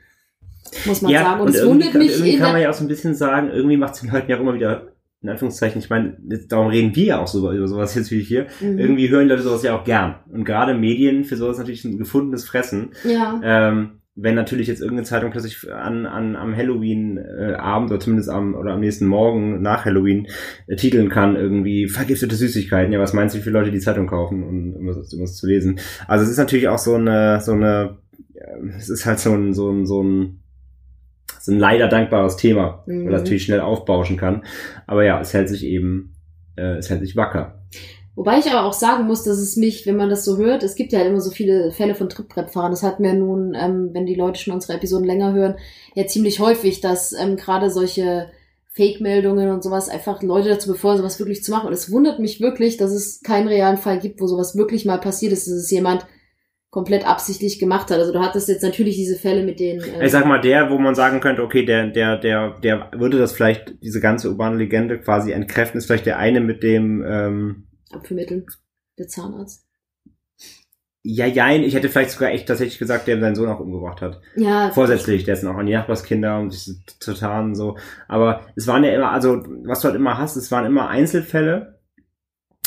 Muss 0.86 1.02
man 1.02 1.12
sagen. 1.14 1.42
Und, 1.42 1.50
es 1.50 1.56
irgendwie 1.58 1.72
wundert 1.74 1.92
kann- 1.92 2.02
mich 2.02 2.12
irgendwie 2.12 2.38
kann 2.38 2.54
man 2.54 2.62
ja 2.62 2.70
auch 2.70 2.74
so 2.74 2.84
ein 2.86 2.88
bisschen 2.88 3.14
sagen, 3.16 3.50
irgendwie 3.50 3.78
macht 3.78 3.96
es 3.96 4.02
den 4.02 4.12
Leuten 4.12 4.32
ja 4.32 4.38
auch 4.38 4.42
immer 4.42 4.54
wieder, 4.54 4.88
in 5.22 5.30
Anführungszeichen, 5.30 5.80
ich 5.80 5.90
meine, 5.90 6.18
darum 6.48 6.68
reden 6.68 6.96
wir 6.96 7.04
ja 7.06 7.20
auch 7.20 7.28
so 7.28 7.40
über, 7.40 7.68
sowas 7.68 7.96
jetzt 7.96 8.12
wie 8.12 8.22
hier. 8.22 8.48
Mhm. 8.62 8.80
Irgendwie 8.80 9.10
hören 9.10 9.28
Leute 9.28 9.42
sowas 9.42 9.64
ja 9.64 9.78
auch 9.78 9.84
gern. 9.84 10.16
Und 10.32 10.46
gerade 10.46 10.74
Medien 10.74 11.24
für 11.24 11.36
sowas 11.36 11.58
natürlich 11.58 11.84
ein 11.84 11.98
gefundenes 11.98 12.46
Fressen. 12.46 12.92
Ja. 13.04 13.40
Ähm, 13.44 14.02
wenn 14.18 14.36
natürlich 14.36 14.68
jetzt 14.68 14.80
irgendeine 14.80 15.06
Zeitung 15.06 15.32
plötzlich 15.32 15.70
an, 15.72 16.06
an 16.06 16.38
am 16.38 16.56
Halloween 16.56 17.18
äh, 17.18 17.54
Abend 17.56 17.92
oder 17.92 18.00
zumindest 18.00 18.30
am 18.30 18.56
oder 18.56 18.72
am 18.74 18.80
nächsten 18.80 19.06
Morgen 19.08 19.62
nach 19.62 19.84
Halloween 19.84 20.28
äh, 20.68 20.78
titeln 20.78 21.10
kann 21.10 21.36
irgendwie 21.36 21.88
vergiftete 21.90 22.36
Süßigkeiten. 22.36 22.94
Ja, 22.94 23.00
was 23.00 23.14
meinst 23.14 23.36
du, 23.36 23.40
wie 23.40 23.44
viele 23.44 23.60
Leute 23.60 23.72
die 23.72 23.80
Zeitung 23.80 24.08
kaufen, 24.08 24.44
um, 24.44 24.74
um, 24.74 24.88
das, 24.88 25.14
um 25.14 25.20
das 25.20 25.36
zu 25.36 25.48
lesen? 25.48 25.80
Also 26.08 26.24
es 26.24 26.32
ist 26.32 26.38
natürlich 26.38 26.70
auch 26.70 26.78
so 26.78 26.96
eine 26.96 27.42
so 27.42 27.52
eine 27.52 27.98
äh, 28.36 28.68
es 28.78 28.90
ist 28.90 29.06
halt 29.06 29.20
so 29.20 29.34
ein 29.34 29.54
so 29.54 29.70
ein 29.70 29.86
so 29.86 30.02
ein 30.02 30.40
so 31.42 31.52
ein 31.52 31.60
leider 31.60 31.88
dankbares 31.90 32.38
Thema, 32.38 32.84
Mhm. 32.88 33.06
weil 33.06 33.12
das 33.12 33.22
natürlich 33.24 33.44
schnell 33.44 33.60
aufbauschen 33.60 34.16
kann. 34.18 34.44
Aber 34.88 35.04
ja, 35.04 35.20
es 35.20 35.34
hält 35.34 35.50
sich 35.50 35.66
eben 35.66 36.16
äh, 36.56 36.78
es 36.78 36.90
hält 36.90 37.02
sich 37.02 37.18
wacker. 37.18 37.60
Wobei 38.16 38.40
ich 38.40 38.50
aber 38.50 38.66
auch 38.66 38.74
sagen 38.74 39.06
muss, 39.06 39.24
dass 39.24 39.38
es 39.38 39.58
mich, 39.58 39.86
wenn 39.86 39.98
man 39.98 40.10
das 40.10 40.24
so 40.24 40.38
hört, 40.38 40.64
es 40.64 40.76
gibt 40.76 40.94
ja 40.94 41.00
halt 41.00 41.10
immer 41.10 41.20
so 41.20 41.32
viele 41.32 41.72
Fälle 41.72 41.96
von 41.96 42.08
Trittbrettfahrern. 42.08 42.72
Das 42.72 42.82
hatten 42.82 43.04
wir 43.04 43.14
nun, 43.14 43.54
ähm, 43.54 43.90
wenn 43.92 44.06
die 44.06 44.16
Leute 44.16 44.40
schon 44.40 44.54
unsere 44.54 44.74
Episoden 44.74 45.06
länger 45.06 45.34
hören, 45.34 45.56
ja 45.96 46.08
ziemlich 46.08 46.40
häufig, 46.40 46.80
dass 46.80 47.12
ähm, 47.12 47.36
gerade 47.36 47.70
solche 47.70 48.30
Fake-Meldungen 48.72 49.50
und 49.52 49.64
sowas 49.64 49.90
einfach 49.90 50.22
Leute 50.22 50.50
dazu 50.50 50.72
befeuern, 50.72 50.98
sowas 50.98 51.20
wirklich 51.20 51.44
zu 51.44 51.52
machen. 51.52 51.68
Und 51.68 51.74
es 51.74 51.92
wundert 51.92 52.20
mich 52.20 52.40
wirklich, 52.40 52.78
dass 52.78 52.92
es 52.92 53.22
keinen 53.22 53.48
realen 53.50 53.78
Fall 53.78 54.00
gibt, 54.00 54.22
wo 54.22 54.28
sowas 54.28 54.56
wirklich 54.56 54.86
mal 54.86 54.98
passiert 54.98 55.34
ist, 55.34 55.48
dass 55.48 55.54
es 55.54 55.72
jemand 55.72 56.06
komplett 56.70 57.08
absichtlich 57.08 57.58
gemacht 57.58 57.90
hat. 57.90 58.00
Also 58.00 58.12
du 58.12 58.20
hattest 58.20 58.50
jetzt 58.50 58.64
natürlich 58.64 58.98
diese 58.98 59.18
Fälle 59.18 59.44
mit 59.44 59.62
den 59.62 59.80
äh, 59.80 60.06
Ich 60.06 60.12
sag 60.12 60.26
mal, 60.26 60.42
der, 60.42 60.70
wo 60.70 60.78
man 60.78 60.94
sagen 60.94 61.22
könnte, 61.22 61.42
okay, 61.42 61.64
der, 61.64 61.88
der, 61.88 62.18
der, 62.18 62.60
der 62.62 62.92
würde 62.94 63.18
das 63.18 63.32
vielleicht, 63.32 63.76
diese 63.82 64.02
ganze 64.02 64.30
urbane 64.30 64.58
Legende 64.58 65.00
quasi 65.00 65.32
entkräften, 65.32 65.78
ist 65.78 65.86
vielleicht 65.86 66.06
der 66.06 66.20
eine 66.20 66.42
mit 66.42 66.64
dem, 66.64 67.02
ähm, 67.08 67.68
Abführmitteln, 67.96 68.46
der 68.98 69.08
Zahnarzt. 69.08 69.66
ja, 71.08 71.28
jein, 71.28 71.64
ich 71.64 71.76
hätte 71.76 71.90
vielleicht 71.90 72.12
sogar 72.12 72.32
echt 72.32 72.48
tatsächlich 72.48 72.80
gesagt, 72.80 73.08
der 73.08 73.20
seinen 73.20 73.36
Sohn 73.36 73.50
auch 73.50 73.60
umgebracht 73.60 74.02
hat. 74.02 74.22
Ja, 74.36 74.72
Vorsätzlich, 74.72 75.24
der 75.24 75.36
ist 75.36 75.44
dann 75.44 75.54
auch 75.54 75.60
an 75.60 75.68
die 75.68 75.74
Nachbarskinder 75.74 76.40
und 76.40 76.52
diese 76.52 76.78
Totalen 77.00 77.54
so. 77.54 77.78
Aber 78.08 78.42
es 78.56 78.66
waren 78.68 78.84
ja 78.84 78.92
immer, 78.92 79.12
also, 79.12 79.44
was 79.66 79.82
du 79.82 79.88
halt 79.90 79.96
immer 79.96 80.18
hast, 80.18 80.36
es 80.36 80.52
waren 80.52 80.66
immer 80.66 80.90
Einzelfälle, 80.90 81.80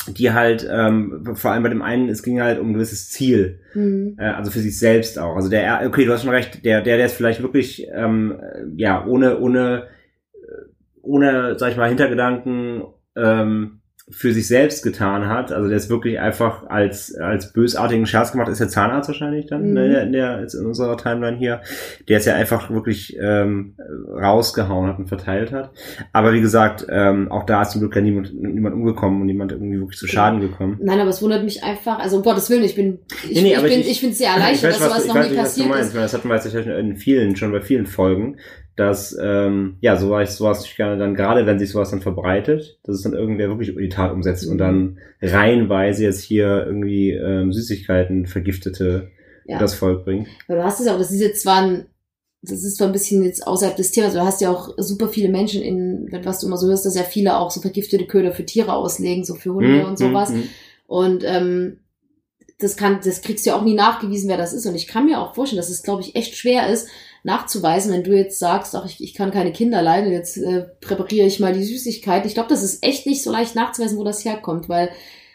die 0.07 0.31
halt, 0.31 0.65
ähm, 0.71 1.25
vor 1.35 1.51
allem 1.51 1.63
bei 1.63 1.69
dem 1.69 1.81
einen, 1.81 2.07
es 2.07 2.23
ging 2.23 2.39
halt 2.39 2.59
um 2.59 2.69
ein 2.69 2.73
gewisses 2.73 3.09
Ziel. 3.09 3.59
hm, 3.73 4.15
Äh, 4.17 4.29
also 4.29 4.51
für 4.51 4.59
sich 4.59 4.79
selbst 4.79 5.19
auch. 5.19 5.35
Also 5.35 5.49
der, 5.49 5.83
okay, 5.85 6.05
du 6.05 6.13
hast 6.13 6.21
schon 6.23 6.31
recht, 6.31 6.63
der, 6.63 6.81
der, 6.81 6.95
der 6.95 7.07
ist 7.07 7.15
vielleicht 7.15 7.41
wirklich, 7.41 7.87
ähm, 7.93 8.39
äh, 8.41 8.63
ja, 8.77 9.05
ohne, 9.05 9.37
ohne, 9.39 9.87
äh, 10.33 10.71
ohne, 11.01 11.59
sag 11.59 11.71
ich 11.71 11.77
mal, 11.77 11.89
Hintergedanken, 11.89 12.83
ähm, 13.17 13.78
für 14.11 14.33
sich 14.33 14.47
selbst 14.47 14.83
getan 14.83 15.27
hat. 15.27 15.51
Also 15.51 15.67
der 15.67 15.77
ist 15.77 15.89
wirklich 15.89 16.19
einfach 16.19 16.67
als, 16.67 17.13
als 17.15 17.53
bösartigen 17.53 18.05
Scherz 18.07 18.31
gemacht, 18.31 18.49
ist 18.49 18.59
der 18.59 18.67
Zahnarzt 18.69 19.07
wahrscheinlich 19.09 19.45
dann 19.47 19.61
Mhm. 19.71 19.77
in, 19.77 19.91
der, 19.91 20.03
in, 20.03 20.11
der, 20.13 20.39
jetzt 20.41 20.55
in 20.55 20.65
unserer 20.65 20.97
Timeline 20.97 21.37
hier. 21.37 21.61
Der 22.07 22.17
ist 22.17 22.25
ja 22.25 22.33
einfach 22.35 22.69
wirklich 22.71 23.15
ähm, 23.21 23.75
rausgehauen 24.07 24.87
hat 24.89 24.99
und 24.99 25.07
verteilt 25.07 25.51
hat. 25.51 25.71
Aber 26.13 26.33
wie 26.33 26.41
gesagt, 26.41 26.85
ähm, 26.89 27.31
auch 27.31 27.45
da 27.45 27.61
ist 27.61 27.71
zum 27.71 27.81
Glück 27.81 27.95
ja 27.95 28.01
niemand, 28.01 28.33
niemand 28.33 28.75
umgekommen 28.75 29.21
und 29.21 29.27
niemand 29.27 29.51
irgendwie 29.51 29.79
wirklich 29.79 29.99
zu 29.99 30.07
Schaden 30.07 30.39
gekommen. 30.41 30.77
Nein, 30.81 30.99
aber 30.99 31.09
es 31.09 31.21
wundert 31.21 31.43
mich 31.43 31.63
einfach, 31.63 31.99
also 31.99 32.17
um 32.17 32.23
Gottes 32.23 32.49
Willen, 32.49 32.63
ich 32.63 32.75
bin, 32.75 32.99
ich, 33.29 33.35
Nee, 33.35 33.41
nee, 33.49 33.55
ich 33.55 33.61
bin, 33.61 33.71
ich- 33.79 33.91
ich, 33.91 34.01
bin 34.01 34.13
sehr 34.13 34.29
Ich 34.29 34.35
erleichtert, 34.35 34.71
dass 34.73 34.81
was 34.81 34.87
sowas 34.89 35.07
noch 35.07 35.15
weiß 35.15 35.25
nie 35.25 35.31
nicht, 35.31 35.39
was 35.43 35.55
du 35.55 35.61
passiert 35.61 35.69
meinst, 35.69 35.89
ist. 35.95 36.01
das 36.01 36.13
hatten 36.13 36.27
wir 36.29 36.35
jetzt 36.35 36.55
in 36.79 36.95
vielen, 36.97 37.35
schon 37.35 37.51
bei 37.51 37.61
vielen 37.61 37.85
Folgen, 37.85 38.37
dass, 38.79 39.17
ähm, 39.21 39.77
ja, 39.81 39.97
sowas, 39.97 40.37
sowas 40.37 40.65
ich 40.65 40.75
gerne 40.75 40.97
dann, 40.97 41.13
gerade 41.15 41.45
wenn 41.45 41.59
sich 41.59 41.69
sowas 41.71 41.91
dann 41.91 42.01
verbreitet, 42.01 42.79
dass 42.83 42.95
es 42.95 43.01
dann 43.03 43.13
irgendwer 43.13 43.49
wirklich 43.49 43.75
die 43.75 43.89
Tat 43.89 44.11
umsetzt 44.13 44.47
und 44.47 44.55
Mhm. 44.55 44.57
dann 44.59 44.97
reihenweise 45.21 46.03
jetzt 46.03 46.21
hier 46.23 46.65
irgendwie 46.65 47.11
ähm, 47.11 47.51
Süßigkeiten 47.51 48.25
vergiftete 48.25 49.09
Ja. 49.45 49.59
das 49.59 49.73
Volk 49.75 50.05
bringt. 50.05 50.27
Weil 50.47 50.57
du 50.57 50.63
hast 50.63 50.79
es 50.79 50.85
ja 50.85 50.93
auch, 50.93 50.97
das 50.99 51.11
ist 51.11 51.21
jetzt 51.21 51.41
zwar 51.43 51.61
ein, 51.63 51.85
das 52.41 52.63
ist 52.63 52.77
zwar 52.77 52.87
ein 52.87 52.93
bisschen 52.93 53.23
jetzt 53.23 53.45
außerhalb 53.45 53.75
des 53.75 53.91
Themas, 53.91 54.11
aber 54.15 54.21
du 54.21 54.25
hast 54.27 54.39
ja 54.41 54.49
auch 54.51 54.73
super 54.77 55.09
viele 55.09 55.27
Menschen 55.29 55.61
in, 55.61 56.07
was 56.23 56.39
du 56.39 56.47
immer 56.47 56.57
so 56.57 56.67
hörst, 56.67 56.85
dass 56.85 56.95
ja 56.95 57.03
viele 57.03 57.37
auch 57.37 57.51
so 57.51 57.59
vergiftete 57.59 58.05
Köder 58.05 58.31
für 58.31 58.45
Tiere 58.45 58.73
auslegen, 58.73 59.25
so 59.25 59.35
für 59.35 59.53
Hunde 59.53 59.79
Mhm, 59.79 59.85
und 59.85 59.97
sowas. 59.99 60.29
mhm. 60.31 60.43
Und 60.87 61.23
ähm, 61.25 61.79
das 62.59 62.75
kann, 62.77 62.99
das 63.03 63.21
kriegst 63.21 63.45
du 63.45 63.51
ja 63.51 63.55
auch 63.57 63.63
nie 63.63 63.73
nachgewiesen, 63.73 64.29
wer 64.29 64.37
das 64.37 64.53
ist. 64.53 64.65
Und 64.65 64.75
ich 64.75 64.87
kann 64.87 65.05
mir 65.05 65.19
auch 65.19 65.33
vorstellen, 65.35 65.57
dass 65.61 65.69
es, 65.69 65.83
glaube 65.83 66.01
ich, 66.01 66.15
echt 66.15 66.35
schwer 66.35 66.69
ist, 66.69 66.87
nachzuweisen, 67.23 67.91
wenn 67.91 68.03
du 68.03 68.15
jetzt 68.15 68.39
sagst, 68.39 68.75
ach, 68.75 68.85
ich, 68.85 69.03
ich 69.03 69.13
kann 69.13 69.31
keine 69.31 69.51
Kinder 69.51 69.81
leiden, 69.81 70.11
jetzt 70.11 70.37
äh, 70.37 70.65
präpariere 70.81 71.27
ich 71.27 71.39
mal 71.39 71.53
die 71.53 71.63
Süßigkeit. 71.63 72.25
Ich 72.25 72.33
glaube, 72.33 72.49
das 72.49 72.63
ist 72.63 72.83
echt 72.83 73.05
nicht 73.05 73.23
so 73.23 73.31
leicht 73.31 73.55
nachzuweisen, 73.55 73.97
wo 73.97 74.03
das 74.03 74.23
herkommt, 74.23 74.69
weil, 74.69 74.89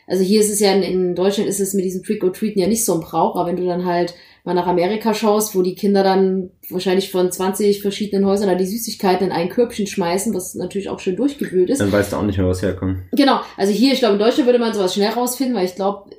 also 0.06 0.22
hier 0.22 0.40
ist 0.40 0.50
es 0.50 0.60
ja, 0.60 0.72
in, 0.72 0.82
in 0.82 1.14
Deutschland 1.14 1.48
ist 1.48 1.60
es 1.60 1.74
mit 1.74 1.84
diesem 1.84 2.02
Trick 2.02 2.24
or 2.24 2.32
Treaten 2.32 2.58
ja 2.58 2.66
nicht 2.66 2.84
so 2.84 2.94
ein 2.94 3.00
Brauch, 3.00 3.36
aber 3.36 3.48
wenn 3.48 3.56
du 3.56 3.66
dann 3.66 3.84
halt 3.84 4.14
mal 4.44 4.54
nach 4.54 4.66
Amerika 4.66 5.14
schaust, 5.14 5.56
wo 5.56 5.62
die 5.62 5.74
Kinder 5.74 6.02
dann 6.02 6.50
wahrscheinlich 6.68 7.10
von 7.10 7.32
20 7.32 7.80
verschiedenen 7.80 8.26
Häusern 8.26 8.48
da 8.48 8.54
die 8.54 8.66
Süßigkeiten 8.66 9.26
in 9.26 9.32
ein 9.32 9.48
Körbchen 9.48 9.86
schmeißen, 9.86 10.34
was 10.34 10.54
natürlich 10.54 10.90
auch 10.90 11.00
schön 11.00 11.16
durchgewühlt 11.16 11.70
ist. 11.70 11.80
Dann 11.80 11.90
weißt 11.90 12.12
du 12.12 12.16
auch 12.16 12.22
nicht 12.22 12.36
mehr, 12.36 12.46
was 12.46 12.60
herkommt. 12.60 12.98
Genau, 13.12 13.40
also 13.56 13.72
hier, 13.72 13.94
ich 13.94 14.00
glaube, 14.00 14.14
in 14.14 14.20
Deutschland 14.20 14.46
würde 14.46 14.58
man 14.58 14.74
sowas 14.74 14.94
schnell 14.94 15.10
rausfinden, 15.10 15.56
weil 15.56 15.64
ich 15.64 15.74
glaube, 15.74 16.10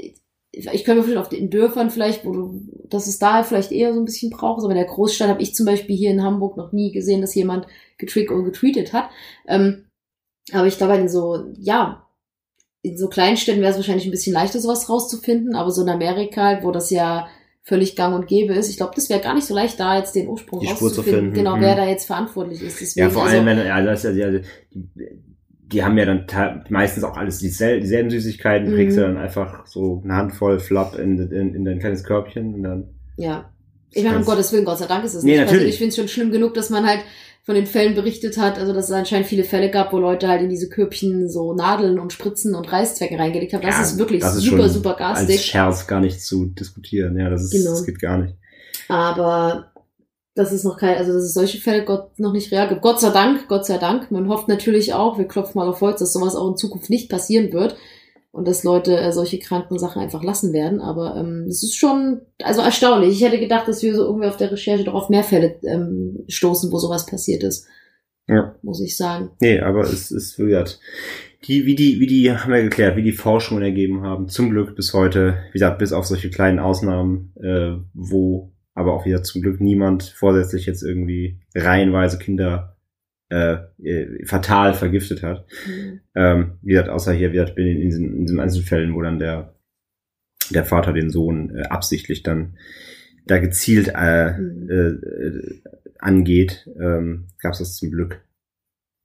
ich 0.57 0.83
könnte 0.83 0.95
mir 0.95 1.03
vorstellen, 1.03 1.17
auf 1.17 1.29
den 1.29 1.49
Dörfern 1.49 1.89
vielleicht, 1.89 2.25
wo 2.25 2.31
du, 2.31 2.61
dass 2.89 3.07
es 3.07 3.19
da 3.19 3.43
vielleicht 3.43 3.71
eher 3.71 3.93
so 3.93 3.99
ein 3.99 4.05
bisschen 4.05 4.31
braucht. 4.31 4.63
Aber 4.63 4.71
in 4.71 4.77
der 4.77 4.85
Großstadt 4.87 5.29
habe 5.29 5.41
ich 5.41 5.53
zum 5.53 5.65
Beispiel 5.65 5.95
hier 5.95 6.11
in 6.11 6.23
Hamburg 6.23 6.57
noch 6.57 6.71
nie 6.71 6.91
gesehen, 6.91 7.21
dass 7.21 7.35
jemand 7.35 7.67
getrickt 7.97 8.31
oder 8.31 8.43
getweetet 8.43 8.93
hat. 8.93 9.09
Ähm, 9.47 9.85
aber 10.51 10.67
ich 10.67 10.77
glaube, 10.77 10.95
in 10.95 11.09
so, 11.09 11.45
ja, 11.57 12.07
in 12.81 12.97
so 12.97 13.07
kleinen 13.07 13.37
Städten 13.37 13.61
wäre 13.61 13.71
es 13.71 13.77
wahrscheinlich 13.77 14.05
ein 14.05 14.11
bisschen 14.11 14.33
leichter, 14.33 14.59
sowas 14.59 14.89
rauszufinden. 14.89 15.55
Aber 15.55 15.71
so 15.71 15.81
in 15.81 15.89
Amerika, 15.89 16.59
wo 16.63 16.71
das 16.71 16.89
ja 16.89 17.27
völlig 17.63 17.95
gang 17.95 18.15
und 18.15 18.27
gäbe 18.27 18.53
ist, 18.53 18.69
ich 18.69 18.77
glaube, 18.77 18.93
das 18.95 19.09
wäre 19.09 19.21
gar 19.21 19.33
nicht 19.33 19.47
so 19.47 19.55
leicht, 19.55 19.79
da 19.79 19.97
jetzt 19.97 20.15
den 20.15 20.27
Ursprung 20.27 20.59
Die 20.59 20.67
rauszufinden. 20.67 21.03
finden, 21.05 21.33
Genau, 21.33 21.57
mhm. 21.57 21.61
wer 21.61 21.75
da 21.75 21.85
jetzt 21.85 22.05
verantwortlich 22.05 22.61
ist. 22.61 22.79
Deswegen, 22.79 23.07
Ja, 23.07 23.09
vor 23.11 23.23
also, 23.23 23.35
allem, 23.35 23.45
wenn, 23.47 23.57
ja, 23.57 23.81
das 23.81 24.05
ist 24.05 24.15
ja, 24.15 24.29
die, 24.29 24.41
die, 25.71 25.84
haben 25.84 25.97
ja 25.97 26.06
dann 26.06 26.28
te- 26.28 26.63
meistens 26.69 27.04
auch 27.04 27.17
alles 27.17 27.39
diesel, 27.39 27.80
dieselben 27.80 28.10
Süßigkeiten, 28.10 28.71
Mhm. 28.71 28.75
kriegst 28.75 28.97
du 28.97 29.01
dann 29.01 29.17
einfach 29.17 29.65
so 29.65 30.01
eine 30.04 30.15
Handvoll 30.15 30.60
Flapp 30.60 30.97
in, 30.97 31.17
in, 31.32 31.56
in 31.56 31.65
dein 31.65 31.80
kleines 31.80 32.04
Körbchen 32.04 32.54
und 32.54 32.63
dann. 32.63 32.89
Ja. 33.17 33.49
Ich 33.91 34.04
meine, 34.04 34.17
um 34.17 34.25
Gottes 34.25 34.51
Willen, 34.51 34.65
Gott 34.65 34.78
sei 34.80 34.88
Dank 34.88 35.06
ist 35.06 35.13
es 35.13 35.23
Nee, 35.23 35.32
nicht. 35.32 35.39
natürlich. 35.41 35.62
Also 35.63 35.69
ich 35.69 35.78
finde 35.78 35.89
es 35.89 35.95
schon 35.95 36.08
schlimm 36.08 36.32
genug, 36.32 36.54
dass 36.54 36.69
man 36.69 36.86
halt 36.86 36.99
von 37.43 37.56
den 37.56 37.65
Fällen 37.67 37.93
berichtet 37.95 38.38
hat, 38.38 38.58
also 38.58 38.73
dass 38.73 38.86
es 38.86 38.91
anscheinend 38.91 39.28
viele 39.28 39.43
Fälle 39.43 39.69
gab, 39.69 39.93
wo 39.93 39.99
Leute 39.99 40.28
halt 40.28 40.41
in 40.41 40.49
diese 40.49 40.67
Körbchen 40.67 41.30
so 41.30 41.53
Nadeln 41.53 41.99
und 41.99 42.11
Spritzen 42.11 42.55
und 42.55 42.72
Reißzwecke 42.72 43.18
reingelegt 43.20 43.53
haben. 43.53 43.61
Das 43.61 43.76
Ja, 43.76 43.82
ist 43.84 43.97
wirklich 43.99 44.22
das 44.22 44.36
ist 44.36 44.43
super, 44.43 44.63
schon 44.63 44.70
super 44.70 44.89
Als 44.99 44.99
garstig. 44.99 45.41
Scherz 45.45 45.86
gar 45.88 45.99
nicht 46.01 46.22
zu 46.22 46.47
diskutieren. 46.47 47.18
Ja, 47.20 47.30
das 47.30 47.43
ist, 47.43 47.51
Genau. 47.51 47.70
das 47.70 47.86
geht 47.86 47.99
gar 47.99 48.18
nicht. 48.18 48.36
Aber 48.89 49.72
das 50.36 50.51
ist 50.51 50.65
noch 50.65 50.77
kein, 50.77 50.97
also 50.97 51.13
dass 51.13 51.23
es 51.23 51.33
solche 51.33 51.59
Fälle 51.59 51.86
Gott 51.86 52.19
noch 52.19 52.33
nicht 52.33 52.51
real 52.51 52.67
gibt. 52.67 52.81
Gott 52.81 52.99
sei 52.99 53.09
Dank, 53.09 53.47
Gott 53.47 53.65
sei 53.65 53.77
Dank. 53.77 54.11
Man 54.11 54.27
hofft 54.27 54.49
natürlich 54.49 54.93
auch, 54.93 55.17
wir 55.17 55.27
klopfen 55.27 55.57
mal 55.57 55.67
auf 55.67 55.79
Holz, 55.79 55.99
dass 55.99 56.13
sowas 56.13 56.36
auch 56.36 56.49
in 56.49 56.57
Zukunft 56.57 56.89
nicht 56.89 57.09
passieren 57.09 57.53
wird 57.53 57.77
und 58.31 58.45
dass 58.45 58.65
Leute 58.65 58.97
äh, 58.97 59.13
solche 59.13 59.39
kranken 59.39 59.79
Sachen 59.79 60.01
einfach 60.01 60.23
lassen 60.23 60.51
werden. 60.51 60.81
Aber 60.81 61.15
ähm, 61.15 61.45
es 61.47 61.63
ist 61.63 61.77
schon, 61.77 62.19
also 62.43 62.61
erstaunlich. 62.61 63.11
Ich 63.11 63.23
hätte 63.23 63.39
gedacht, 63.39 63.69
dass 63.69 63.81
wir 63.81 63.95
so 63.95 64.03
irgendwie 64.03 64.27
auf 64.27 64.36
der 64.36 64.51
Recherche 64.51 64.83
doch 64.83 64.93
auf 64.93 65.09
mehr 65.09 65.23
Fälle 65.23 65.55
ähm, 65.63 66.25
stoßen, 66.27 66.69
wo 66.69 66.79
sowas 66.79 67.05
passiert 67.05 67.43
ist. 67.43 67.65
Ja. 68.27 68.55
Muss 68.61 68.81
ich 68.81 68.97
sagen. 68.97 69.29
Nee, 69.39 69.61
aber 69.61 69.81
es 69.81 70.11
ist, 70.11 70.38
wie 70.38 70.47
gesagt, 70.47 70.81
die, 71.47 71.65
wie 71.65 71.75
die, 71.75 72.01
wie 72.01 72.07
die, 72.07 72.29
haben 72.29 72.51
wir 72.51 72.61
geklärt, 72.61 72.97
wie 72.97 73.03
die 73.03 73.13
Forschungen 73.13 73.63
ergeben 73.63 74.01
haben, 74.01 74.27
zum 74.27 74.49
Glück 74.49 74.75
bis 74.75 74.93
heute, 74.93 75.38
wie 75.51 75.59
gesagt, 75.59 75.79
bis 75.79 75.93
auf 75.93 76.05
solche 76.05 76.29
kleinen 76.29 76.59
Ausnahmen, 76.59 77.33
äh, 77.41 77.77
wo 77.93 78.51
aber 78.76 78.93
auch 78.93 79.05
wieder 79.05 79.23
zum 79.23 79.41
Glück 79.41 79.59
niemand 79.59 80.03
vorsätzlich 80.03 80.67
jetzt 80.67 80.84
irgendwie 80.84 81.39
reihenweise 81.55 82.19
Kinder 82.19 82.78
äh, 83.30 83.57
äh, 83.82 84.23
fatal 84.26 84.76
vergiftet 84.76 85.23
hat. 85.23 85.47
Mhm. 85.65 86.01
Ähm, 86.13 86.51
wie 86.61 86.73
gesagt, 86.73 86.89
außer 86.89 87.11
hier, 87.13 87.32
wie 87.32 87.38
gesagt, 87.38 87.57
in, 87.57 87.65
in, 87.65 87.89
diesen, 87.89 88.13
in 88.17 88.26
diesen 88.28 88.39
Einzelfällen, 88.39 88.93
wo 88.93 89.01
dann 89.01 89.17
der 89.17 89.55
der 90.51 90.65
Vater 90.65 90.93
den 90.93 91.09
Sohn 91.09 91.55
äh, 91.55 91.63
absichtlich 91.63 92.21
dann 92.21 92.57
da 93.26 93.39
gezielt 93.39 93.91
äh, 93.95 94.34
Mhm. 94.38 94.69
äh, 94.69 94.88
äh, 94.89 95.61
angeht, 95.97 96.69
ähm, 96.80 97.28
gab 97.39 97.53
es 97.53 97.59
das 97.59 97.78
zum 97.78 97.89
Glück 97.89 98.23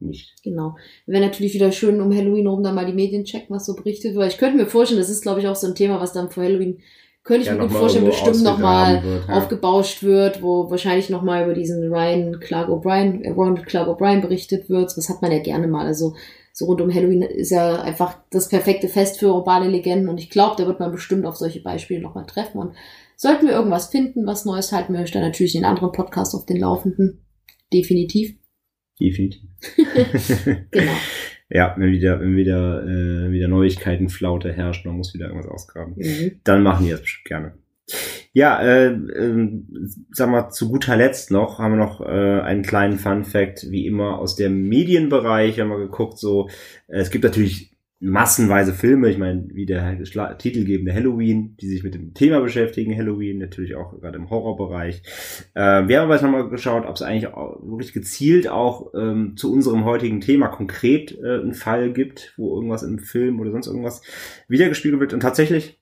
nicht. 0.01 0.43
Genau. 0.43 0.77
Wäre 1.07 1.25
natürlich 1.25 1.55
wieder 1.55 1.73
schön 1.73 2.01
um 2.01 2.15
Halloween 2.15 2.47
rum 2.47 2.63
dann 2.63 2.75
mal 2.75 2.87
die 2.87 2.93
Medien 2.93 3.25
checken, 3.25 3.55
was 3.55 3.67
so 3.67 3.75
berichtet 3.75 4.15
wird. 4.15 4.33
Ich 4.33 4.39
könnte 4.39 4.57
mir 4.57 4.67
vorstellen, 4.67 5.01
das 5.01 5.11
ist 5.11 5.23
glaube 5.23 5.41
ich 5.41 5.49
auch 5.49 5.57
so 5.57 5.67
ein 5.67 5.75
Thema, 5.75 6.01
was 6.01 6.13
dann 6.13 6.31
vor 6.31 6.43
Halloween, 6.43 6.81
könnte 7.23 7.43
ich 7.43 7.47
Ja, 7.49 7.55
mir 7.55 7.61
gut 7.61 7.73
vorstellen, 7.73 8.07
bestimmt 8.07 8.43
nochmal 8.43 9.03
ja. 9.29 9.35
aufgebauscht 9.35 10.03
wird, 10.03 10.43
wo 10.43 10.71
wahrscheinlich 10.71 11.11
nochmal 11.11 11.45
über 11.45 11.55
diesen 11.55 11.93
Ryan 11.93 12.41
Clark 12.41 12.69
O'Brien, 12.69 13.23
äh, 13.23 13.31
Ronald 13.31 13.67
Clark 13.67 13.89
O'Brien 13.89 14.21
berichtet 14.21 14.71
wird. 14.71 14.97
Das 14.97 15.09
hat 15.09 15.21
man 15.23 15.33
ja 15.33 15.39
gerne 15.41 15.67
mal. 15.67 15.87
Also 15.87 16.15
so 16.53 16.67
rund 16.67 16.81
um 16.81 16.93
Halloween 16.93 17.23
ist 17.23 17.51
ja 17.51 17.81
einfach 17.81 18.19
das 18.31 18.49
perfekte 18.49 18.89
Fest 18.89 19.19
für 19.19 19.33
urbane 19.33 19.69
Legenden 19.69 20.09
und 20.09 20.19
ich 20.19 20.31
glaube, 20.31 20.57
da 20.59 20.67
wird 20.67 20.81
man 20.81 20.91
bestimmt 20.93 21.25
auf 21.27 21.37
solche 21.37 21.63
Beispiele 21.63 22.01
nochmal 22.01 22.27
treffen. 22.27 22.59
Und 22.59 22.75
sollten 23.17 23.47
wir 23.47 23.55
irgendwas 23.55 23.89
finden, 23.89 24.27
was 24.27 24.45
Neues 24.45 24.73
halten 24.73 24.95
wir 24.95 25.01
euch 25.01 25.13
dann 25.13 25.23
natürlich 25.23 25.55
in 25.55 25.65
anderen 25.65 25.93
Podcasts 25.93 26.35
auf 26.35 26.47
den 26.47 26.59
Laufenden. 26.59 27.25
Definitiv. 27.73 28.37
Definitiv. 29.01 29.43
Genau. 30.71 30.93
ja, 31.51 31.75
wenn 31.77 31.91
wieder, 31.91 32.21
wenn 32.21 32.37
wieder, 32.37 32.85
äh, 32.85 33.31
wieder 33.31 33.49
Neuigkeiten, 33.49 34.09
Flaute 34.09 34.53
herrscht, 34.53 34.87
man 34.87 34.97
muss 34.97 35.15
wieder 35.15 35.27
irgendwas 35.27 35.51
ausgraben. 35.51 35.95
Mhm. 35.97 36.41
dann 36.45 36.63
machen 36.63 36.85
die 36.87 36.93
das 36.93 37.03
bestimmt 37.03 37.27
gerne. 37.27 37.55
Ja, 38.33 38.63
äh, 38.63 38.93
äh, 38.93 39.63
sag 40.13 40.31
mal, 40.31 40.51
zu 40.51 40.69
guter 40.71 40.97
Letzt 40.97 41.33
noch 41.33 41.59
haben 41.59 41.73
wir 41.73 41.85
noch 41.85 42.01
äh, 42.01 42.41
einen 42.41 42.63
kleinen 42.63 42.99
Fun 42.99 43.25
Fact, 43.25 43.67
wie 43.71 43.87
immer 43.87 44.19
aus 44.19 44.37
dem 44.37 44.69
Medienbereich, 44.69 45.59
haben 45.59 45.71
wir 45.71 45.79
geguckt, 45.79 46.19
so, 46.19 46.49
äh, 46.87 47.01
es 47.01 47.11
gibt 47.11 47.25
natürlich 47.25 47.70
massenweise 48.03 48.73
Filme, 48.73 49.11
ich 49.11 49.19
meine, 49.19 49.47
wie 49.53 49.67
der 49.67 49.99
titelgebende 50.39 50.95
Halloween, 50.95 51.55
die 51.61 51.69
sich 51.69 51.85
mit 51.85 51.95
dem 51.95 52.15
Thema 52.15 52.41
beschäftigen, 52.41 52.97
Halloween, 52.97 53.39
natürlich 53.39 53.77
auch 53.77 54.01
gerade 54.01 54.17
im 54.17 54.31
Horrorbereich. 54.31 55.03
Äh, 55.55 55.87
wir 55.87 55.99
haben 55.99 56.05
aber 56.05 56.15
jetzt 56.15 56.23
nochmal 56.23 56.49
geschaut, 56.49 56.87
ob 56.87 56.97
es 56.97 57.03
eigentlich 57.03 57.27
auch 57.29 57.61
wirklich 57.63 57.93
gezielt 57.93 58.49
auch 58.49 58.95
ähm, 58.95 59.37
zu 59.37 59.53
unserem 59.53 59.85
heutigen 59.85 60.23
Thema 60.23 60.49
konkret 60.49 61.13
äh, 61.23 61.41
einen 61.41 61.53
Fall 61.53 61.93
gibt, 61.93 62.33
wo 62.39 62.55
irgendwas 62.55 62.83
im 62.83 62.99
Film 62.99 63.39
oder 63.39 63.51
sonst 63.51 63.67
irgendwas 63.67 64.01
wiedergespiegelt 64.49 65.01
wird. 65.01 65.13
Und 65.13 65.21
tatsächlich 65.21 65.79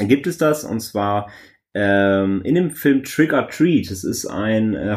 gibt 0.00 0.26
es 0.26 0.38
das, 0.38 0.64
und 0.64 0.80
zwar 0.80 1.30
ähm, 1.74 2.40
in 2.42 2.54
dem 2.54 2.70
Film 2.70 3.02
Trick 3.02 3.34
or 3.34 3.48
Treat. 3.48 3.90
Es 3.90 4.02
ist 4.02 4.26
ein 4.26 4.74
äh, 4.74 4.96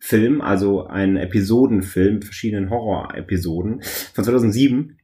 Horror-Anthologie-Film, 0.00 0.40
also 0.40 0.86
ein 0.86 1.16
Episodenfilm 1.16 2.14
mit 2.14 2.24
verschiedenen 2.24 2.70
Horror-Episoden 2.70 3.82
von 3.82 4.24
2007. 4.24 4.98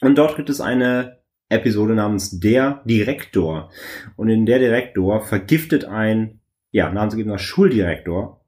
Und 0.00 0.18
dort 0.18 0.36
gibt 0.36 0.50
es 0.50 0.60
eine 0.60 1.18
Episode 1.48 1.94
namens 1.94 2.38
Der 2.38 2.82
Direktor. 2.84 3.70
Und 4.16 4.28
in 4.28 4.46
Der 4.46 4.58
Direktor 4.58 5.20
vergiftet 5.22 5.84
ein, 5.84 6.40
ja, 6.70 6.92
namensgebender 6.92 7.38
Schuldirektor 7.38 8.44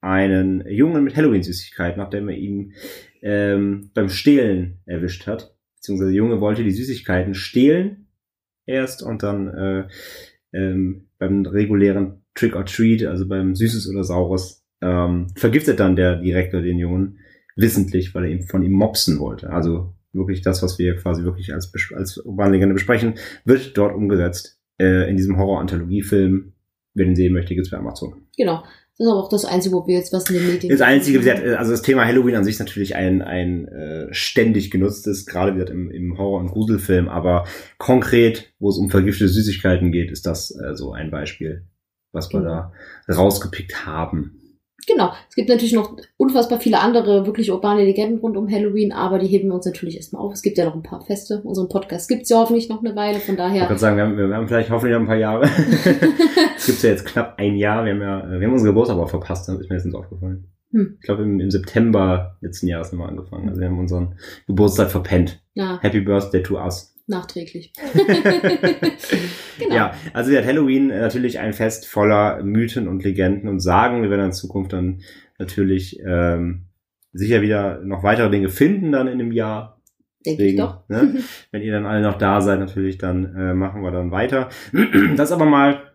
einen 0.00 0.64
Jungen 0.68 1.02
mit 1.02 1.16
Halloween-Süßigkeiten, 1.16 1.98
nachdem 1.98 2.28
er 2.28 2.36
ihn 2.36 2.74
ähm, 3.22 3.90
beim 3.94 4.08
Stehlen 4.08 4.78
erwischt 4.86 5.26
hat. 5.26 5.56
Beziehungsweise 5.76 6.10
der 6.10 6.18
Junge 6.18 6.40
wollte 6.40 6.62
die 6.62 6.70
Süßigkeiten 6.70 7.34
stehlen 7.34 8.06
erst 8.66 9.02
und 9.02 9.22
dann 9.22 9.48
äh, 9.48 9.88
ähm, 10.52 11.08
beim 11.18 11.44
regulären 11.46 12.24
Trick 12.34 12.54
or 12.54 12.66
Treat, 12.66 13.04
also 13.04 13.26
beim 13.26 13.54
Süßes 13.54 13.88
oder 13.88 14.04
Saures, 14.04 14.65
ähm, 14.82 15.28
vergiftet 15.36 15.80
dann 15.80 15.96
der 15.96 16.16
Direktor 16.16 16.60
den 16.60 16.78
Jungen 16.78 17.18
wissentlich, 17.56 18.14
weil 18.14 18.24
er 18.24 18.30
ihm 18.30 18.42
von 18.42 18.62
ihm 18.62 18.72
mopsen 18.72 19.18
wollte. 19.18 19.50
Also 19.50 19.94
wirklich 20.12 20.42
das, 20.42 20.62
was 20.62 20.78
wir 20.78 20.96
quasi 20.96 21.24
wirklich 21.24 21.52
als, 21.52 21.72
als 21.94 22.18
Urbanlegende 22.18 22.74
besprechen, 22.74 23.14
wird 23.44 23.76
dort 23.76 23.94
umgesetzt 23.94 24.60
äh, 24.78 25.08
in 25.08 25.16
diesem 25.16 25.38
Horror-Anthologie-Film. 25.38 26.52
Wer 26.94 27.04
den 27.04 27.16
sehen 27.16 27.32
möchte, 27.32 27.54
gibt's 27.54 27.70
bei 27.70 27.76
Amazon. 27.76 28.26
Genau. 28.36 28.62
Das 28.98 29.06
ist 29.06 29.12
aber 29.12 29.24
auch 29.24 29.28
das 29.28 29.44
Einzige, 29.44 29.74
wo 29.74 29.86
wir 29.86 29.98
jetzt 29.98 30.12
was 30.14 30.30
in 30.30 30.36
den 30.36 30.46
Medien. 30.46 30.70
Das 30.70 30.80
Einzige, 30.80 31.18
wie 31.18 31.24
gesagt, 31.24 31.46
also 31.46 31.70
das 31.70 31.82
Thema 31.82 32.06
Halloween 32.06 32.36
an 32.36 32.44
sich 32.44 32.54
ist 32.54 32.60
natürlich 32.60 32.96
ein, 32.96 33.20
ein 33.20 33.68
äh, 33.68 34.06
ständig 34.10 34.70
genutztes, 34.70 35.26
gerade 35.26 35.52
wie 35.52 35.56
gesagt 35.56 35.70
im, 35.70 35.90
im 35.90 36.16
Horror- 36.16 36.40
und 36.40 36.48
Gruselfilm, 36.48 37.06
aber 37.06 37.44
konkret, 37.76 38.54
wo 38.58 38.70
es 38.70 38.78
um 38.78 38.88
vergiftete 38.88 39.28
Süßigkeiten 39.28 39.92
geht, 39.92 40.10
ist 40.10 40.24
das 40.24 40.50
äh, 40.50 40.74
so 40.74 40.92
ein 40.92 41.10
Beispiel, 41.10 41.66
was 42.12 42.32
wir 42.32 42.40
da 42.40 42.72
rausgepickt 43.06 43.84
haben. 43.84 44.40
Genau. 44.86 45.12
Es 45.28 45.34
gibt 45.34 45.48
natürlich 45.48 45.72
noch 45.72 45.96
unfassbar 46.16 46.60
viele 46.60 46.80
andere 46.80 47.26
wirklich 47.26 47.50
urbane 47.50 47.84
Legenden 47.84 48.18
rund 48.18 48.36
um 48.36 48.50
Halloween, 48.50 48.92
aber 48.92 49.18
die 49.18 49.26
heben 49.26 49.48
wir 49.48 49.54
uns 49.54 49.66
natürlich 49.66 49.96
erstmal 49.96 50.22
auf. 50.22 50.32
Es 50.32 50.42
gibt 50.42 50.58
ja 50.58 50.64
noch 50.64 50.74
ein 50.74 50.82
paar 50.82 51.00
Feste. 51.00 51.40
Unseren 51.42 51.68
Podcast 51.68 52.08
gibt's 52.08 52.28
ja 52.28 52.38
hoffentlich 52.38 52.68
noch 52.68 52.84
eine 52.84 52.94
Weile, 52.94 53.18
von 53.18 53.34
Ich 53.34 53.38
daher. 53.38 53.68
würde 53.68 53.78
sagen, 53.78 53.96
wir 53.96 54.04
haben, 54.04 54.16
wir 54.16 54.36
haben 54.36 54.48
vielleicht 54.48 54.70
hoffentlich 54.70 54.94
noch 54.94 55.00
ein 55.00 55.06
paar 55.06 55.16
Jahre. 55.16 55.44
es 56.56 56.66
gibt 56.66 56.82
ja 56.82 56.90
jetzt 56.90 57.06
knapp 57.06 57.34
ein 57.38 57.56
Jahr. 57.56 57.84
Wir 57.84 57.92
haben 57.92 58.00
ja, 58.00 58.40
wir 58.40 58.46
haben 58.46 58.52
unseren 58.52 58.68
Geburtstag 58.68 58.96
aber 58.96 59.08
verpasst, 59.08 59.48
das 59.48 59.58
ist 59.58 59.68
mir 59.68 59.76
letztens 59.76 59.94
aufgefallen. 59.94 60.46
Hm. 60.72 60.96
Ich 61.00 61.06
glaube, 61.06 61.22
im, 61.22 61.40
im 61.40 61.50
September 61.50 62.36
letzten 62.40 62.68
Jahres 62.68 62.92
haben 62.92 62.98
wir 62.98 63.08
angefangen. 63.08 63.48
Also 63.48 63.60
wir 63.60 63.68
haben 63.68 63.78
unseren 63.78 64.14
Geburtstag 64.46 64.90
verpennt. 64.90 65.40
Ja, 65.54 65.78
Happy 65.80 66.00
Birthday 66.00 66.42
to 66.42 66.56
us. 66.56 66.95
Nachträglich. 67.06 67.72
genau. 69.58 69.74
Ja, 69.74 69.94
also 70.12 70.30
wird 70.30 70.46
Halloween 70.46 70.90
äh, 70.90 71.00
natürlich 71.00 71.38
ein 71.38 71.52
Fest 71.52 71.86
voller 71.86 72.42
Mythen 72.42 72.88
und 72.88 73.04
Legenden 73.04 73.48
und 73.48 73.60
Sagen. 73.60 74.02
Wir 74.02 74.10
werden 74.10 74.26
in 74.26 74.32
Zukunft 74.32 74.72
dann 74.72 75.02
natürlich 75.38 76.00
ähm, 76.00 76.66
sicher 77.12 77.42
wieder 77.42 77.80
noch 77.82 78.02
weitere 78.02 78.30
Dinge 78.30 78.48
finden 78.48 78.92
dann 78.92 79.08
in 79.08 79.18
dem 79.18 79.32
Jahr. 79.32 79.80
Denke 80.24 80.44
ich 80.44 80.56
Deswegen, 80.56 80.58
doch. 80.58 80.88
ne, 80.88 81.22
wenn 81.52 81.62
ihr 81.62 81.72
dann 81.72 81.86
alle 81.86 82.02
noch 82.02 82.18
da 82.18 82.40
seid, 82.40 82.58
natürlich, 82.58 82.98
dann 82.98 83.36
äh, 83.36 83.54
machen 83.54 83.82
wir 83.82 83.90
dann 83.90 84.10
weiter. 84.10 84.48
Das 85.16 85.32
aber 85.32 85.44
mal, 85.44 85.92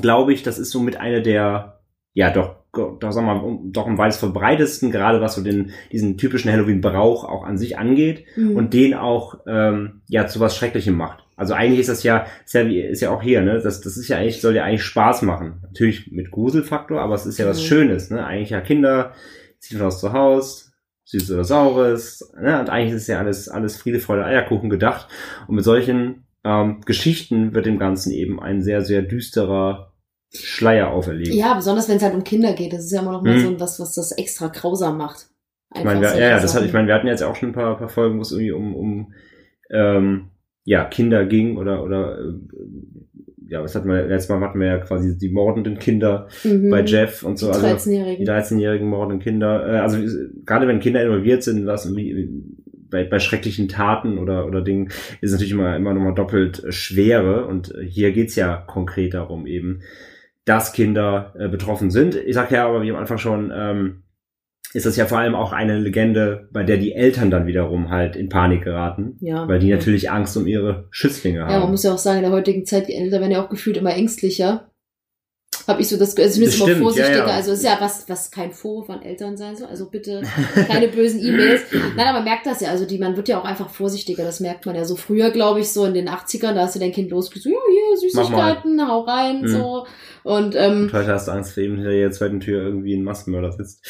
glaube 0.00 0.32
ich, 0.32 0.42
das 0.42 0.58
ist 0.58 0.70
so 0.70 0.80
mit 0.80 0.96
einer 0.96 1.20
der, 1.20 1.80
ja 2.12 2.30
doch, 2.30 2.63
doch 2.74 3.12
sag 3.12 3.24
mal, 3.24 3.58
doch 3.64 3.86
am 3.86 3.98
weit 3.98 4.14
verbreitesten, 4.14 4.90
gerade 4.90 5.20
was 5.20 5.34
so 5.34 5.42
den, 5.42 5.70
diesen 5.92 6.16
typischen 6.18 6.50
Halloween-Brauch 6.52 7.24
auch 7.24 7.44
an 7.44 7.58
sich 7.58 7.78
angeht 7.78 8.24
Mhm. 8.36 8.56
und 8.56 8.74
den 8.74 8.94
auch 8.94 9.40
ähm, 9.46 10.02
ja 10.08 10.26
zu 10.26 10.40
was 10.40 10.56
Schrecklichem 10.56 10.94
macht. 10.94 11.24
Also 11.36 11.54
eigentlich 11.54 11.80
ist 11.80 11.88
das 11.88 12.02
ja 12.04 12.26
ist 12.44 12.54
ja, 12.54 12.60
ist 12.62 13.00
ja 13.00 13.10
auch 13.10 13.22
hier, 13.22 13.40
ne? 13.42 13.60
Das, 13.60 13.80
das 13.80 13.96
ist 13.96 14.08
ja 14.08 14.18
eigentlich 14.18 14.40
soll 14.40 14.54
ja 14.54 14.64
eigentlich 14.64 14.84
Spaß 14.84 15.22
machen. 15.22 15.60
Natürlich 15.62 16.12
mit 16.12 16.30
Gruselfaktor, 16.30 17.00
aber 17.00 17.14
es 17.14 17.26
ist 17.26 17.38
ja 17.38 17.46
was 17.46 17.60
Mhm. 17.60 17.66
Schönes, 17.66 18.10
ne? 18.10 18.24
Eigentlich 18.24 18.50
ja 18.50 18.60
Kinder 18.60 19.12
ziehen 19.58 19.80
raus 19.80 19.98
zu 20.00 20.12
Haus, 20.12 20.72
süßes 21.04 21.32
oder 21.32 21.44
saures, 21.44 22.32
ne? 22.40 22.60
Und 22.60 22.70
eigentlich 22.70 22.94
ist 22.94 23.08
ja 23.08 23.18
alles 23.18 23.48
alles 23.48 23.76
Friede, 23.76 23.98
Freude, 24.00 24.24
Eierkuchen 24.24 24.70
gedacht. 24.70 25.08
Und 25.48 25.56
mit 25.56 25.64
solchen 25.64 26.26
ähm, 26.44 26.82
Geschichten 26.84 27.54
wird 27.54 27.66
dem 27.66 27.78
Ganzen 27.78 28.12
eben 28.12 28.38
ein 28.40 28.62
sehr 28.62 28.82
sehr 28.82 29.02
düsterer 29.02 29.93
Schleier 30.36 30.90
auferlegt. 30.90 31.34
ja, 31.34 31.54
besonders 31.54 31.88
wenn 31.88 31.96
es 31.96 32.02
halt 32.02 32.14
um 32.14 32.24
Kinder 32.24 32.52
geht. 32.54 32.72
Das 32.72 32.84
ist 32.84 32.92
ja 32.92 33.00
immer 33.02 33.12
noch 33.12 33.22
mal 33.22 33.34
Mhm. 33.36 33.40
so 33.40 33.60
was, 33.60 33.78
was 33.80 33.94
das 33.94 34.12
extra 34.12 34.48
grausam 34.48 34.98
macht. 34.98 35.26
Ich 35.76 35.84
meine, 35.84 36.00
wir, 36.00 36.08
ja, 36.18 36.30
ja, 36.30 36.40
das 36.40 36.54
hat, 36.54 36.64
ich 36.64 36.72
meine, 36.72 36.86
wir 36.88 36.94
hatten 36.94 37.06
jetzt 37.08 37.22
auch 37.22 37.34
schon 37.34 37.50
ein 37.50 37.54
paar, 37.54 37.76
paar 37.76 37.88
Folgen, 37.88 38.18
wo 38.18 38.22
es 38.22 38.30
irgendwie 38.32 38.52
um, 38.52 38.74
um 38.76 39.12
ähm, 39.70 40.26
ja, 40.64 40.84
Kinder 40.84 41.24
ging 41.26 41.56
oder, 41.56 41.82
oder 41.82 42.18
äh, 42.18 42.32
ja, 43.48 43.62
was 43.62 43.74
hatten 43.74 43.88
wir, 43.88 44.06
letztes 44.06 44.28
Mal 44.30 44.40
hatten 44.40 44.58
wir 44.60 44.66
ja 44.68 44.78
quasi 44.78 45.18
die 45.18 45.28
mordenden 45.30 45.78
Kinder 45.78 46.28
Mhm. 46.44 46.70
bei 46.70 46.82
Jeff 46.82 47.22
und 47.22 47.38
so, 47.38 47.46
Die 47.48 47.52
also 47.58 47.66
die 47.90 47.96
13-Jährigen. 47.96 48.26
13-jährigen 48.26 48.88
mordenden 48.88 49.20
Kinder, 49.20 49.66
äh, 49.66 49.78
also 49.78 49.98
äh, 49.98 50.30
gerade 50.46 50.66
wenn 50.68 50.80
Kinder 50.80 51.02
involviert 51.02 51.42
sind, 51.42 51.66
was 51.66 51.84
irgendwie 51.86 52.30
bei, 52.88 53.04
bei 53.04 53.18
schrecklichen 53.18 53.68
Taten 53.68 54.18
oder, 54.18 54.46
oder 54.46 54.62
Dingen, 54.62 54.86
ist 55.20 55.30
es 55.30 55.32
natürlich 55.32 55.52
immer, 55.52 55.76
immer 55.76 55.92
nochmal 55.92 56.14
doppelt 56.14 56.62
äh, 56.64 56.72
schwere 56.72 57.46
und 57.46 57.74
äh, 57.74 57.84
hier 57.84 58.12
geht's 58.12 58.36
ja 58.36 58.56
konkret 58.56 59.14
darum 59.14 59.46
eben, 59.46 59.80
dass 60.44 60.72
Kinder 60.72 61.34
äh, 61.38 61.48
betroffen 61.48 61.90
sind. 61.90 62.14
Ich 62.16 62.34
sag 62.34 62.50
ja 62.50 62.66
aber, 62.66 62.82
wie 62.82 62.90
am 62.90 62.96
Anfang 62.96 63.18
schon, 63.18 63.52
ähm, 63.54 64.02
ist 64.72 64.86
das 64.86 64.96
ja 64.96 65.06
vor 65.06 65.18
allem 65.18 65.34
auch 65.36 65.52
eine 65.52 65.78
Legende, 65.78 66.48
bei 66.52 66.64
der 66.64 66.78
die 66.78 66.92
Eltern 66.94 67.30
dann 67.30 67.46
wiederum 67.46 67.90
halt 67.90 68.16
in 68.16 68.28
Panik 68.28 68.62
geraten, 68.64 69.16
Ja. 69.20 69.46
weil 69.46 69.60
die 69.60 69.70
natürlich 69.70 70.10
Angst 70.10 70.36
um 70.36 70.46
ihre 70.48 70.88
Schützlinge 70.90 71.38
Ja, 71.40 71.46
man 71.46 71.54
haben. 71.62 71.70
muss 71.70 71.84
ja 71.84 71.92
auch 71.94 71.98
sagen, 71.98 72.18
in 72.18 72.24
der 72.24 72.32
heutigen 72.32 72.66
Zeit, 72.66 72.88
die 72.88 72.94
Eltern 72.94 73.20
werden 73.20 73.30
ja 73.32 73.44
auch 73.44 73.48
gefühlt 73.48 73.76
immer 73.76 73.94
ängstlicher. 73.94 74.68
Hab 75.66 75.80
ich 75.80 75.88
so 75.88 75.96
das, 75.96 76.16
also 76.16 76.30
zumindest 76.34 76.56
immer 76.58 76.66
Bestimmt, 76.66 76.82
vorsichtiger. 76.82 77.18
ja, 77.18 77.26
ja. 77.28 77.34
Also 77.34 77.52
ist 77.52 77.64
ja 77.64 77.76
was, 77.80 78.08
was 78.08 78.30
kein 78.30 78.52
Vorwurf 78.52 78.90
an 78.90 79.02
Eltern 79.02 79.36
sein 79.36 79.56
soll. 79.56 79.68
Also 79.68 79.86
bitte 79.86 80.22
keine 80.68 80.88
bösen 80.88 81.20
E-Mails. 81.20 81.62
Nein, 81.96 82.06
aber 82.06 82.18
man 82.18 82.24
merkt 82.24 82.46
das 82.46 82.60
ja. 82.60 82.68
Also 82.70 82.84
die, 82.86 82.98
man 82.98 83.16
wird 83.16 83.28
ja 83.28 83.40
auch 83.40 83.44
einfach 83.44 83.70
vorsichtiger. 83.70 84.24
Das 84.24 84.40
merkt 84.40 84.66
man 84.66 84.74
ja 84.76 84.84
so 84.84 84.96
früher, 84.96 85.30
glaube 85.30 85.60
ich, 85.60 85.70
so 85.70 85.84
in 85.86 85.94
den 85.94 86.08
80ern, 86.08 86.52
da 86.54 86.62
hast 86.62 86.74
du 86.74 86.80
dein 86.80 86.92
Kind 86.92 87.10
losgesucht, 87.10 87.52
ja, 87.54 87.60
hier. 87.70 87.98
Süßigkeiten, 88.10 88.88
hau 88.88 89.00
rein, 89.02 89.42
Mhm. 89.42 89.48
so. 89.48 89.86
Und, 90.22 90.54
ähm, 90.56 90.82
Und 90.84 90.92
heute 90.92 91.08
hast 91.12 91.28
du 91.28 91.32
Angst, 91.32 91.52
vor 91.52 91.62
ihm 91.62 91.76
hinter 91.76 91.90
der 91.90 92.10
zweiten 92.10 92.40
Tür 92.40 92.62
irgendwie 92.62 92.94
ein 92.94 93.04
Massenmörder 93.04 93.52
sitzt. 93.52 93.84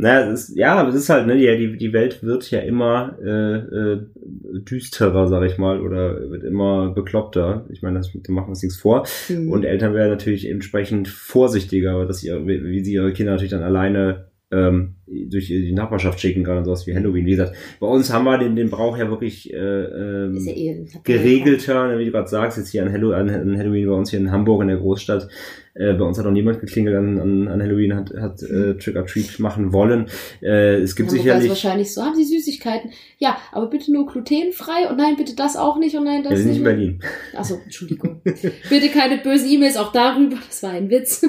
Naja, 0.00 0.30
es 0.30 0.48
ist, 0.48 0.56
ja, 0.56 0.88
es 0.88 0.94
ist 0.94 1.10
halt, 1.10 1.26
ne, 1.26 1.36
die, 1.36 1.76
die, 1.76 1.92
Welt 1.92 2.22
wird 2.22 2.50
ja 2.50 2.60
immer 2.60 3.18
äh, 3.22 3.56
äh, 3.56 4.00
düsterer, 4.42 5.28
sag 5.28 5.44
ich 5.44 5.58
mal, 5.58 5.80
oder 5.82 6.30
wird 6.30 6.42
immer 6.42 6.94
bekloppter. 6.94 7.66
Ich 7.68 7.82
meine, 7.82 7.98
das, 7.98 8.10
da 8.14 8.32
machen 8.32 8.46
wir 8.46 8.50
uns 8.50 8.62
nichts 8.62 8.78
vor. 8.78 9.06
hm. 9.26 9.50
Und 9.50 9.64
Eltern 9.64 9.92
werden 9.92 10.10
natürlich 10.10 10.48
entsprechend 10.48 11.08
vorsichtiger, 11.08 12.06
dass 12.06 12.24
ihre- 12.24 12.46
wie 12.46 12.82
sie 12.82 12.94
ihre 12.94 13.12
Kinder 13.12 13.32
natürlich 13.32 13.50
dann 13.50 13.62
alleine 13.62 14.29
ähm, 14.52 14.94
durch 15.06 15.46
die 15.46 15.72
Nachbarschaft 15.72 16.20
schicken, 16.20 16.42
gerade 16.42 16.64
sowas 16.64 16.86
wie 16.86 16.94
Halloween. 16.94 17.26
Wie 17.26 17.32
gesagt, 17.32 17.54
bei 17.78 17.86
uns 17.86 18.12
haben 18.12 18.24
wir 18.24 18.38
den, 18.38 18.56
den 18.56 18.70
Brauch 18.70 18.98
ja 18.98 19.08
wirklich 19.08 19.52
äh, 19.52 19.56
ähm, 19.56 20.36
ja 20.44 20.52
eh, 20.52 20.86
geregelter, 21.04 21.98
wie 21.98 22.06
du 22.06 22.10
gerade 22.10 22.28
sagst, 22.28 22.58
jetzt 22.58 22.70
hier 22.70 22.82
an, 22.82 22.92
Hallo 22.92 23.12
an, 23.12 23.30
an 23.30 23.58
Halloween 23.58 23.88
bei 23.88 23.94
uns 23.94 24.10
hier 24.10 24.18
in 24.18 24.32
Hamburg 24.32 24.62
in 24.62 24.68
der 24.68 24.78
Großstadt. 24.78 25.28
Äh, 25.74 25.94
bei 25.94 26.04
uns 26.04 26.18
hat 26.18 26.24
noch 26.24 26.32
niemand 26.32 26.60
geklingelt 26.60 26.96
an, 26.96 27.20
an, 27.20 27.48
an 27.48 27.62
Halloween, 27.62 27.94
hat, 27.94 28.12
hat 28.20 28.42
äh, 28.42 28.74
Trick 28.74 28.96
or 28.96 29.06
Treat 29.06 29.38
machen 29.38 29.72
wollen. 29.72 30.06
Äh, 30.42 30.78
es 30.80 30.96
gibt 30.96 31.12
ja, 31.12 31.18
sicherlich. 31.18 31.48
Wahrscheinlich 31.48 31.94
so, 31.94 32.02
haben 32.02 32.16
Sie 32.16 32.24
Süßigkeiten? 32.24 32.90
Ja, 33.18 33.36
aber 33.52 33.70
bitte 33.70 33.92
nur 33.92 34.06
glutenfrei 34.06 34.88
und 34.90 34.96
nein, 34.96 35.14
bitte 35.16 35.36
das 35.36 35.56
auch 35.56 35.78
nicht 35.78 35.96
und 35.96 36.04
nein, 36.04 36.24
das 36.24 36.32
Wir 36.32 36.38
sind 36.38 36.48
nicht 36.48 36.58
in. 36.58 36.64
Berlin. 36.64 37.00
Achso, 37.36 37.60
Entschuldigung. 37.64 38.20
bitte 38.24 38.88
keine 38.92 39.18
bösen 39.18 39.48
E-Mails 39.48 39.76
auch 39.76 39.92
darüber, 39.92 40.36
das 40.44 40.62
war 40.64 40.70
ein 40.70 40.90
Witz. 40.90 41.24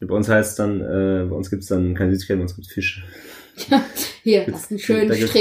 Bei 0.00 0.14
uns 0.14 0.28
heißt 0.28 0.58
dann, 0.58 0.80
äh, 0.80 1.26
bei 1.28 1.34
uns 1.34 1.50
gibt's 1.50 1.68
dann 1.68 1.94
keine 1.94 2.12
Süßigkeiten, 2.12 2.40
bei 2.40 2.44
uns 2.44 2.54
gibt's 2.54 2.72
Fisch. 2.72 3.04
Hier, 4.26 4.40
Gibt's- 4.44 4.62
hast 4.62 4.70
einen 4.72 4.78
schönen 4.80 5.08
gibt's- 5.08 5.32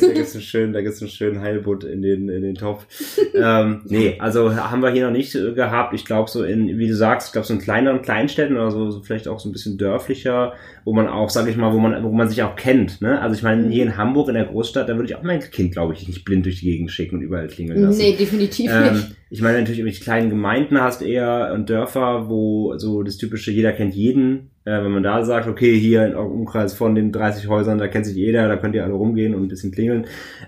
Da, 0.00 0.08
da 0.08 0.12
gibt's 0.12 0.34
einen 0.34 0.42
schönen, 0.42 0.72
da 0.72 0.80
gibt's 0.82 1.00
einen 1.00 1.08
schönen 1.10 1.40
Heilbutt 1.40 1.84
in 1.84 2.02
den, 2.02 2.28
in 2.28 2.42
den 2.42 2.56
Topf. 2.56 2.84
ähm, 3.34 3.82
nee, 3.84 4.16
also 4.18 4.56
haben 4.56 4.82
wir 4.82 4.90
hier 4.90 5.04
noch 5.06 5.12
nicht 5.12 5.36
äh, 5.36 5.52
gehabt. 5.52 5.94
Ich 5.94 6.04
glaube 6.04 6.28
so 6.28 6.42
in, 6.42 6.76
wie 6.78 6.88
du 6.88 6.96
sagst, 6.96 7.28
ich 7.28 7.32
glaube 7.32 7.46
so 7.46 7.54
in 7.54 7.60
kleineren 7.60 8.02
Kleinstädten 8.02 8.56
oder 8.56 8.72
so, 8.72 8.90
so 8.90 9.02
vielleicht 9.02 9.28
auch 9.28 9.38
so 9.38 9.48
ein 9.48 9.52
bisschen 9.52 9.78
dörflicher, 9.78 10.54
wo 10.84 10.92
man 10.92 11.06
auch, 11.06 11.30
sag 11.30 11.46
ich 11.48 11.56
mal, 11.56 11.72
wo 11.72 11.78
man, 11.78 12.02
wo 12.02 12.10
man 12.10 12.28
sich 12.28 12.42
auch 12.42 12.56
kennt. 12.56 13.00
Ne? 13.00 13.20
Also 13.20 13.36
ich 13.36 13.44
meine, 13.44 13.62
Mhm. 13.62 13.70
hier 13.70 13.84
in 13.84 13.96
Hamburg 13.96 14.28
in 14.28 14.34
der 14.34 14.46
Großstadt, 14.46 14.88
da 14.88 14.96
würde 14.96 15.08
ich 15.08 15.14
auch 15.14 15.22
mein 15.22 15.38
Kind, 15.38 15.70
glaube 15.72 15.92
ich, 15.94 16.06
nicht 16.08 16.24
blind 16.24 16.44
durch 16.44 16.58
die 16.58 16.66
Gegend 16.66 16.90
schicken 16.90 17.14
und 17.18 17.22
überall 17.22 17.46
klingeln 17.46 17.82
lassen. 17.82 17.98
Nee, 17.98 18.16
definitiv 18.18 18.68
Ähm, 18.72 18.94
nicht. 18.94 19.06
ich 19.30 19.42
meine 19.42 19.58
natürlich 19.58 19.78
irgendwelche 19.78 20.02
kleinen 20.02 20.28
Gemeinden 20.28 20.80
hast 20.80 21.02
eher 21.02 21.52
und 21.54 21.70
Dörfer, 21.70 22.28
wo 22.28 22.76
so 22.78 23.04
das 23.04 23.16
typische 23.16 23.52
jeder 23.52 23.72
kennt 23.72 23.94
jeden. 23.94 24.50
Äh, 24.66 24.82
wenn 24.82 24.92
man 24.92 25.02
da 25.02 25.22
sagt, 25.24 25.46
okay, 25.46 25.78
hier 25.78 26.06
in 26.06 26.14
eurem 26.14 26.32
Umkreis 26.32 26.72
von 26.72 26.94
den 26.94 27.12
30 27.12 27.48
Häusern, 27.48 27.76
da 27.76 27.86
kennt 27.86 28.06
sich 28.06 28.16
jeder, 28.16 28.23
da 28.32 28.56
könnt 28.56 28.74
ihr 28.74 28.84
alle 28.84 28.94
rumgehen 28.94 29.34
und 29.34 29.42
ein 29.42 29.48
bisschen 29.48 29.72
klingeln. 29.72 30.04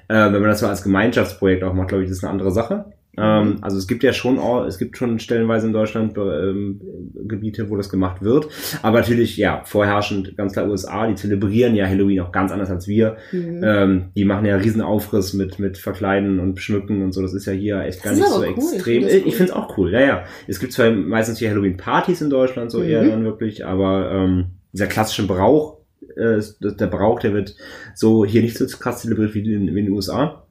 Äh, 0.09 0.15
wenn 0.33 0.41
man 0.41 0.45
das 0.51 0.61
so 0.61 0.67
als 0.67 0.83
Gemeinschaftsprojekt 0.83 1.63
auch 1.65 1.75
macht, 1.75 1.89
glaube 1.89 2.05
ich, 2.05 2.09
das 2.09 2.19
ist 2.19 2.25
eine 2.25 2.33
andere 2.33 2.51
Sache. 2.53 2.87
Ähm, 3.19 3.57
also 3.63 3.79
es 3.79 3.87
gibt 3.89 4.03
ja 4.03 4.13
schon, 4.13 4.39
auch- 4.39 4.67
es 4.67 4.77
gibt 4.77 4.99
schon 4.99 5.19
stellenweise 5.19 5.67
in 5.67 5.73
Deutschland 5.73 6.19
ähm, 6.19 6.83
Gebiete, 7.27 7.71
wo 7.71 7.77
das 7.79 7.89
gemacht 7.89 8.21
wird. 8.23 8.47
Aber 8.83 8.99
natürlich, 9.01 9.39
ja, 9.39 9.63
vorherrschend 9.65 10.37
ganz 10.37 10.53
klar 10.53 10.69
USA, 10.69 11.07
die 11.07 11.15
zelebrieren 11.15 11.75
ja 11.75 11.87
Halloween 11.87 12.21
auch 12.21 12.31
ganz 12.31 12.53
anders 12.53 12.69
als 12.71 12.87
wir. 12.89 13.17
Mhm. 13.33 13.63
Ähm, 13.65 14.05
die 14.15 14.27
machen 14.27 14.45
ja 14.45 14.57
riesen 14.57 14.83
Aufriss 14.83 15.33
mit, 15.33 15.59
mit 15.59 15.79
Verkleiden 15.79 16.39
und 16.41 16.61
Schmücken 16.61 17.03
und 17.03 17.13
so. 17.13 17.23
Das 17.23 17.33
ist 17.33 17.47
ja 17.47 17.55
hier 17.55 17.81
echt 17.85 18.03
gar 18.03 18.13
Das 18.13 18.21
nicht 18.21 18.29
so 18.31 18.41
cool. 18.41 18.49
Extrem. 18.75 19.03
das 19.05 19.15
Ich, 19.15 19.25
cool. 19.25 19.33
finde 19.33 19.45
es 19.45 19.57
auch 19.57 19.79
cool, 19.79 19.93
ja, 19.95 20.01
ja. 20.01 20.25
Es 20.47 20.61
gibt 20.61 20.75
zwar 20.75 20.91
meistens 20.91 21.39
hier 21.39 21.49
Halloween-Partys 21.49 22.21
in 22.21 22.29
Deutschland, 22.29 22.71
so 22.71 22.81
Mhm. 22.81 22.85
eher 22.89 23.03
dann 23.09 23.25
wirklich, 23.25 23.65
aber 23.65 24.11
ähm, 24.13 24.45
dieser 24.75 24.89
klassische 24.89 25.27
Brauch, 25.27 25.76
äh, 26.17 26.41
der 26.61 26.87
Brauch, 26.87 27.21
der 27.21 27.35
wird 27.35 27.57
so 27.95 28.25
hier 28.25 28.43
nicht 28.43 28.57
so 28.57 28.67
krass 28.67 29.03
zelebriert 29.03 29.35
wie 29.35 29.41
in, 29.41 29.69
in 29.69 29.75
den 29.75 29.91
USA. 29.91 30.47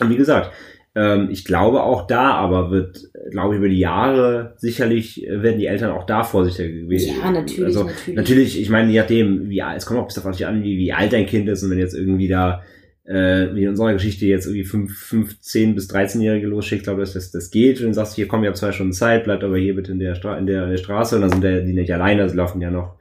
Und 0.00 0.10
wie 0.10 0.16
gesagt, 0.16 0.52
ähm, 0.94 1.28
ich 1.30 1.44
glaube 1.44 1.82
auch 1.82 2.06
da, 2.06 2.32
aber 2.32 2.70
wird, 2.70 3.10
glaube 3.30 3.54
ich, 3.54 3.58
über 3.58 3.68
die 3.68 3.78
Jahre 3.78 4.54
sicherlich 4.56 5.24
äh, 5.24 5.42
werden 5.42 5.60
die 5.60 5.66
Eltern 5.66 5.92
auch 5.92 6.04
da 6.04 6.24
vorsichtiger 6.24 6.68
gewesen. 6.68 7.14
ja, 7.20 7.30
natürlich, 7.30 7.64
Also, 7.64 7.84
natürlich. 7.84 8.16
Natürlich, 8.16 8.60
ich 8.60 8.70
meine, 8.70 8.90
je 8.90 9.00
nachdem, 9.00 9.48
wie 9.48 9.62
es 9.76 9.86
kommt 9.86 10.00
auch 10.00 10.06
bis 10.06 10.16
darauf 10.16 10.40
an, 10.42 10.64
wie, 10.64 10.76
wie 10.76 10.92
alt 10.92 11.12
dein 11.12 11.26
Kind 11.26 11.48
ist 11.48 11.62
und 11.62 11.70
wenn 11.70 11.78
jetzt 11.78 11.94
irgendwie 11.94 12.26
da, 12.26 12.62
äh, 13.04 13.54
wie 13.54 13.62
in 13.62 13.68
unserer 13.68 13.92
Geschichte 13.92 14.26
jetzt 14.26 14.46
irgendwie 14.46 14.64
5, 14.64 14.98
15 14.98 15.74
bis 15.74 15.88
13-Jährige 15.88 16.48
losschickt, 16.48 16.84
glaube 16.84 17.02
ich, 17.02 17.12
dass 17.12 17.30
das, 17.30 17.30
das 17.32 17.50
geht 17.50 17.78
und 17.78 17.86
dann 17.86 17.94
sagst 17.94 18.14
du, 18.14 18.16
hier 18.16 18.28
komm, 18.28 18.42
ihr 18.42 18.48
habt 18.48 18.58
zwei 18.58 18.72
Stunden 18.72 18.92
Zeit, 18.92 19.24
bleibt 19.24 19.44
aber 19.44 19.58
hier 19.58 19.76
bitte 19.76 19.92
in 19.92 20.00
der, 20.00 20.14
Stra 20.14 20.36
in 20.36 20.46
der, 20.46 20.64
in 20.64 20.70
der 20.70 20.78
Straße 20.78 21.16
und 21.16 21.22
dann 21.22 21.30
sind 21.30 21.44
die 21.44 21.74
nicht 21.74 21.92
alleine, 21.92 22.28
sie 22.28 22.36
laufen 22.36 22.60
ja 22.60 22.70
noch, 22.70 22.96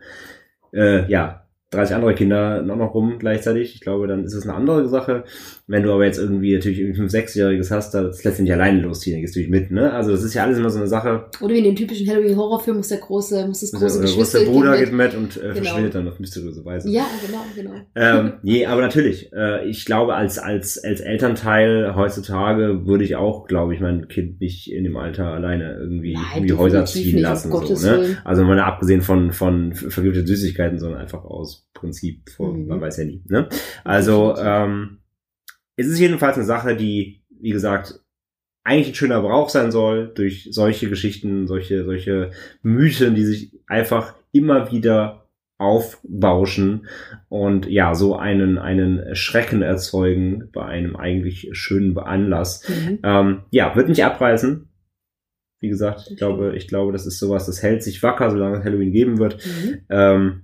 äh, 0.71 1.09
ja, 1.09 1.46
30 1.71 1.95
andere 1.97 2.15
Kinder 2.15 2.61
noch, 2.61 2.77
noch 2.77 2.93
rum 2.93 3.15
gleichzeitig. 3.19 3.75
Ich 3.75 3.81
glaube, 3.81 4.07
dann 4.07 4.23
ist 4.23 4.33
es 4.33 4.43
eine 4.47 4.53
andere 4.53 4.87
Sache. 4.87 5.25
Wenn 5.67 5.83
du 5.83 5.91
aber 5.91 6.05
jetzt 6.05 6.17
irgendwie 6.17 6.55
natürlich 6.55 6.79
irgendwie 6.79 7.01
5-, 7.01 7.11
6-Jähriges 7.11 7.71
hast, 7.71 7.93
da 7.93 8.03
das 8.03 8.23
lässt 8.23 8.37
dich 8.37 8.43
nicht 8.43 8.53
alleine 8.53 8.79
losziehen, 8.79 9.15
dann 9.15 9.21
gehst 9.21 9.35
du 9.35 9.39
nicht 9.41 9.49
mit, 9.49 9.69
ne? 9.69 9.91
Also 9.91 10.11
das 10.11 10.23
ist 10.23 10.33
ja 10.33 10.43
alles 10.43 10.57
immer 10.57 10.69
so 10.69 10.77
eine 10.79 10.87
Sache. 10.87 11.25
Oder 11.41 11.53
wie 11.55 11.57
in 11.57 11.65
den 11.65 11.75
typischen 11.75 12.07
Halloween-Horrorfilm 12.07 12.77
muss 12.77 12.87
der 12.87 12.99
große, 12.99 13.45
muss 13.47 13.59
das 13.59 13.71
große 13.71 14.39
der 14.39 14.45
Bruder 14.45 14.71
mit. 14.71 14.79
geht 14.79 14.93
mit 14.93 15.13
und 15.13 15.35
äh, 15.35 15.39
Genau. 15.41 15.53
verschwindet 15.55 15.95
dann 15.95 16.07
auf 16.07 16.19
mysteriöse 16.19 16.63
Weise. 16.63 16.89
Ja, 16.89 17.05
genau, 17.25 17.43
genau. 17.53 17.81
ähm, 17.95 18.33
nee, 18.43 18.65
aber 18.65 18.79
natürlich. 18.79 19.33
Äh, 19.33 19.67
ich 19.67 19.83
glaube, 19.85 20.15
als, 20.15 20.39
als, 20.39 20.81
als 20.81 21.01
Elternteil 21.01 21.95
heutzutage 21.95 22.85
würde 22.85 23.03
ich 23.03 23.17
auch, 23.17 23.45
glaube 23.45 23.73
ich, 23.73 23.81
mein 23.81 24.07
Kind 24.07 24.39
nicht 24.39 24.71
in 24.71 24.85
dem 24.85 24.95
Alter 24.95 25.33
alleine 25.33 25.75
irgendwie 25.77 26.13
Nein, 26.13 26.23
um 26.41 26.47
die 26.47 26.53
Häuser 26.53 26.85
ziehen 26.85 27.15
nicht, 27.15 27.23
lassen. 27.23 27.51
So, 27.51 27.85
ne? 27.85 28.17
Also 28.23 28.45
mal 28.45 28.57
abgesehen 28.59 29.01
von, 29.01 29.33
von 29.33 29.73
vergifteten 29.73 30.27
Süßigkeiten, 30.27 30.79
sondern 30.79 31.01
einfach 31.01 31.25
aus 31.25 31.56
Prinzip, 31.73 32.29
von, 32.29 32.61
Mhm. 32.63 32.67
man 32.67 32.81
weiß 32.81 32.97
ja 32.97 33.05
nie. 33.05 33.23
Ne? 33.27 33.47
Also 33.83 34.35
ähm, 34.37 34.99
es 35.75 35.87
ist 35.87 35.99
jedenfalls 35.99 36.37
eine 36.37 36.45
Sache, 36.45 36.75
die, 36.75 37.23
wie 37.29 37.51
gesagt, 37.51 37.99
eigentlich 38.63 38.89
ein 38.89 38.95
schöner 38.95 39.21
Brauch 39.21 39.49
sein 39.49 39.71
soll, 39.71 40.11
durch 40.13 40.49
solche 40.51 40.89
Geschichten, 40.89 41.47
solche, 41.47 41.85
solche 41.85 42.31
Mythen, 42.63 43.15
die 43.15 43.23
sich 43.23 43.53
einfach 43.67 44.15
immer 44.31 44.71
wieder 44.71 45.29
aufbauschen 45.59 46.87
und 47.29 47.65
ja, 47.67 47.95
so 47.95 48.15
einen, 48.15 48.57
einen 48.57 49.15
Schrecken 49.15 49.61
erzeugen 49.61 50.49
bei 50.53 50.63
einem 50.65 50.95
eigentlich 50.95 51.49
schönen 51.53 51.97
Anlass. 51.97 52.67
Mhm. 52.67 52.99
Ähm, 53.03 53.41
ja, 53.51 53.75
wird 53.75 53.89
nicht 53.89 54.03
abreißen. 54.03 54.69
Wie 55.59 55.69
gesagt, 55.69 56.01
ich 56.01 56.05
Okay. 56.07 56.15
glaube, 56.17 56.55
ich 56.55 56.67
glaube, 56.67 56.91
das 56.91 57.07
ist 57.07 57.17
sowas, 57.19 57.45
das 57.47 57.63
hält 57.63 57.81
sich 57.83 58.03
wacker, 58.03 58.29
solange 58.29 58.57
es 58.59 58.63
Halloween 58.65 58.91
geben 58.91 59.17
wird. 59.17 59.43
Mhm. 59.45 59.81
Ähm, 59.89 60.41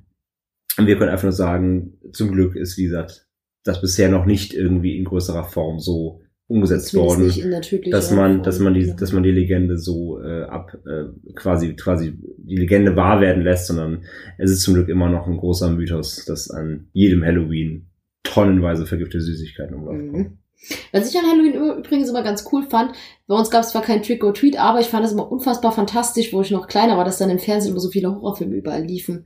und 0.78 0.88
wir 0.88 0.97
können 0.97 1.11
einfach 1.11 1.24
nur 1.24 1.32
sagen, 1.32 1.99
zum 2.14 2.32
Glück 2.32 2.55
ist, 2.55 2.78
wie 2.78 2.84
gesagt, 2.86 3.28
das 3.64 3.82
bisher 3.82 4.09
noch 4.09 4.26
nicht 4.26 4.53
irgendwie 4.53 4.97
in 4.97 5.05
größerer 5.05 5.43
Form 5.45 5.80
so 5.80 6.22
umgesetzt 6.47 6.88
Zumindest 6.89 7.41
worden, 7.41 7.91
dass 7.91 8.11
man, 8.11 8.34
Form. 8.34 8.43
dass 8.43 8.59
man 8.59 8.74
die, 8.74 8.82
Ja. 8.82 8.93
dass 8.95 9.14
man 9.14 9.24
die 9.24 9.32
Legende 9.32 9.78
so 9.78 10.22
äh, 10.22 10.43
ab, 10.43 10.78
äh, 10.86 11.05
quasi, 11.36 11.74
quasi 11.76 12.18
die 12.38 12.57
Legende 12.57 12.95
wahr 12.95 13.22
werden 13.22 13.43
lässt, 13.43 13.68
sondern 13.68 14.03
es 14.38 14.51
ist 14.51 14.61
zum 14.61 14.74
Glück 14.74 14.89
immer 14.89 15.09
noch 15.09 15.26
ein 15.28 15.38
großer 15.38 15.72
Mythos, 15.72 16.26
dass 16.26 16.51
an 16.51 16.89
jedem 16.91 17.24
Halloween 17.24 17.88
tonnenweise 18.24 18.86
vergiftete 18.86 19.22
Süßigkeiten 19.22 19.76
umlaufen. 19.76 20.11
Mhm. 20.11 20.38
Was 20.91 21.09
ich 21.09 21.18
an 21.18 21.26
Halloween 21.30 21.78
übrigens 21.80 22.09
immer 22.09 22.24
ganz 22.24 22.45
cool 22.51 22.64
fand, 22.64 22.91
bei 23.28 23.36
uns 23.36 23.49
gab 23.49 23.64
es 23.64 23.70
zwar 23.70 23.82
kein 23.82 24.01
Trick 24.03 24.24
or 24.24 24.34
Treat, 24.34 24.57
aber 24.57 24.80
ich 24.80 24.88
fand 24.88 25.05
es 25.05 25.11
immer 25.11 25.30
unfassbar 25.32 25.72
fantastisch, 25.72 26.32
wo 26.34 26.41
ich 26.41 26.51
noch 26.51 26.68
kleiner 26.68 26.97
war, 26.97 27.05
dass 27.05 27.18
dann 27.18 27.30
im 27.30 27.39
Fernsehen 27.39 27.72
immer 27.72 27.82
so 27.82 27.89
viele 27.89 28.09
Horrorfilme 28.09 28.55
überall 28.55 28.84
liefen. 28.84 29.26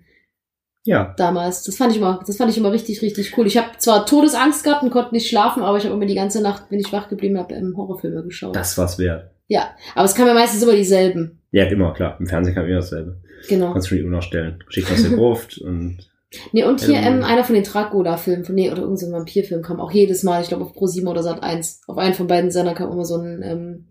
Ja, 0.87 1.13
damals. 1.17 1.63
Das 1.63 1.75
fand 1.75 1.91
ich 1.91 1.97
immer, 1.97 2.21
das 2.25 2.37
fand 2.37 2.49
ich 2.49 2.57
immer 2.57 2.71
richtig, 2.71 3.01
richtig 3.01 3.37
cool. 3.37 3.45
Ich 3.45 3.57
habe 3.57 3.77
zwar 3.77 4.05
Todesangst 4.05 4.63
gehabt 4.63 4.83
und 4.83 4.89
konnte 4.89 5.13
nicht 5.13 5.27
schlafen, 5.27 5.61
aber 5.61 5.77
ich 5.77 5.83
habe 5.83 5.93
immer 5.93 6.05
die 6.05 6.15
ganze 6.15 6.41
Nacht, 6.41 6.63
wenn 6.69 6.79
ich 6.79 6.93
wach 6.93 7.09
geblieben 7.09 7.37
habe, 7.37 7.53
ähm, 7.55 7.75
Horrorfilme 7.75 8.23
geschaut. 8.23 8.55
das 8.55 8.77
war's 8.77 8.97
wert. 8.97 9.29
ja, 9.47 9.71
aber 9.95 10.05
es 10.05 10.15
kam 10.15 10.27
ja 10.27 10.33
meistens 10.33 10.63
immer 10.63 10.71
dieselben. 10.75 11.41
Ja, 11.51 11.65
immer, 11.65 11.93
klar. 11.93 12.15
Im 12.19 12.27
Fernsehen 12.27 12.55
man 12.55 12.65
immer 12.65 12.75
dasselbe. 12.75 13.17
Genau. 13.49 13.73
Kannst 13.73 13.91
du 13.91 13.95
die 13.95 14.03
Uhr 14.03 14.09
noch 14.09 14.21
stellen. 14.21 14.63
Geschichten 14.65 14.93
aus 14.93 15.01
der 15.03 15.11
Gruft 15.11 15.57
und 15.61 16.09
Nee, 16.51 16.63
und 16.63 16.81
hier 16.81 16.97
Ähm. 16.99 17.23
einer 17.23 17.43
von 17.43 17.55
den 17.55 17.63
Dracula-Filmen, 17.63 18.45
von 18.45 18.55
nee, 18.55 18.69
oder 18.71 18.81
irgendein 18.81 19.11
Vampirfilm 19.11 19.61
kam 19.61 19.79
auch 19.79 19.91
jedes 19.91 20.23
Mal, 20.23 20.41
ich 20.41 20.47
glaube 20.49 20.63
auf 20.63 20.75
Pro7 20.75 21.07
oder 21.07 21.23
Sat 21.23 21.43
1. 21.43 21.81
Auf 21.87 21.97
einen 21.97 22.13
von 22.13 22.27
beiden 22.27 22.51
Sender 22.51 22.73
kam 22.73 22.91
immer 22.91 23.05
so 23.05 23.15
ein 23.17 23.41
ähm, 23.43 23.85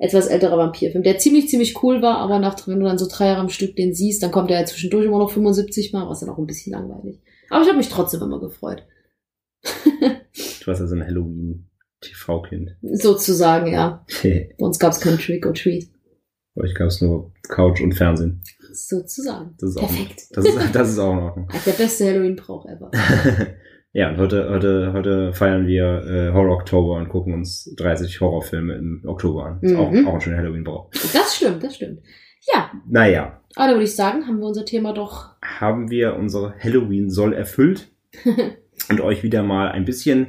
etwas 0.00 0.26
älterer 0.28 0.56
Vampirfilm, 0.56 1.04
der 1.04 1.18
ziemlich, 1.18 1.48
ziemlich 1.48 1.82
cool 1.82 2.00
war, 2.00 2.18
aber 2.18 2.38
nach, 2.38 2.66
wenn 2.66 2.80
du 2.80 2.86
dann 2.86 2.96
so 2.98 3.06
drei 3.06 3.26
Jahre 3.26 3.40
am 3.40 3.50
Stück 3.50 3.76
den 3.76 3.94
siehst, 3.94 4.22
dann 4.22 4.30
kommt 4.30 4.48
der 4.48 4.60
ja 4.60 4.64
zwischendurch 4.64 5.04
immer 5.04 5.18
noch 5.18 5.30
75 5.30 5.92
Mal, 5.92 6.08
was 6.08 6.20
dann 6.20 6.30
auch 6.30 6.38
ein 6.38 6.46
bisschen 6.46 6.72
langweilig. 6.72 7.20
Aber 7.50 7.62
ich 7.62 7.68
habe 7.68 7.76
mich 7.76 7.90
trotzdem 7.90 8.22
immer 8.22 8.40
gefreut. 8.40 8.82
du 9.62 10.66
warst 10.66 10.80
also 10.80 10.94
ein 10.94 11.04
Halloween-TV-Kind. 11.06 12.76
Sozusagen, 12.82 13.72
ja. 13.72 14.06
Bei 14.22 14.54
Bei 14.58 14.64
uns 14.64 14.78
gab 14.78 14.92
es 14.92 15.00
kein 15.00 15.18
Trick 15.18 15.44
or 15.44 15.52
Treat. 15.52 15.88
euch 16.56 16.74
gab 16.74 16.88
es 16.88 17.02
nur 17.02 17.32
Couch 17.48 17.82
und 17.82 17.92
Fernsehen. 17.92 18.42
Sozusagen. 18.72 19.54
Das 19.58 19.70
ist 19.70 19.76
auch, 19.76 19.88
Perfekt. 19.88 20.28
das 20.30 20.44
ist, 20.46 20.74
das 20.74 20.90
ist 20.90 20.98
auch. 20.98 21.36
Halt 21.52 21.66
der 21.66 21.72
beste 21.72 22.06
Halloween-Brauch 22.06 22.64
ever. 22.64 22.90
ja, 23.92 24.10
und 24.10 24.18
heute, 24.18 24.48
heute, 24.50 24.92
heute 24.92 25.32
feiern 25.32 25.66
wir 25.66 26.04
äh, 26.06 26.32
Horror 26.32 26.56
Oktober 26.56 26.96
und 26.96 27.08
gucken 27.08 27.34
uns 27.34 27.74
30 27.76 28.20
Horrorfilme 28.20 28.74
im 28.74 29.02
Oktober 29.06 29.46
an. 29.46 29.58
Ist 29.62 29.74
auch, 29.76 29.90
Mhm. 29.90 30.06
auch 30.06 30.14
ein 30.14 30.20
schöner 30.20 30.36
Halloween-Brauch. 30.38 30.90
Das 31.12 31.34
stimmt, 31.36 31.62
das 31.62 31.74
stimmt. 31.76 32.00
Ja, 32.52 32.70
Naja, 32.88 33.40
aber 33.56 33.66
da 33.68 33.72
würde 33.74 33.84
ich 33.84 33.94
sagen, 33.96 34.26
haben 34.26 34.38
wir 34.38 34.46
unser 34.46 34.64
Thema 34.64 34.92
doch. 34.94 35.30
haben 35.42 35.90
wir 35.90 36.16
unsere 36.16 36.54
Halloween-Soll 36.58 37.32
erfüllt 37.34 37.88
und 38.88 39.00
euch 39.00 39.22
wieder 39.22 39.42
mal 39.42 39.68
ein 39.72 39.84
bisschen 39.84 40.28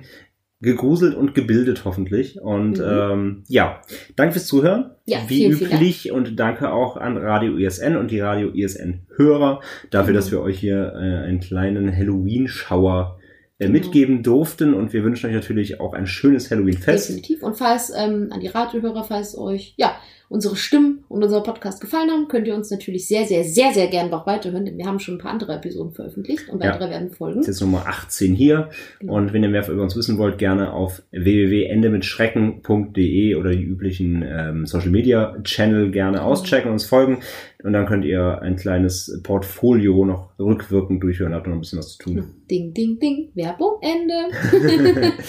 gegruselt 0.60 1.16
und 1.16 1.34
gebildet 1.34 1.86
hoffentlich. 1.86 2.40
Und 2.42 2.78
Mhm. 2.80 2.84
ähm, 2.86 3.44
ja, 3.48 3.82
danke 4.16 4.34
fürs 4.34 4.46
Zuhören. 4.48 4.92
Ja, 5.06 5.20
Wie 5.28 5.36
vielen, 5.38 5.54
vielen 5.54 5.70
Dank. 5.72 5.82
üblich 5.82 6.12
und 6.12 6.40
danke 6.40 6.72
auch 6.74 6.98
an 6.98 7.18
Radio 7.18 7.56
ISN 7.58 7.96
und 7.96 8.12
die 8.12 8.20
Radio 8.20 8.50
ISN 8.50 9.06
Hörer 9.16 9.62
dafür, 9.92 10.12
Mhm. 10.12 10.16
dass 10.18 10.32
wir 10.32 10.42
euch 10.42 10.60
hier 10.60 10.94
äh, 10.96 11.26
einen 11.28 11.40
kleinen 11.40 11.96
Halloween-Schauer 11.96 13.18
äh, 13.62 13.68
Genau. 13.68 13.74
mitgeben 13.74 14.24
durften 14.24 14.74
und 14.74 14.92
wir 14.92 15.04
wünschen 15.04 15.28
euch 15.28 15.36
natürlich 15.36 15.80
auch 15.80 15.94
ein 15.94 16.08
schönes 16.08 16.50
Halloween-Fest. 16.50 17.10
Definitiv. 17.10 17.44
Und 17.44 17.58
falls 17.58 17.92
ähm, 17.96 18.30
an 18.32 18.40
die 18.40 18.48
Radiohörer, 18.48 19.04
falls 19.04 19.38
euch, 19.38 19.76
ja, 19.78 19.96
unsere 20.32 20.56
Stimmen 20.56 21.04
und 21.10 21.22
unser 21.24 21.42
Podcast 21.42 21.82
gefallen 21.82 22.10
haben, 22.10 22.30
könnt 22.30 22.48
ihr 22.48 22.56
uns 22.56 22.72
natürlich 22.72 23.06
sehr, 23.06 23.26
sehr, 23.26 23.44
sehr, 23.44 23.74
sehr 23.74 23.88
gern 23.88 24.10
noch 24.10 24.26
weiterhören, 24.26 24.64
denn 24.64 24.78
wir 24.78 24.86
haben 24.86 25.00
schon 25.00 25.16
ein 25.16 25.18
paar 25.18 25.32
andere 25.32 25.56
Episoden 25.56 25.92
veröffentlicht 25.92 26.48
und 26.48 26.62
weitere 26.62 26.86
Ja. 26.86 26.90
werden 26.92 27.12
folgen. 27.12 27.40
Das 27.40 27.50
ist 27.50 27.56
jetzt 27.56 27.62
Nummer 27.62 27.86
18 27.86 28.34
hier. 28.34 28.70
Genau. 29.02 29.16
Und 29.16 29.34
wenn 29.34 29.44
ihr 29.44 29.50
mehr 29.50 29.68
über 29.68 29.84
uns 29.84 29.94
wissen 29.98 30.18
wollt, 30.18 30.38
gerne 30.38 30.72
auf 30.72 31.04
www.endemitschrecken.de 31.12 33.36
oder 33.36 33.52
die 33.52 33.62
üblichen 33.64 34.24
ähm, 34.26 34.66
Social 34.66 34.90
Media 34.90 35.36
Channel 35.44 35.92
gerne 35.92 36.24
auschecken 36.24 36.68
und 36.70 36.74
uns 36.76 36.86
folgen. 36.86 37.20
Und 37.62 37.74
dann 37.74 37.86
könnt 37.86 38.06
ihr 38.06 38.42
ein 38.42 38.56
kleines 38.56 39.20
Portfolio 39.24 40.06
noch 40.06 40.30
rückwirkend 40.40 41.04
durchhören. 41.04 41.34
Habt 41.34 41.48
noch 41.48 41.56
ein 41.56 41.60
bisschen 41.60 41.80
was 41.80 41.98
zu 41.98 42.04
tun. 42.06 42.24
Ding, 42.50 42.74
ding, 42.74 42.98
ding. 43.00 43.32
Werbung, 43.36 43.80
Ende. 43.82 44.14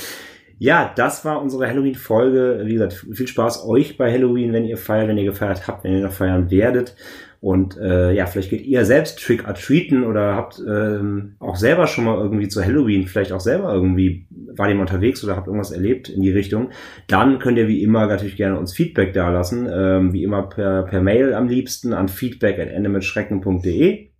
Ja, 0.58 0.92
das 0.94 1.24
war 1.24 1.42
unsere 1.42 1.68
Halloween-Folge. 1.68 2.62
Wie 2.64 2.74
gesagt, 2.74 3.06
viel 3.12 3.26
Spaß 3.26 3.66
euch 3.66 3.96
bei 3.96 4.12
Halloween, 4.12 4.52
wenn 4.52 4.64
ihr 4.64 4.76
feiert, 4.76 5.08
wenn 5.08 5.18
ihr 5.18 5.24
gefeiert 5.24 5.66
habt, 5.66 5.84
wenn 5.84 5.92
ihr 5.92 6.02
noch 6.02 6.12
feiern 6.12 6.50
werdet. 6.50 6.94
Und 7.42 7.76
äh, 7.76 8.12
ja, 8.12 8.26
vielleicht 8.26 8.50
geht 8.50 8.64
ihr 8.64 8.84
selbst 8.84 9.18
Trick 9.18 9.48
or 9.48 9.54
Treaten 9.54 10.04
oder 10.04 10.36
habt 10.36 10.62
ähm, 10.64 11.34
auch 11.40 11.56
selber 11.56 11.88
schon 11.88 12.04
mal 12.04 12.16
irgendwie 12.16 12.46
zu 12.46 12.64
Halloween, 12.64 13.08
vielleicht 13.08 13.32
auch 13.32 13.40
selber 13.40 13.74
irgendwie, 13.74 14.28
war 14.30 14.72
mal 14.72 14.82
unterwegs 14.82 15.24
oder 15.24 15.34
habt 15.34 15.48
irgendwas 15.48 15.72
erlebt 15.72 16.08
in 16.08 16.22
die 16.22 16.30
Richtung. 16.30 16.70
Dann 17.08 17.40
könnt 17.40 17.58
ihr 17.58 17.66
wie 17.66 17.82
immer 17.82 18.06
natürlich 18.06 18.36
gerne 18.36 18.56
uns 18.56 18.72
Feedback 18.72 19.12
dalassen. 19.12 19.68
Ähm, 19.68 20.12
wie 20.12 20.22
immer 20.22 20.44
per, 20.44 20.84
per 20.84 21.02
Mail 21.02 21.34
am 21.34 21.48
liebsten 21.48 21.92
an 21.92 22.06
feedback 22.06 22.60
at 22.60 22.68
endemitschrecken.de 22.68 24.10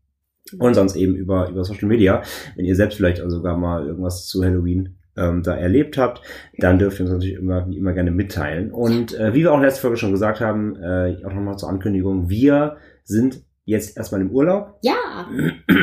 und 0.59 0.75
sonst 0.75 0.97
eben 0.97 1.15
über, 1.15 1.49
über 1.49 1.63
Social 1.63 1.87
Media. 1.87 2.23
Wenn 2.57 2.65
ihr 2.65 2.75
selbst 2.75 2.97
vielleicht 2.97 3.23
sogar 3.25 3.57
mal 3.57 3.87
irgendwas 3.87 4.27
zu 4.27 4.45
Halloween 4.45 4.97
ähm, 5.17 5.43
da 5.43 5.55
erlebt 5.55 5.99
habt, 5.99 6.23
dann 6.59 6.79
dürft 6.79 6.99
ihr 6.99 7.05
uns 7.07 7.13
natürlich 7.13 7.37
immer, 7.37 7.67
immer 7.67 7.93
gerne 7.93 8.11
mitteilen. 8.11 8.71
Und 8.71 9.19
äh, 9.19 9.35
wie 9.35 9.41
wir 9.41 9.53
auch 9.53 9.61
letzte 9.61 9.83
Folge 9.83 9.97
schon 9.97 10.13
gesagt 10.13 10.41
haben, 10.41 10.77
äh, 10.77 11.17
auch 11.25 11.33
nochmal 11.33 11.57
zur 11.57 11.69
Ankündigung, 11.69 12.29
wir 12.31 12.77
sind 13.05 13.43
jetzt 13.65 13.97
erstmal 13.97 14.21
im 14.21 14.31
Urlaub. 14.31 14.79
ja, 14.83 14.97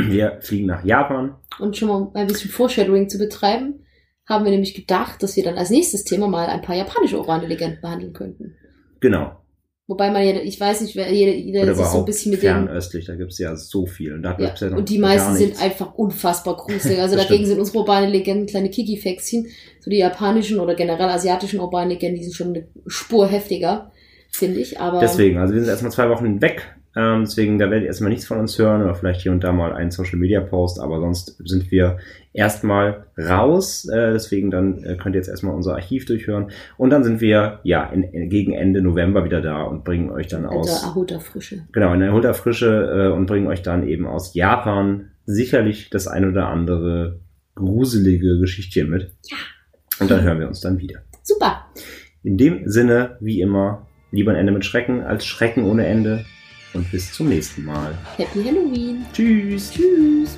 Wir 0.07 0.39
fliegen 0.41 0.67
nach 0.67 0.83
Japan. 0.83 1.35
und 1.59 1.77
schon 1.77 1.87
mal 1.87 2.11
ein 2.13 2.27
bisschen 2.27 2.51
Foreshadowing 2.51 3.07
zu 3.09 3.17
betreiben, 3.17 3.85
haben 4.27 4.43
wir 4.45 4.51
nämlich 4.51 4.75
gedacht, 4.75 5.23
dass 5.23 5.35
wir 5.35 5.43
dann 5.43 5.57
als 5.57 5.69
nächstes 5.69 6.03
Thema 6.03 6.27
mal 6.27 6.47
ein 6.47 6.61
paar 6.61 6.75
japanische 6.75 7.17
urbane 7.17 7.47
Legenden 7.47 7.81
behandeln 7.81 8.13
könnten. 8.13 8.55
Genau. 8.99 9.38
Wobei 9.89 10.11
man 10.11 10.23
ja, 10.23 10.35
ich 10.35 10.59
weiß 10.59 10.81
nicht, 10.81 10.95
wer 10.95 11.11
jeder, 11.11 11.33
jeder 11.33 11.63
Oder 11.63 11.73
sich 11.73 11.85
so 11.87 11.97
ein 11.97 12.05
bisschen 12.05 12.29
mit 12.29 12.43
dem 12.43 12.67
fernöstlich, 12.67 13.05
da 13.05 13.15
gibt's 13.15 13.39
ja 13.39 13.55
so 13.55 13.87
viel. 13.87 14.13
Und, 14.13 14.21
da 14.21 14.37
Ja, 14.37 14.53
noch 14.69 14.77
und 14.77 14.87
die 14.87 14.99
meisten 14.99 15.33
sind 15.33 15.59
einfach 15.59 15.95
unfassbar 15.95 16.57
gruselig. 16.57 16.99
Also 17.01 17.15
dagegen 17.15 17.37
stimmt. 17.37 17.47
sind 17.47 17.59
unsere 17.59 17.79
urbane 17.79 18.07
Legenden 18.07 18.45
kleine 18.45 18.69
Kiki-Fäxchen. 18.69 19.47
So 19.79 19.89
die 19.89 19.97
japanischen 19.97 20.59
oder 20.59 20.75
generell 20.75 21.09
asiatischen 21.09 21.59
urbanen 21.59 21.89
Legenden, 21.89 22.19
die 22.19 22.23
sind 22.23 22.35
schon 22.35 22.49
eine 22.49 22.67
Spur 22.85 23.27
heftiger, 23.27 23.91
finde 24.29 24.59
ich. 24.59 24.79
Aber 24.79 24.99
Deswegen, 24.99 25.39
also 25.39 25.55
wir 25.55 25.61
sind 25.61 25.71
erstmal 25.71 25.91
zwei 25.91 26.07
Wochen 26.09 26.39
weg. 26.39 26.75
Ähm, 26.95 27.21
deswegen, 27.21 27.59
da 27.59 27.69
werdet 27.69 27.83
ihr 27.83 27.87
erstmal 27.87 28.09
nichts 28.09 28.25
von 28.25 28.39
uns 28.39 28.57
hören 28.57 28.81
oder 28.81 28.95
vielleicht 28.95 29.21
hier 29.21 29.31
und 29.31 29.43
da 29.43 29.51
mal 29.51 29.73
einen 29.73 29.91
Social 29.91 30.17
Media 30.17 30.41
Post, 30.41 30.79
aber 30.79 30.99
sonst 30.99 31.37
sind 31.45 31.69
wir 31.71 31.97
erstmal 32.33 33.05
raus. 33.17 33.87
Äh, 33.87 34.13
deswegen 34.13 34.49
dann 34.49 34.83
äh, 34.83 34.95
könnt 34.95 35.15
ihr 35.15 35.19
jetzt 35.19 35.29
erstmal 35.29 35.53
unser 35.53 35.75
Archiv 35.75 36.05
durchhören. 36.05 36.51
Und 36.77 36.89
dann 36.89 37.03
sind 37.03 37.21
wir 37.21 37.59
ja 37.63 37.85
in, 37.85 38.03
in, 38.03 38.29
gegen 38.29 38.53
Ende 38.53 38.81
November 38.81 39.23
wieder 39.23 39.41
da 39.41 39.63
und 39.63 39.83
bringen 39.83 40.09
euch 40.09 40.27
dann 40.27 40.45
also 40.45 40.59
aus. 40.59 40.83
Ahota 40.83 41.19
Frische. 41.19 41.63
Genau, 41.71 41.93
in 41.93 42.01
erholter 42.01 42.33
Frische 42.33 43.11
äh, 43.11 43.15
und 43.15 43.27
bringen 43.27 43.47
euch 43.47 43.61
dann 43.61 43.87
eben 43.87 44.07
aus 44.07 44.33
Japan 44.33 45.11
sicherlich 45.25 45.89
das 45.91 46.07
ein 46.07 46.27
oder 46.27 46.47
andere 46.47 47.19
gruselige 47.53 48.39
Geschichtchen 48.39 48.89
mit. 48.89 49.11
Ja. 49.29 49.37
Und 49.99 50.09
dann 50.09 50.23
hören 50.23 50.39
wir 50.39 50.47
uns 50.47 50.61
dann 50.61 50.79
wieder. 50.79 51.01
Super. 51.23 51.65
In 52.23 52.37
dem 52.37 52.67
Sinne, 52.67 53.17
wie 53.19 53.41
immer, 53.41 53.87
lieber 54.11 54.31
ein 54.31 54.37
Ende 54.37 54.51
mit 54.51 54.65
Schrecken 54.65 55.03
als 55.03 55.25
Schrecken 55.25 55.65
ohne 55.65 55.85
Ende. 55.85 56.25
Und 56.73 56.89
bis 56.91 57.11
zum 57.11 57.29
nächsten 57.29 57.65
Mal. 57.65 57.97
Happy 58.17 58.43
Halloween. 58.43 59.05
Tschüss. 59.13 59.71
Tschüss. 59.71 60.37